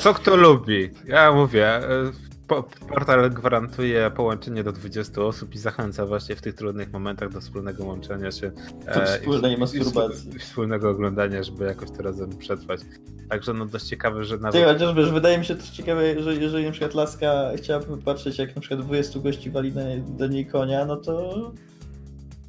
[0.00, 0.90] co kto lubi.
[1.06, 2.12] Ja mówię, e,
[2.48, 7.40] po, portal gwarantuje połączenie do 20 osób i zachęca właśnie w tych trudnych momentach do
[7.40, 8.50] wspólnego łączenia się.
[8.86, 10.36] E, wspólnej i- masturbacji.
[10.36, 12.80] i wspólnego oglądania, żeby jakoś to razem przetrwać.
[13.28, 14.64] Także no dość ciekawe, że nawet...
[14.64, 18.54] chociaż wiesz, wydaje mi się też ciekawe, że jeżeli na przykład Laska chciałaby popatrzeć, jak
[18.56, 19.82] na przykład 20 gości wali na,
[20.18, 21.34] do niej konia, no to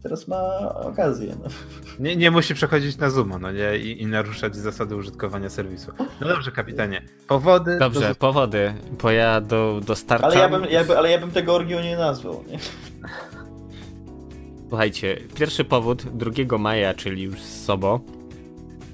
[0.07, 1.35] teraz ma okazję.
[1.43, 1.49] No.
[1.99, 3.77] Nie, nie musi przechodzić na Zooma, no nie?
[3.77, 5.91] I, I naruszać zasady użytkowania serwisu.
[6.21, 7.01] No dobrze, kapitanie.
[7.27, 7.77] Powody...
[7.79, 10.31] Dobrze, do- powody, bo ja do, dostarczam...
[10.31, 12.59] Ale, ja bym, ja by, ale ja bym tego orgią nie nazwał, nie?
[14.69, 17.99] Słuchajcie, pierwszy powód 2 maja, czyli już z Sobo.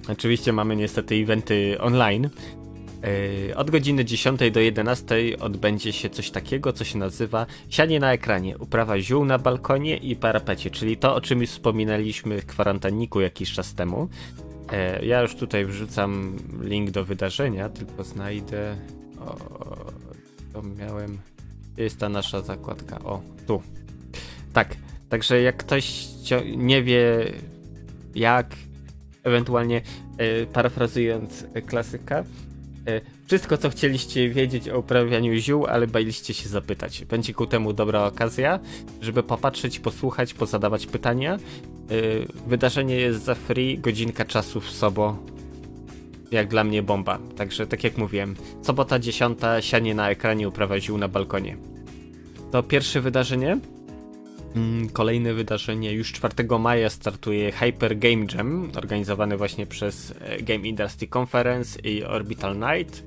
[0.09, 2.29] Oczywiście mamy niestety eventy online.
[3.47, 8.13] Yy, Od godziny 10 do 11 odbędzie się coś takiego, co się nazywa sianie na
[8.13, 13.21] ekranie, uprawa ziół na balkonie i parapecie, czyli to, o czym już wspominaliśmy w kwarantanniku
[13.21, 14.07] jakiś czas temu.
[14.71, 18.77] E, Ja już tutaj wrzucam link do wydarzenia, tylko znajdę.
[19.19, 19.35] O,
[20.53, 21.17] to miałem.
[21.73, 22.99] Gdzie jest ta nasza zakładka?
[22.99, 23.61] O, tu.
[24.53, 24.75] Tak,
[25.09, 26.05] także jak ktoś
[26.57, 27.31] nie wie
[28.15, 28.55] jak,
[29.23, 29.81] ewentualnie
[30.17, 32.23] e, parafrazując e, klasyka, e,
[33.25, 37.05] wszystko co chcieliście wiedzieć o uprawianiu ziół, ale baliście się zapytać.
[37.05, 38.59] Będzie ku temu dobra okazja,
[39.01, 41.33] żeby popatrzeć, posłuchać, pozadawać pytania.
[41.33, 41.39] E,
[42.47, 45.17] wydarzenie jest za free, godzinka czasu w sobo.
[46.31, 47.19] Jak dla mnie bomba.
[47.37, 51.57] Także tak jak mówiłem, sobota 10, sianie na ekranie, uprawa ziół na balkonie.
[52.51, 53.59] To pierwsze wydarzenie.
[54.55, 60.67] Mm, Kolejne wydarzenie już 4 maja startuje Hyper Game Jam, organizowany właśnie przez e, Game
[60.67, 63.03] Industry Conference i Orbital Night.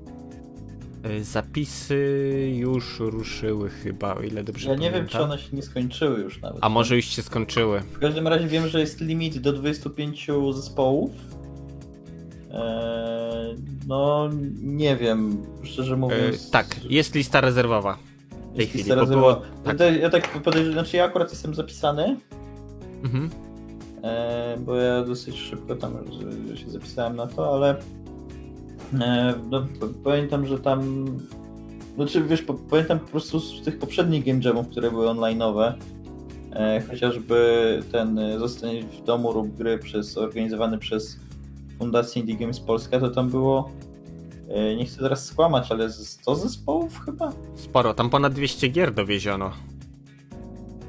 [1.03, 5.63] E, Zapisy już ruszyły chyba, o ile dobrze Ja nie wiem, czy one się nie
[5.63, 6.59] skończyły już nawet.
[6.61, 7.81] A może już się skończyły.
[7.81, 11.11] W każdym razie wiem, że jest limit do 25 zespołów.
[12.53, 13.57] Eee,
[13.87, 14.31] no,
[14.63, 16.51] nie wiem, szczerze E, mówiąc.
[16.51, 17.99] tak, jest lista rezerwowa.
[18.57, 19.43] Tej jest chwili, bo było...
[19.65, 19.79] Tak.
[19.79, 22.17] To Ja tak podejrzewam, znaczy ja akurat jestem zapisany,
[23.05, 23.31] Mhm.
[24.03, 25.93] e, bo ja dosyć szybko tam
[26.55, 27.77] się zapisałem na to, ale
[29.01, 29.67] e, no,
[30.05, 31.07] pamiętam, że tam.
[31.97, 35.73] Znaczy, wiesz, po, pamiętam po prostu z tych poprzednich game jamów, które były online'owe.
[36.53, 41.19] E, chociażby ten e, Zostań w domu rób gry przez, organizowany przez
[41.79, 43.71] Fundację Indie Games Polska, to tam było.
[44.49, 47.33] E, Nie chcę teraz skłamać, ale z 100 zespołów chyba?
[47.55, 49.53] Sporo, tam ponad 200 gier dowieziono.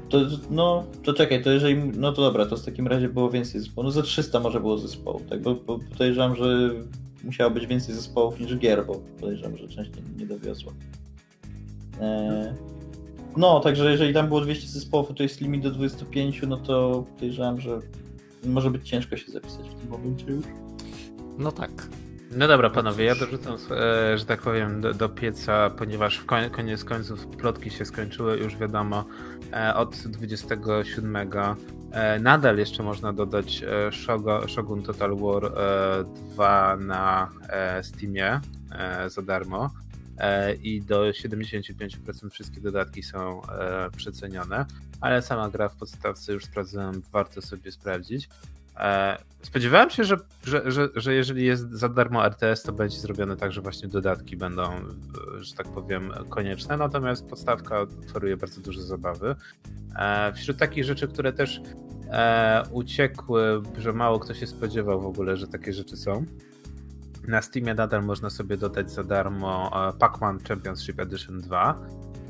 [0.08, 0.18] To,
[0.50, 1.76] no, to czekaj, to jeżeli.
[1.76, 3.84] No to dobra, to w takim razie było więcej zespołów.
[3.84, 5.42] No za 300 może było zespołów, tak?
[5.42, 6.70] Bo, bo podejrzewam, że
[7.24, 10.72] musiało być więcej zespołów niż gier, bo podejrzewam, że część nie, nie dowiozła.
[12.00, 12.54] E,
[13.36, 17.60] no, także jeżeli tam było 200 zespołów, to jest limit do 25, no to podejrzewam,
[17.60, 17.78] że
[18.44, 20.44] może być ciężko się zapisać w tym momencie już.
[21.38, 21.88] No tak.
[22.30, 26.50] No dobra, panowie, ja dorzucam, e, że tak powiem, do, do pieca, ponieważ w koń,
[26.50, 29.04] koniec końców plotki się skończyły, już wiadomo,
[29.52, 31.16] e, od 27
[31.92, 33.64] e, nadal jeszcze można dodać
[34.48, 35.50] Shogun Total War e,
[36.32, 37.30] 2 na
[37.82, 38.40] Steamie
[39.06, 39.70] za darmo.
[40.62, 43.40] I do 75% wszystkie dodatki są
[43.96, 44.66] przecenione,
[45.00, 48.28] ale sama gra w podstawce już sprawdzałem, warto sobie sprawdzić.
[48.78, 53.36] E, Spodziewałem się, że, że, że, że jeżeli jest za darmo RTS, to będzie zrobione
[53.36, 54.84] tak, że właśnie dodatki będą, e,
[55.40, 59.34] że tak powiem, konieczne, natomiast podstawka oferuje bardzo dużo zabawy.
[59.96, 61.60] E, Wśród takich rzeczy, które też
[62.70, 66.24] uciekły, że mało kto się spodziewał w ogóle, że takie rzeczy są.
[67.28, 71.78] Na Steamie nadal można sobie dodać za darmo Pac-Man Championship Edition 2.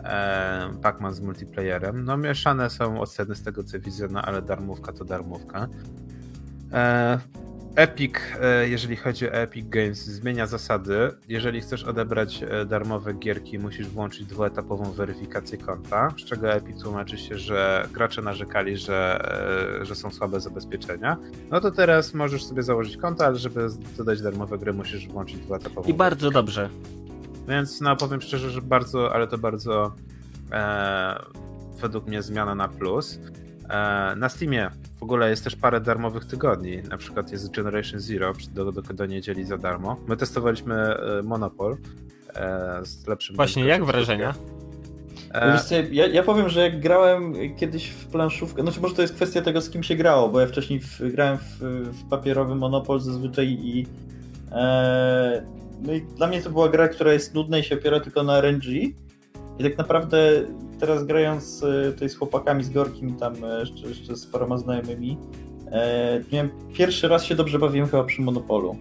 [0.04, 2.04] e, Pac-Man z multiplayerem.
[2.04, 5.68] No mieszane są oceny z tego co widzę, no ale darmówka to darmówka.
[6.72, 7.18] E,
[7.76, 11.10] Epic, e, jeżeli chodzi o Epic Games, zmienia zasady.
[11.28, 17.18] Jeżeli chcesz odebrać e, darmowe gierki, musisz włączyć dwuetapową weryfikację konta, z czego Epic tłumaczy
[17.18, 19.28] się, że gracze narzekali, że,
[19.82, 21.16] że są słabe zabezpieczenia.
[21.50, 25.88] No to teraz możesz sobie założyć konto, ale żeby dodać darmowe gry, musisz włączyć dwuetapową
[25.88, 26.68] I bardzo dobrze.
[27.48, 29.94] Więc no powiem szczerze, że bardzo, ale to bardzo
[30.52, 31.22] e,
[31.80, 33.18] według mnie zmiana na plus.
[33.70, 36.82] E, na Steamie w ogóle jest też parę darmowych tygodni.
[36.90, 39.96] Na przykład jest Generation Zero do, do, do niedzieli za darmo.
[40.08, 41.76] My testowaliśmy e, Monopol
[42.34, 43.36] e, z lepszym.
[43.36, 44.34] Właśnie, jak wrażenia?
[45.34, 49.42] Wiesz ja, ja powiem, że jak grałem kiedyś w planszówkę, znaczy może to jest kwestia
[49.42, 51.58] tego, z kim się grało, bo ja wcześniej w, grałem w,
[51.92, 53.86] w papierowy Monopol zazwyczaj i,
[54.52, 55.42] e,
[55.82, 58.38] no i dla mnie to była gra, która jest nudna i się opiera tylko na
[58.38, 58.64] RNG
[59.58, 60.46] i tak naprawdę
[60.80, 65.18] teraz grając e, tutaj z chłopakami z Gorkim tam e, jeszcze, jeszcze z paroma znajomymi,
[65.72, 66.20] e,
[66.74, 68.76] pierwszy raz się dobrze bawiłem chyba przy Monopolu.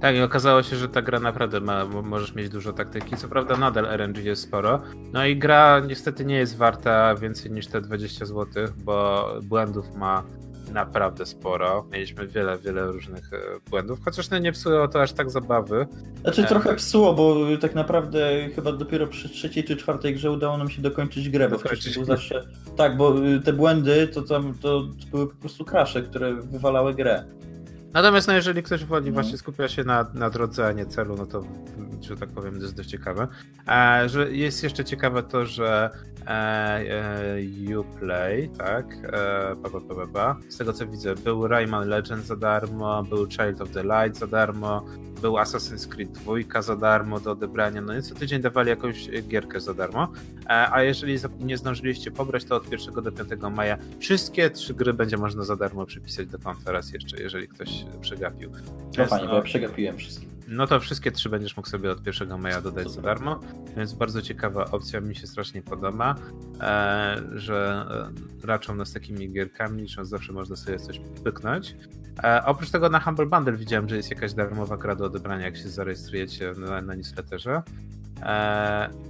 [0.00, 3.16] Tak, i okazało się, że ta gra naprawdę ma, mo- możesz mieć dużo taktyki.
[3.16, 4.80] Co prawda nadal RNG jest sporo.
[5.12, 8.46] No i gra niestety nie jest warta więcej niż te 20 zł,
[8.84, 10.22] bo błędów ma
[10.72, 11.86] naprawdę sporo.
[11.92, 15.86] Mieliśmy wiele, wiele różnych e, błędów, chociaż no nie psuło to aż tak zabawy.
[16.20, 16.46] Znaczy E.
[16.46, 20.82] trochę psuło, bo tak naprawdę chyba dopiero przy trzeciej czy czwartej grze udało nam się
[20.82, 22.46] dokończyć grę, bo wcześniej był zawsze...
[22.76, 27.24] Tak, bo y, te błędy to tam to były po prostu krasze, które wywalały grę.
[27.92, 29.12] Natomiast no, jeżeli ktoś woli No.
[29.12, 31.42] właśnie skupia się na, na drodze, a nie celu, no to,
[32.00, 33.28] że tak powiem, to jest dość ciekawe.
[33.68, 35.90] E, że jest jeszcze ciekawe to, że
[37.80, 40.36] Uplay, tak, e, ba, ba, ba, ba, ba.
[40.48, 44.26] z tego co widzę, był Rayman Legend za darmo, był Child of the Light za
[44.26, 44.84] darmo,
[45.22, 49.60] był Assassin's Creed 2 za darmo do odebrania, no i co tydzień dawali jakąś gierkę
[49.60, 50.12] za darmo.
[50.46, 54.92] E, a jeżeli nie zdążyliście pobrać, to od 1 do 5 maja wszystkie trzy gry
[54.92, 58.50] będzie można za darmo przypisać do raz jeszcze, jeżeli ktoś przegapił.
[58.98, 60.26] No fajnie, bo ja przegapiłem wszystkie.
[60.50, 63.40] No to wszystkie trzy będziesz mógł sobie od 1 maja dodać za darmo,
[63.76, 66.14] więc bardzo ciekawa opcja, mi się strasznie podoba,
[66.60, 67.86] e, że
[68.42, 71.76] e, raczą nas takimi gierkami, że zawsze można sobie coś pyknąć.
[72.24, 75.56] E, oprócz tego na Humble Bundle widziałem, że jest jakaś darmowa gra do odebrania, jak
[75.56, 77.62] się zarejestrujecie na, na newsletterze.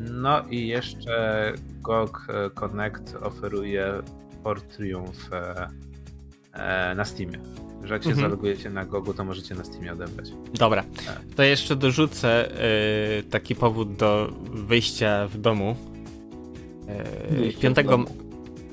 [0.00, 1.52] No i jeszcze
[1.82, 4.02] GOG Connect oferuje
[4.42, 5.30] Port Triumph
[6.96, 7.69] na Steamie.
[7.84, 8.26] Że jak się Mhm.
[8.28, 10.30] zalogujecie na GOGu, to możecie na Steamie odebrać.
[10.54, 10.84] Dobra,
[11.36, 12.50] to jeszcze dorzucę
[13.18, 15.76] y, taki powód do wyjścia w domu.
[17.64, 18.06] Y, w domu.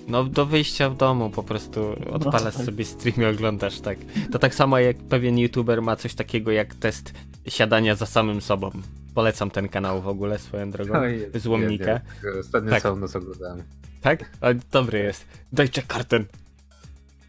[0.07, 2.65] No, do wyjścia w domu po prostu odpalasz tak.
[2.65, 3.97] sobie stream i oglądasz, tak.
[4.31, 7.13] To tak samo jak pewien youtuber ma coś takiego jak test
[7.47, 8.71] siadania za samym sobą.
[9.15, 10.93] Polecam ten kanał w ogóle swoją drogą.
[11.35, 11.85] Złomnika.
[12.23, 12.39] Nie, nie.
[12.39, 12.83] Ostatnio Tak.
[12.83, 13.63] całą noc oglądałem.
[14.01, 14.31] Tak?
[14.41, 15.25] A, dobry jest.
[15.53, 16.23] Dajcie kartę.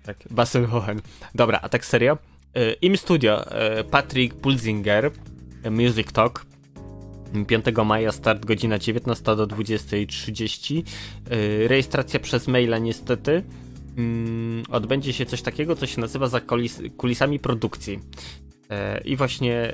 [0.09, 1.01] Tak, Basenhohen.
[1.35, 2.19] Dobra, a tak serio?
[2.57, 3.45] Y, Im Studio,
[3.81, 5.11] y, Patrick Pulzinger,
[5.67, 6.47] y, Music Talk.
[7.47, 10.83] 5 maja start godzina 19 do 20.30.
[11.33, 13.43] Y, Rejestracja przez maila niestety.
[13.99, 17.99] Mm, Odbędzie się coś takiego, co się nazywa za kulis kulisami produkcji.
[19.05, 19.73] I właśnie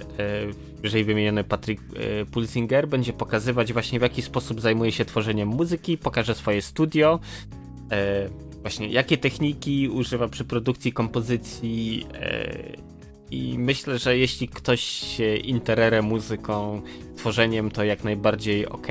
[0.83, 1.83] wyżej wymieniony Patrick
[2.33, 7.21] Pulsinger będzie pokazywać właśnie w jaki sposób zajmuje się tworzeniem muzyki, pokaże swoje studio,
[8.65, 12.77] właśnie jakie techniki używa przy produkcji kompozycji e,
[13.31, 16.83] i myślę, że jeśli ktoś się interere muzyką,
[17.17, 18.87] tworzeniem, to jak najbardziej ok.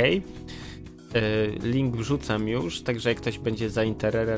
[1.63, 3.83] Link wrzucam już, także jak ktoś będzie za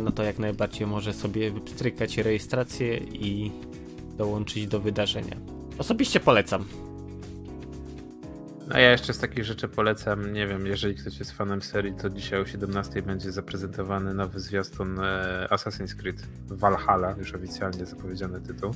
[0.02, 3.52] no to jak najbardziej może sobie wypstrykać rejestrację i
[4.18, 5.38] dołączyć do wydarzenia.
[5.78, 6.66] Osobiście polecam.
[8.68, 12.10] No ja jeszcze z takich rzeczy polecam, nie wiem, jeżeli ktoś jest fanem serii, to
[12.10, 18.72] dzisiaj o 17 będzie zaprezentowany nowy zwiastun e, Assassin's Creed Valhalla, już oficjalnie zapowiedziany tytuł.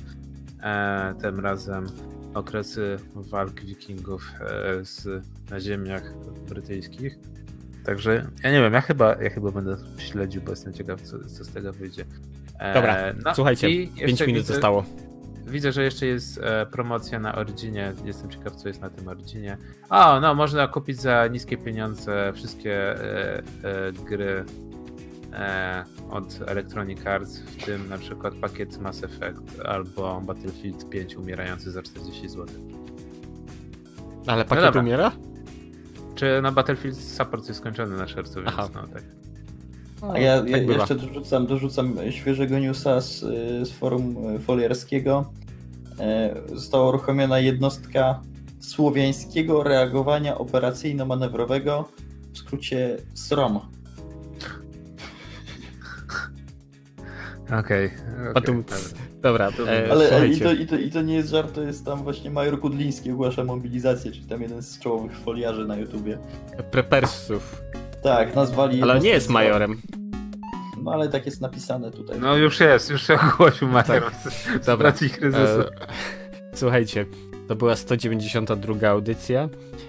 [0.62, 1.86] E, tym razem
[2.34, 6.14] okresy walk wikingów e, z, na ziemiach
[6.48, 7.18] brytyjskich.
[7.84, 11.44] Także ja nie wiem, ja chyba, ja chyba będę śledził, bo jestem ciekaw, co, co
[11.44, 12.04] z tego wyjdzie.
[12.58, 14.84] E, Dobra, no słuchajcie, i 5 jeszcze minut widzę- zostało.
[15.50, 17.92] Widzę, że jeszcze jest e, promocja na Originie.
[18.04, 19.58] Jestem ciekaw, co jest na tym Originie.
[19.90, 24.44] O, no, można kupić za niskie pieniądze wszystkie e, e, gry
[25.32, 31.70] e, od Electronic Arts, w tym na przykład pakiet Mass Effect albo Battlefield 5 umierający
[31.70, 32.46] za 40 zł.
[34.26, 34.80] Ale pakiet dobra.
[34.80, 35.12] umiera?
[36.14, 38.68] Czy na Battlefield support jest skończony na szercu, więc Aha.
[38.74, 39.19] no tak.
[40.02, 45.32] A ja, ja tak jeszcze dorzucam, dorzucam świeżego newsa z, y, z forum foliarskiego.
[46.00, 48.20] E, Została uruchomiona jednostka
[48.60, 51.84] słowiańskiego reagowania operacyjno-manewrowego,
[52.32, 53.60] w skrócie SROM.
[57.58, 57.58] Okej.
[57.58, 57.90] okej,
[58.34, 58.76] Patum- dobra.
[59.22, 61.62] Dobra, To e, Ale e, i, to, i, to, i to nie jest żart, to
[61.62, 66.18] jest tam właśnie Major Kudliński ogłasza mobilizację, czyli tam jeden z czołowych foliarzy na YouTubie.
[66.70, 67.62] Prepersów.
[68.02, 68.82] Tak, nazwali...
[68.82, 69.80] Ale nie jest majorem.
[70.82, 72.18] No ale tak jest napisane tutaj.
[72.20, 74.92] No już jest, już się ogłosił Major z, z Dobra.
[74.92, 75.60] kryzysu.
[75.60, 75.66] E,
[76.54, 77.06] słuchajcie.
[77.48, 79.48] To była 192 audycja.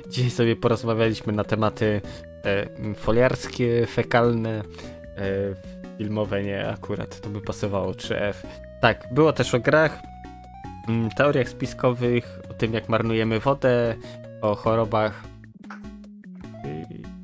[0.09, 2.01] Dzisiaj sobie porozmawialiśmy na tematy
[2.45, 4.63] e, foliarskie, fekalne, e,
[5.97, 8.33] filmowe nie akurat, to by pasowało 3F.
[8.81, 9.99] Tak, było też o grach,
[10.87, 13.95] mm, teoriach spiskowych, o tym jak marnujemy wodę,
[14.41, 15.30] o chorobach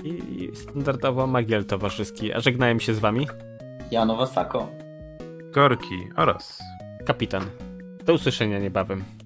[0.04, 2.34] i, i standardowo magiel towarzyski.
[2.34, 3.28] A żegnałem się z wami,
[3.92, 4.68] Janowa Sako.
[5.52, 6.60] Gorki oraz
[7.06, 7.44] kapitan.
[8.06, 9.17] Do usłyszenia niebawem.